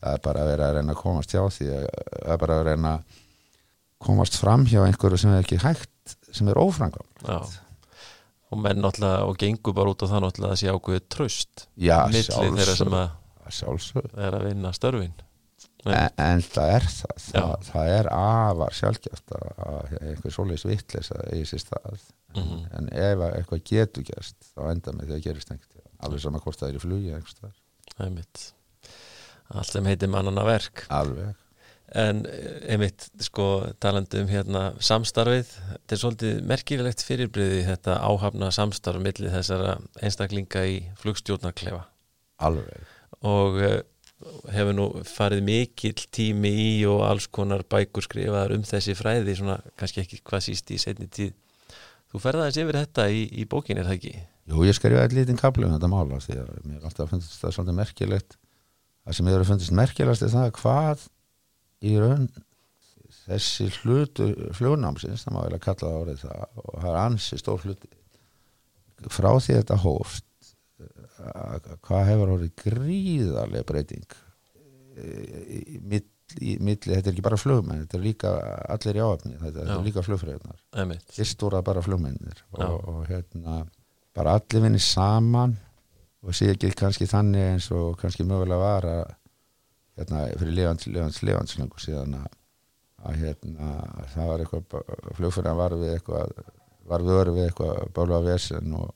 Það 0.00 0.16
er 0.16 0.22
bara 0.24 0.42
að 0.44 0.50
vera 0.54 0.68
að 0.68 0.76
reyna 0.78 0.94
að 0.94 1.00
komast 1.02 1.34
hjá 1.34 1.42
því 1.52 1.66
að 1.76 1.88
það 1.90 2.34
er 2.34 2.42
bara 2.44 2.58
að 2.58 2.68
reyna 2.70 2.92
komast 4.00 4.38
fram 4.40 4.62
hjá 4.70 4.80
einhverju 4.86 5.20
sem 5.20 5.34
er 5.34 5.42
ekki 5.44 5.60
hægt 5.60 6.14
sem 6.32 6.48
er 6.48 6.60
Já. 7.26 7.40
Og 8.50 8.58
menn 8.58 8.80
náttúrulega 8.82 9.26
og 9.28 9.36
gengur 9.38 9.74
bara 9.76 9.92
út 9.92 10.02
á 10.02 10.10
það 10.10 10.24
náttúrulega 10.24 10.56
að 10.56 10.62
sé 10.62 10.70
ákveðu 10.72 11.02
tröst 11.12 11.66
Já, 11.78 11.98
milli 12.10 12.24
þeirra 12.56 12.78
sem 12.78 12.96
að 12.96 13.10
er 14.16 14.38
að 14.38 14.46
vinna 14.48 14.72
störfin. 14.74 15.18
En, 15.88 16.10
en 16.20 16.42
það 16.44 16.72
er 16.74 16.86
það 16.92 17.20
það, 17.24 17.52
það 17.70 17.90
er 17.94 18.08
afar 18.12 18.74
sjálfgeft 18.76 19.32
að 19.36 19.46
að 19.64 19.94
einhver 20.00 20.34
svoleiðis 20.34 20.66
vittlis 20.68 21.12
að 21.14 21.22
eigi 21.34 21.46
sér 21.50 21.62
stað. 21.64 22.02
Mhm. 22.36 22.58
en 22.78 22.88
ef 22.94 23.22
að 23.26 23.32
eitthvað 23.38 23.62
getur 23.66 24.04
gerst 24.06 24.36
þá 24.52 24.60
enda 24.70 24.92
með 24.94 25.08
því 25.08 25.14
að 25.16 25.24
gerist 25.24 25.50
einhvern 25.50 25.72
tímann. 25.72 25.89
Alveg 26.06 26.24
sama 26.24 26.40
hvort 26.42 26.60
það 26.60 26.72
er 26.72 26.78
í 26.78 26.82
flugi 26.82 27.12
einhvers 27.14 27.36
staðar. 27.36 27.60
einmitt. 28.00 28.48
Allt 29.50 29.72
sem 29.72 29.86
heitir 29.88 30.10
mannana 30.10 30.44
verk. 30.46 30.84
Alveg. 30.94 31.34
En 32.00 32.22
eh, 32.30 32.70
einmitt 32.70 33.08
sko 33.24 33.46
talandi 33.82 34.20
um 34.22 34.28
hérna 34.30 34.68
samstarfið 34.78 35.48
þetta 35.56 35.96
er 35.96 36.00
svolítið 36.04 36.42
merkilegt 36.46 37.02
fyrirbriði 37.02 37.64
þetta 37.66 37.96
áhafna 38.06 38.52
samstarf 38.54 39.02
milli 39.02 39.32
þessara 39.32 39.74
einstaklinga 39.98 40.62
í 40.70 40.76
flugstjórnarklefa. 41.02 41.82
Alveg. 42.46 42.92
Og 43.26 43.58
uh, 43.58 43.80
hefur 44.54 44.76
nú 44.76 44.86
farið 45.08 45.42
mikill 45.44 46.06
tími 46.14 46.52
í 46.62 46.72
og 46.88 47.02
alls 47.08 47.26
konar 47.32 47.66
bækur 47.66 48.06
skrifaðar 48.06 48.54
um 48.54 48.64
þessi 48.66 48.94
fræði 48.96 49.34
svona 49.38 49.58
kannski 49.80 50.04
ekki 50.04 50.22
hvað 50.22 50.46
síst 50.46 50.70
í 50.70 50.78
setni 50.80 51.10
tíð. 51.10 51.34
Þú 52.10 52.22
ferðaðis 52.22 52.62
yfir 52.62 52.78
þetta 52.80 53.10
í, 53.10 53.26
í 53.34 53.46
bókin 53.50 53.78
er 53.80 53.90
það 53.90 53.98
ekki? 53.98 54.14
Jú, 54.48 54.62
ég 54.66 54.74
skrifaði 54.76 55.02
eitt 55.04 55.16
lítinn 55.18 55.38
kapli 55.40 55.66
um 55.66 55.74
þetta 55.76 55.90
mála 55.92 56.18
því 56.24 56.36
að 56.40 56.52
mér 56.66 56.86
alltaf 56.88 57.10
fundist 57.12 57.36
það 57.42 57.52
svolítið 57.56 57.76
merkilegt. 57.80 58.36
Það 59.04 59.16
sem 59.18 59.26
ég 59.30 59.36
hefur 59.36 59.48
fundist 59.52 59.74
merkilegast 59.76 60.22
er 60.26 60.32
það 60.34 60.48
hvað 60.60 61.04
í 61.90 61.92
raun 62.00 62.26
þessi 63.26 63.68
hlutu 63.80 64.26
flugnámsins, 64.56 65.22
það 65.26 65.34
má 65.36 65.40
vel 65.44 65.56
að 65.58 65.62
kalla 65.64 65.80
það 65.86 65.98
orðið 66.02 66.22
það 66.24 66.60
og 66.64 66.72
það 66.80 66.90
er 66.90 66.98
ansi 67.04 67.38
stór 67.40 67.64
hluti 67.66 67.90
frá 69.10 69.30
því 69.40 69.56
þetta 69.60 69.78
hófst 69.84 70.26
að- 71.20 71.68
hvað 71.86 72.06
hefur 72.10 72.32
orðið 72.36 72.52
gríðarlega 72.64 73.66
breyting 73.70 74.16
í, 75.00 75.60
í, 75.76 75.80
mill- 75.80 76.08
í 76.40 76.56
milli, 76.62 76.92
þetta 76.94 77.08
er 77.10 77.14
ekki 77.14 77.24
bara 77.26 77.38
flugmenn 77.40 77.84
þetta 77.84 77.98
er 77.98 78.04
líka 78.04 78.30
allir 78.70 78.98
í 79.00 79.02
áöfni 79.04 79.34
þetta, 79.40 79.54
þetta 79.64 79.76
er 79.78 79.86
líka 79.88 80.04
flugfræðunar 80.06 80.60
fyrst 81.16 81.42
voru 81.42 81.58
það 81.58 81.66
bara 81.70 81.82
flugmennir 81.86 82.42
og, 82.52 82.88
og 82.92 83.00
hérna 83.10 83.56
bara 84.16 84.36
allir 84.38 84.64
vinni 84.64 84.80
saman 84.82 85.54
og 86.20 86.36
sé 86.36 86.50
ekki 86.52 86.72
kannski 86.76 87.08
þannig 87.08 87.54
eins 87.54 87.70
og 87.74 87.96
kannski 88.00 88.26
mögulega 88.28 88.60
var 88.60 88.88
að 88.88 89.04
hérna 90.00 90.24
fyrir 90.40 90.56
lifans, 90.56 90.86
lifans, 90.88 91.20
lifanslöngu 91.24 91.82
síðan 91.82 92.16
að, 92.20 92.32
að 93.04 93.20
hérna 93.24 93.70
það 94.14 94.32
var 94.32 94.44
eitthvað, 94.44 94.90
flugfræðan 95.18 95.60
var 95.60 95.76
við 95.80 95.94
eitthvað 95.94 96.34
var 96.90 97.06
við 97.06 97.22
öru 97.22 97.36
við 97.36 97.48
eitthvað 97.48 97.80
bálu 97.96 98.16
af 98.16 98.26
vesen 98.26 98.76
og, 98.76 98.92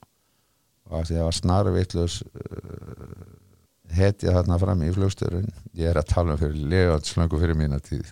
og 0.89 0.99
að 0.99 1.09
því 1.09 1.17
að 1.17 1.21
það 1.21 1.29
var 1.29 1.39
snarvittlus 1.39 2.21
uh, 2.25 3.25
hetja 3.95 4.37
þarna 4.39 4.61
fram 4.61 4.85
í 4.85 4.93
flugstörun 4.95 5.51
ég 5.79 5.91
er 5.91 6.01
að 6.01 6.11
tala 6.11 6.35
um 6.35 6.41
fyrir 6.41 6.71
lifanslöngu 6.73 7.41
fyrir 7.41 7.59
mína 7.59 7.79
tíð. 7.85 8.11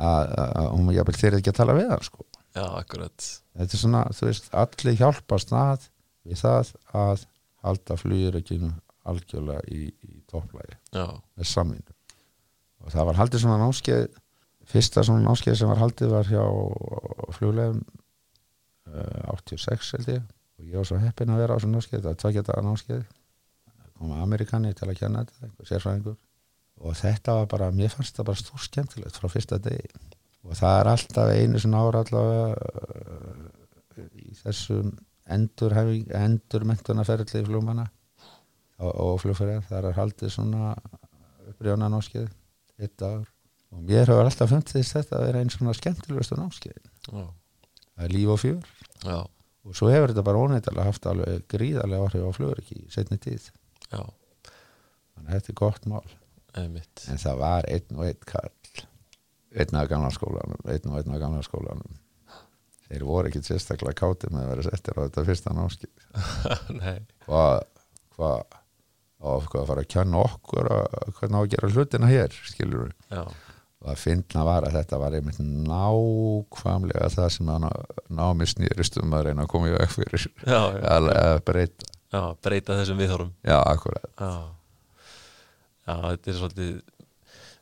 Að, 0.00 0.30
hún 0.72 0.92
jafnvel 0.94 1.16
þeir 1.18 1.40
ekki 1.40 1.52
að 1.52 1.58
tala 1.58 1.76
við 1.76 1.90
hann 1.90 2.04
sko 2.06 2.24
já, 2.56 2.64
akkurat. 2.64 3.26
Þetta 3.58 3.76
er 3.76 3.82
svona, 3.82 4.02
þú 4.16 4.28
veist, 4.28 4.50
allir 4.62 4.98
hjálpast 5.00 5.54
að 5.56 5.86
við 6.26 6.42
það 6.42 6.72
að 7.00 7.26
halda 7.64 7.96
flugirökinu 8.00 8.72
algjörlega 9.10 9.62
í, 9.72 9.86
í 10.06 10.20
topplægi 10.30 10.76
með 10.94 11.48
samvinnu. 11.48 11.96
Og 12.80 12.92
það 12.94 13.08
var 13.10 13.20
haldið 13.20 13.44
svona 13.44 13.60
náskeið 13.60 14.04
fyrsta 14.70 15.04
svona 15.04 15.24
náskeið 15.26 15.56
sem 15.60 15.70
var 15.70 15.80
haldið 15.80 16.12
var 16.14 16.28
hjá 16.30 16.44
fluglegum 17.36 17.80
uh, 18.92 19.32
86 19.36 19.96
held 19.96 20.12
ég. 20.14 20.28
Og 20.60 20.68
ég 20.68 20.76
var 20.80 20.88
svo 20.88 21.00
heppinn 21.00 21.32
að 21.32 21.42
vera 21.44 21.56
á 21.56 21.60
svona 21.62 21.80
náskeið 21.80 22.04
það 22.04 22.12
var 22.12 22.20
tvekja 22.24 22.46
daga 22.48 22.66
náskeið 22.68 23.08
koma 24.00 24.22
Amerikani 24.24 24.72
til 24.76 24.88
að 24.88 24.98
kenna 25.02 25.24
þetta, 25.28 26.14
og 26.80 26.96
þetta 26.96 27.36
var 27.36 27.50
bara, 27.52 27.68
mér 27.76 27.92
fannst 27.92 28.16
það 28.16 28.30
bara 28.30 28.40
stór 28.40 28.62
skemmtilegt 28.64 29.18
frá 29.20 29.28
fyrsta 29.28 29.58
degi 29.60 29.90
og 30.46 30.56
það 30.58 30.76
er 30.80 30.90
alltaf 30.94 31.32
einu 31.36 31.62
svona 31.62 31.82
ára 31.86 32.02
allavega 32.04 32.46
uh, 32.56 34.04
í 34.16 34.36
þessum 34.40 34.92
endurhæfing, 35.30 36.08
endurmentunarferðli 36.16 37.44
flugmanna 37.46 37.86
og, 38.80 38.90
og 38.90 39.18
flugferðar, 39.22 39.66
það 39.68 39.90
er 39.90 39.98
haldið 39.98 40.32
svona 40.34 40.72
upprjóna 41.50 41.90
náskeið 41.92 42.30
eitt 42.80 42.96
dagur 42.98 43.28
og 43.70 43.84
mér 43.86 44.08
hefur 44.08 44.24
alltaf 44.24 44.50
fundist 44.50 44.96
þetta 44.96 45.18
að 45.18 45.26
vera 45.28 45.42
einn 45.44 45.52
svona 45.52 45.76
skemmtilegustu 45.76 46.38
náskeið 46.40 46.80
já, 46.80 47.26
það 48.00 48.06
er 48.06 48.14
líf 48.14 48.32
og 48.32 48.40
fjör. 48.40 48.70
Já, 49.04 49.18
og 49.66 49.76
svo 49.76 49.90
hefur 49.92 50.12
þetta 50.12 50.24
bara 50.26 50.44
óneittalega 50.46 50.88
haft 50.88 51.10
alveg 51.10 51.44
gríðarlega 51.52 52.08
áhrif 52.08 52.24
á 52.24 52.32
flugur 52.36 52.62
ekki 52.62 52.80
í 52.80 52.88
setni 52.92 53.20
tíð. 53.20 53.50
Já, 53.90 54.02
þannig 55.14 55.28
að 55.28 55.34
þetta 55.36 55.52
er 55.52 55.58
gott 55.60 55.90
mál. 55.90 56.06
Einmitt. 56.58 57.04
En 57.12 57.20
það 57.20 57.42
var 57.44 57.68
einn 57.70 57.98
og 57.98 58.06
einn 58.08 58.24
kall 58.26 58.59
einn 59.56 59.80
af 59.80 59.88
gamla 59.90 60.10
skólanum 60.14 60.62
einn 60.70 60.90
og 60.92 61.00
einn 61.00 61.14
af 61.16 61.20
gamla 61.22 61.42
skólanum. 61.46 61.98
Þeir 62.90 63.04
voru 63.06 63.30
ekki 63.30 63.42
sérstaklega 63.46 63.94
kátir 64.00 64.32
með 64.34 64.44
að 64.46 64.50
vera 64.54 64.66
settir 64.66 64.98
á 64.98 65.02
þetta 65.06 65.26
fyrsta 65.28 65.52
Nei, 66.80 66.96
hvað 67.26 67.60
hvað 68.16 68.42
og 69.20 69.46
hvað 69.52 69.60
að 69.62 69.68
fara 69.68 69.82
að 69.84 69.90
kjanna 69.92 70.20
okkur 70.24 70.68
að, 70.72 70.84
hvernig 71.18 71.36
á 71.36 71.40
að 71.44 71.50
gera 71.52 71.70
hlutina 71.74 72.08
hér 72.08 72.36
skilur 72.48 72.86
við 72.86 72.92
já, 73.12 73.22
og 73.80 73.90
að 73.92 73.98
finna 74.00 74.44
var 74.48 74.64
að 74.64 74.76
þetta 74.78 75.00
var 75.02 75.16
einmitt 75.18 75.40
nákvæmlega 75.44 77.10
það 77.14 77.28
sem 77.36 77.50
að 77.52 77.58
ná- 77.66 78.06
námi 78.20 78.48
snýrist 78.48 78.96
um 79.02 79.12
að 79.16 79.26
reyna 79.28 79.44
að 79.44 79.50
koma 79.52 79.68
í 79.68 79.74
veg 79.76 79.92
fyrir 79.92 80.24
já, 80.24 80.56
já, 80.56 80.80
að, 80.94 81.10
að 81.20 81.42
breyta. 81.50 81.90
Já 82.10 82.22
breyta 82.42 82.78
þessum 82.80 82.98
viðhórum 83.04 83.34
já, 83.46 83.58
akkurat. 83.60 84.08
Já, 84.18 84.32
já, 85.86 85.94
þetta 86.08 86.32
er 86.32 86.38
svolítið 86.40 86.72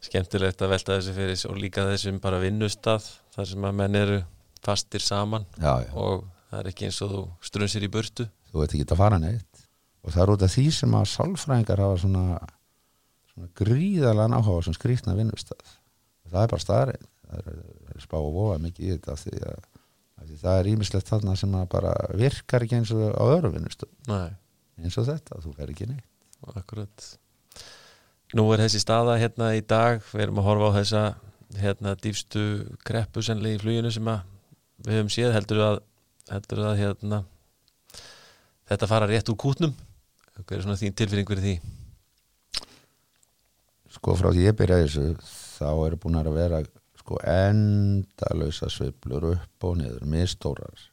skemmtilegt 0.09 0.65
að 0.65 0.75
velta 0.75 0.99
þessu 0.99 1.15
fyrir 1.17 1.45
og 1.49 1.63
líka 1.63 1.87
þessum 1.89 2.21
bara 2.25 2.43
vinnustað 2.43 3.07
þar 3.37 3.51
sem 3.53 3.69
að 3.69 3.79
menn 3.81 3.99
eru 4.03 4.19
fastir 4.65 5.05
saman 5.05 5.47
já, 5.57 5.73
já. 5.85 5.91
og 5.95 6.27
það 6.51 6.61
er 6.61 6.71
ekki 6.73 6.89
eins 6.89 7.01
og 7.05 7.15
þú 7.15 7.25
strunsir 7.47 7.87
í 7.87 7.93
burtu. 7.93 8.29
Þú 8.51 8.63
veit 8.63 8.73
ekki 8.75 8.89
að 8.89 9.01
fara 9.01 9.21
neitt. 9.23 9.67
Og 10.03 10.15
það 10.15 10.23
er 10.25 10.33
út 10.33 10.45
af 10.47 10.55
því 10.55 10.65
sem 10.73 10.95
að 10.97 11.11
sálfræðingar 11.13 11.83
hafa 11.85 11.99
svona, 12.03 12.25
svona 13.33 13.51
gríðalega 13.61 14.41
áhuga 14.41 14.65
sem 14.67 14.77
skrýtna 14.77 15.17
vinnustaf 15.19 15.79
það 16.33 16.43
er 16.43 16.53
bara 16.53 16.65
staðrein 16.65 17.07
það 17.29 17.51
er, 17.53 17.63
er 17.93 18.05
spá 18.05 18.19
og 18.21 18.31
vofa 18.35 18.59
mikið 18.65 18.87
í 18.87 18.91
þetta 18.97 19.17
því 19.23 19.41
að, 19.51 19.65
því 20.25 20.41
það 20.43 20.61
er 20.61 20.71
ímislegt 20.73 21.13
þarna 21.13 21.37
sem 21.41 21.57
að 21.59 21.71
bara 21.75 21.95
virkar 22.19 22.67
ekki 22.67 22.79
eins 22.81 22.93
og 22.97 23.05
á 23.15 23.25
öðru 23.27 23.55
vinnustaf 23.57 24.13
eins 24.79 25.01
og 25.01 25.09
þetta, 25.09 25.41
þú 25.43 25.55
fer 25.57 25.73
ekki 25.73 25.89
neitt. 25.91 26.05
Akkurat 26.55 27.07
Nú 28.37 28.45
er 28.53 28.61
þessi 28.61 28.83
staða 28.83 29.15
hérna 29.17 29.55
í 29.57 29.63
dag 29.65 30.03
við 30.11 30.27
erum 30.27 30.41
að 30.43 30.49
horfa 30.51 30.69
á 30.69 30.77
þessa 30.83 31.03
hérna 31.57 31.95
dýfstu 31.97 32.43
kreppu 32.85 33.23
sennilega 33.25 33.57
í 33.57 33.63
fluginu 33.63 33.93
sem 33.95 34.11
við 34.85 34.99
höfum 34.99 35.13
séð. 35.15 35.31
Heldur 35.33 35.63
að, 35.65 35.79
heldur 36.29 36.61
að 36.69 36.81
hérna 36.83 37.23
þetta 38.69 38.91
fara 38.91 39.09
rétt 39.09 39.33
úr 39.33 39.39
kútnum? 39.41 39.73
Hvað 40.43 40.59
er 40.59 40.67
svona 40.67 40.81
þín 40.83 40.99
tilfinning 41.01 41.31
fyrir 41.31 41.47
því? 41.47 41.55
Sko 43.97 44.19
frá 44.21 44.29
því 44.29 44.45
ég 44.45 44.59
byrjaði 44.61 44.85
þessu 44.91 45.07
þá 45.57 45.71
eru 45.87 46.01
búin 46.05 46.21
að 46.21 46.31
vera 46.37 46.61
sko 47.01 47.17
endalösa 47.25 48.69
sveiflur 48.69 49.31
upp 49.33 49.65
og 49.65 49.81
niður, 49.81 50.05
mistórar 50.05 50.85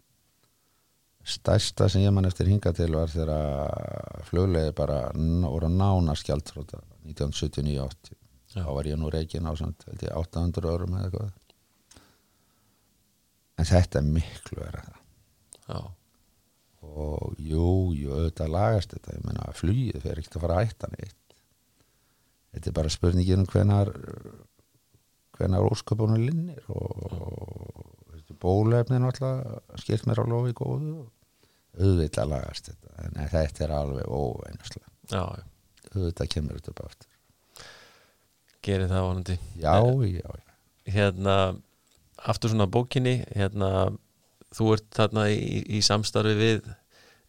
stærsta 1.26 1.88
sem 1.90 2.04
ég 2.06 2.14
man 2.14 2.28
eftir 2.30 2.50
hinga 2.50 2.74
til 2.76 2.92
var 2.94 3.10
þegar 3.10 4.22
flugleiði 4.28 4.76
bara 4.78 5.00
voru 5.16 5.70
nána 5.72 6.14
skjaldfróta 6.18 6.82
1979-80 7.08 8.14
Já. 8.56 8.62
þá 8.62 8.72
var 8.78 8.90
ég 8.90 9.00
nú 9.02 9.10
reikin 9.12 9.50
á 9.50 9.54
samt, 9.58 9.84
held 9.90 10.06
ég, 10.06 10.14
800 10.16 10.70
örum 10.72 10.96
eða 10.96 11.10
eitthvað. 11.10 11.34
En 13.56 13.68
þetta 13.68 14.00
er 14.00 14.08
miklu 14.16 14.62
verið 14.62 14.88
það 14.90 15.02
Já, 15.66 15.80
og 16.86 17.38
jú, 17.42 17.70
jú, 17.98 18.12
auðvitað 18.14 18.52
lagast 18.54 18.92
þetta. 18.94 19.16
Ég 19.18 19.24
meina, 19.26 19.46
flugið 19.58 20.04
fer 20.04 20.20
ekkert 20.22 20.38
að 20.38 20.44
fara 20.44 20.58
að 20.60 20.68
hætta 20.68 20.90
neitt. 20.92 21.38
Þetta 22.54 22.70
er 22.70 22.76
bara 22.78 22.92
spurningin 22.94 23.42
um 23.42 23.50
hvenar 23.50 23.90
hvenar 25.36 25.68
ósköpunum 25.68 26.22
linnir 26.22 26.62
og, 26.72 27.02
og 27.18 28.05
bólefnin 28.42 29.08
alltaf 29.08 29.82
skilt 29.82 30.08
mér 30.08 30.22
á 30.22 30.26
lofi 30.28 30.56
góðu 30.58 31.06
auðvitað 31.76 32.32
lagast 32.32 32.70
þetta. 32.72 32.94
En 33.04 33.30
þetta 33.34 33.66
er 33.66 33.76
alveg 33.76 34.08
óveinuslega 34.08 34.88
já, 35.12 35.44
auðvitað 35.92 36.32
kemur 36.32 36.60
þetta 36.60 36.74
upp 36.74 36.82
aftur. 36.86 37.12
Gerir 38.66 38.90
það 38.90 39.06
vonandi. 39.06 39.38
Já, 39.62 39.76
já, 40.10 40.32
já. 40.40 40.56
hérna 40.96 41.36
aftur 42.26 42.54
svona 42.54 42.70
bókinni 42.72 43.20
hérna, 43.36 43.92
þú 44.56 44.72
ert 44.78 44.88
þarna 44.96 45.28
í, 45.34 45.62
í 45.78 45.82
samstarfi 45.86 46.36
við 46.40 46.70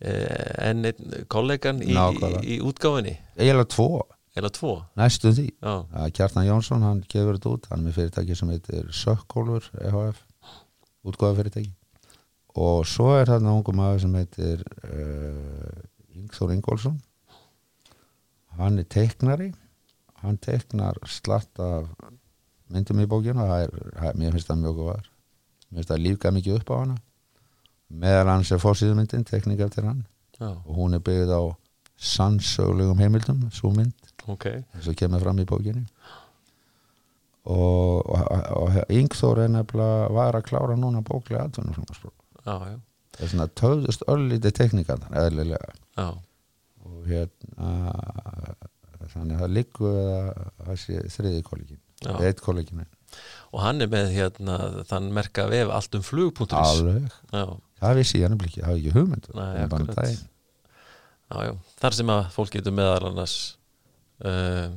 eh, 0.00 0.68
enn 0.70 0.86
einn 0.88 1.24
kollegan 1.32 1.82
í, 1.84 1.92
í, 1.92 2.30
í 2.56 2.60
útgáfinni 2.64 3.18
eiginlega 3.36 3.72
tvo. 3.74 3.90
Eða 4.36 4.50
tvo? 4.52 4.70
Næstu 5.00 5.30
því. 5.32 5.46
Kjartan 6.12 6.44
Jónsson, 6.44 6.82
hann 6.84 6.98
gefur 7.08 7.38
þetta 7.38 7.52
út. 7.54 7.68
Hann 7.70 7.80
er 7.80 7.86
með 7.86 7.94
fyrirtæki 7.96 8.34
sem 8.36 8.50
heitir 8.52 8.90
Sökkólfur 8.92 9.70
EHF, 9.80 10.18
útgóða 11.06 11.38
fyrirtæki 11.40 11.72
og 12.56 12.86
svo 12.88 13.10
er 13.18 13.28
þarna 13.28 13.52
ungu 13.52 13.74
maður 13.76 14.04
sem 14.06 14.14
heitir 14.16 14.62
uh, 14.88 16.16
Ingþór 16.16 16.54
Ingólfsson. 16.54 16.94
Hann 18.56 18.80
er 18.80 18.86
teiknari. 18.88 19.50
Hann 20.22 20.38
teiknar 20.40 20.96
slatt 21.04 21.60
af 21.60 21.90
myndum 22.72 23.02
í 23.02 23.08
bókinu 23.10 23.44
það 23.44 23.66
er, 23.66 23.74
það, 23.98 24.16
mér 24.22 24.32
finnst 24.32 24.48
það 24.48 24.62
mjög 24.62 24.78
góðar 24.80 25.10
mér 25.66 25.78
finnst 25.78 25.92
það 25.92 26.02
lífga 26.06 26.32
mikið 26.32 26.58
upp 26.60 26.72
á 26.72 26.76
hana. 26.78 26.96
Meðal 28.02 28.30
hans 28.32 28.50
er 28.50 28.62
fórsýðumyndin 28.62 29.26
tekník 29.28 29.60
eftir 29.66 29.86
hann. 29.86 30.06
Já, 30.40 30.48
og 30.48 30.72
hún 30.78 30.96
er 30.96 31.02
byggð 31.04 31.32
á 31.36 31.42
sannsögulegum 31.96 33.00
heimildum, 33.00 33.44
svo 33.54 33.70
mynd. 33.74 33.94
Ok. 34.26 34.48
Eins 34.74 34.88
og 34.90 34.96
kemur 34.98 35.22
fram 35.22 35.38
í 35.40 35.46
og, 35.46 35.76
og 37.44 37.75
Yngþór 39.00 39.42
er 39.44 39.52
nefnilega 39.54 40.10
var 40.16 40.38
að 40.38 40.46
klára 40.50 40.76
núna 40.78 41.02
já, 42.46 42.54
já, 42.70 42.76
það 43.16 43.24
er 43.26 43.32
svona 43.32 43.48
töðust 43.60 44.06
öllítið 44.12 44.56
teknikannar 44.60 45.18
eðlilega. 45.24 45.74
Já, 45.96 46.08
og 46.86 47.08
hérna 47.10 47.72
þannig 49.06 49.36
að 49.36 49.42
það 49.42 49.56
liggur 49.56 51.10
þriði 51.14 51.42
kollegin 51.46 51.82
eitt 52.04 52.42
kollegin 52.44 52.84
og 53.54 53.62
hann 53.62 53.80
er 53.80 53.90
með 53.90 54.10
hérna 54.12 54.56
þann 54.88 55.10
merka 55.14 55.46
vef 55.50 55.70
allt 55.72 55.96
um 55.96 56.04
flug.is 56.04 56.56
alveg, 56.58 57.06
já, 57.32 57.44
það 57.80 58.00
vissi 58.00 58.20
ég 58.20 58.32
nefnilega 58.32 58.50
ekki 58.50 58.62
það 58.62 58.68
hafi 58.68 58.82
ekki 58.82 58.94
hugmynd. 58.96 59.28
Er 59.46 59.70
já, 61.46 61.52
þar 61.80 61.96
sem 61.98 62.12
að 62.12 62.22
fólk 62.34 62.52
getur 62.54 62.76
meðal 62.76 63.08
annars 63.10 63.36
uh, 64.26 64.68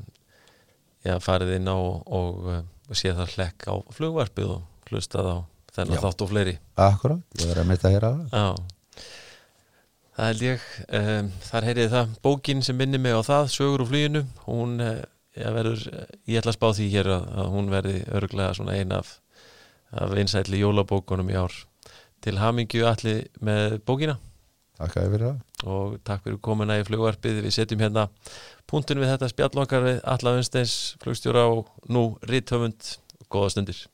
já, 1.05 1.15
farið 1.25 1.55
inn 1.57 1.69
á 1.69 1.75
og, 1.75 2.07
og 2.07 2.49
sé 2.97 3.13
það 3.13 3.35
hlekk 3.35 3.69
á 3.69 3.73
flugvarpið 3.93 4.51
og 4.55 4.89
hlustað 4.89 5.29
á 5.29 5.37
þennan 5.75 6.03
þátt 6.03 6.25
og 6.25 6.31
fleiri. 6.31 6.57
Akkurat, 6.79 7.21
ég 7.39 7.49
verði 7.51 7.63
að 7.63 7.69
mitt 7.69 7.85
að 7.85 7.95
heyra 7.95 8.11
það. 8.31 8.61
Það 10.19 10.27
held 10.29 10.41
ég 10.43 10.65
um, 10.99 11.29
þar 11.47 11.67
heyrið 11.69 11.93
það. 11.93 12.15
Bókin 12.25 12.63
sem 12.65 12.75
minnir 12.75 12.99
mig 12.99 13.15
á 13.15 13.21
það, 13.23 13.51
sögur 13.53 13.85
úr 13.85 13.91
fluginu 13.91 14.23
hún 14.47 14.73
uh, 14.83 14.97
ja, 15.37 15.51
verður, 15.55 15.85
eh, 15.93 16.15
ég 16.33 16.41
ætla 16.41 16.53
að 16.53 16.57
spá 16.57 16.67
því 16.75 16.87
hér 16.95 17.11
að, 17.15 17.27
að 17.39 17.51
hún 17.53 17.71
verði 17.71 17.97
örglega 18.19 18.55
svona 18.57 18.75
ein 18.75 18.95
af, 18.95 19.13
af 19.95 20.15
einsætli 20.19 20.59
jólabókunum 20.59 21.31
í 21.31 21.37
ár. 21.39 21.55
Til 22.19 22.35
hamingju 22.41 22.83
allir 22.89 23.29
með 23.45 23.79
bókina 23.87 24.17
takk 24.79 24.97
að 24.97 25.05
ég 25.05 25.13
fyrir 25.15 25.27
það. 25.27 25.41
Og 25.75 25.97
takk 26.07 26.25
fyrir 26.25 26.41
komuna 26.49 26.79
í 26.79 26.85
flugvarpið. 26.87 27.43
Við 27.45 27.55
setjum 27.57 27.83
hérna 27.83 28.07
punktinu 28.69 29.03
við 29.03 29.13
þetta 29.13 29.31
spjallokkar 29.33 29.85
við 29.85 30.01
Alla 30.15 30.37
Unsteins 30.39 30.77
flugstjóra 31.03 31.47
og 31.51 31.69
nú 31.91 32.09
Ritthöfund 32.29 32.95
góða 33.29 33.53
stundir 33.55 33.85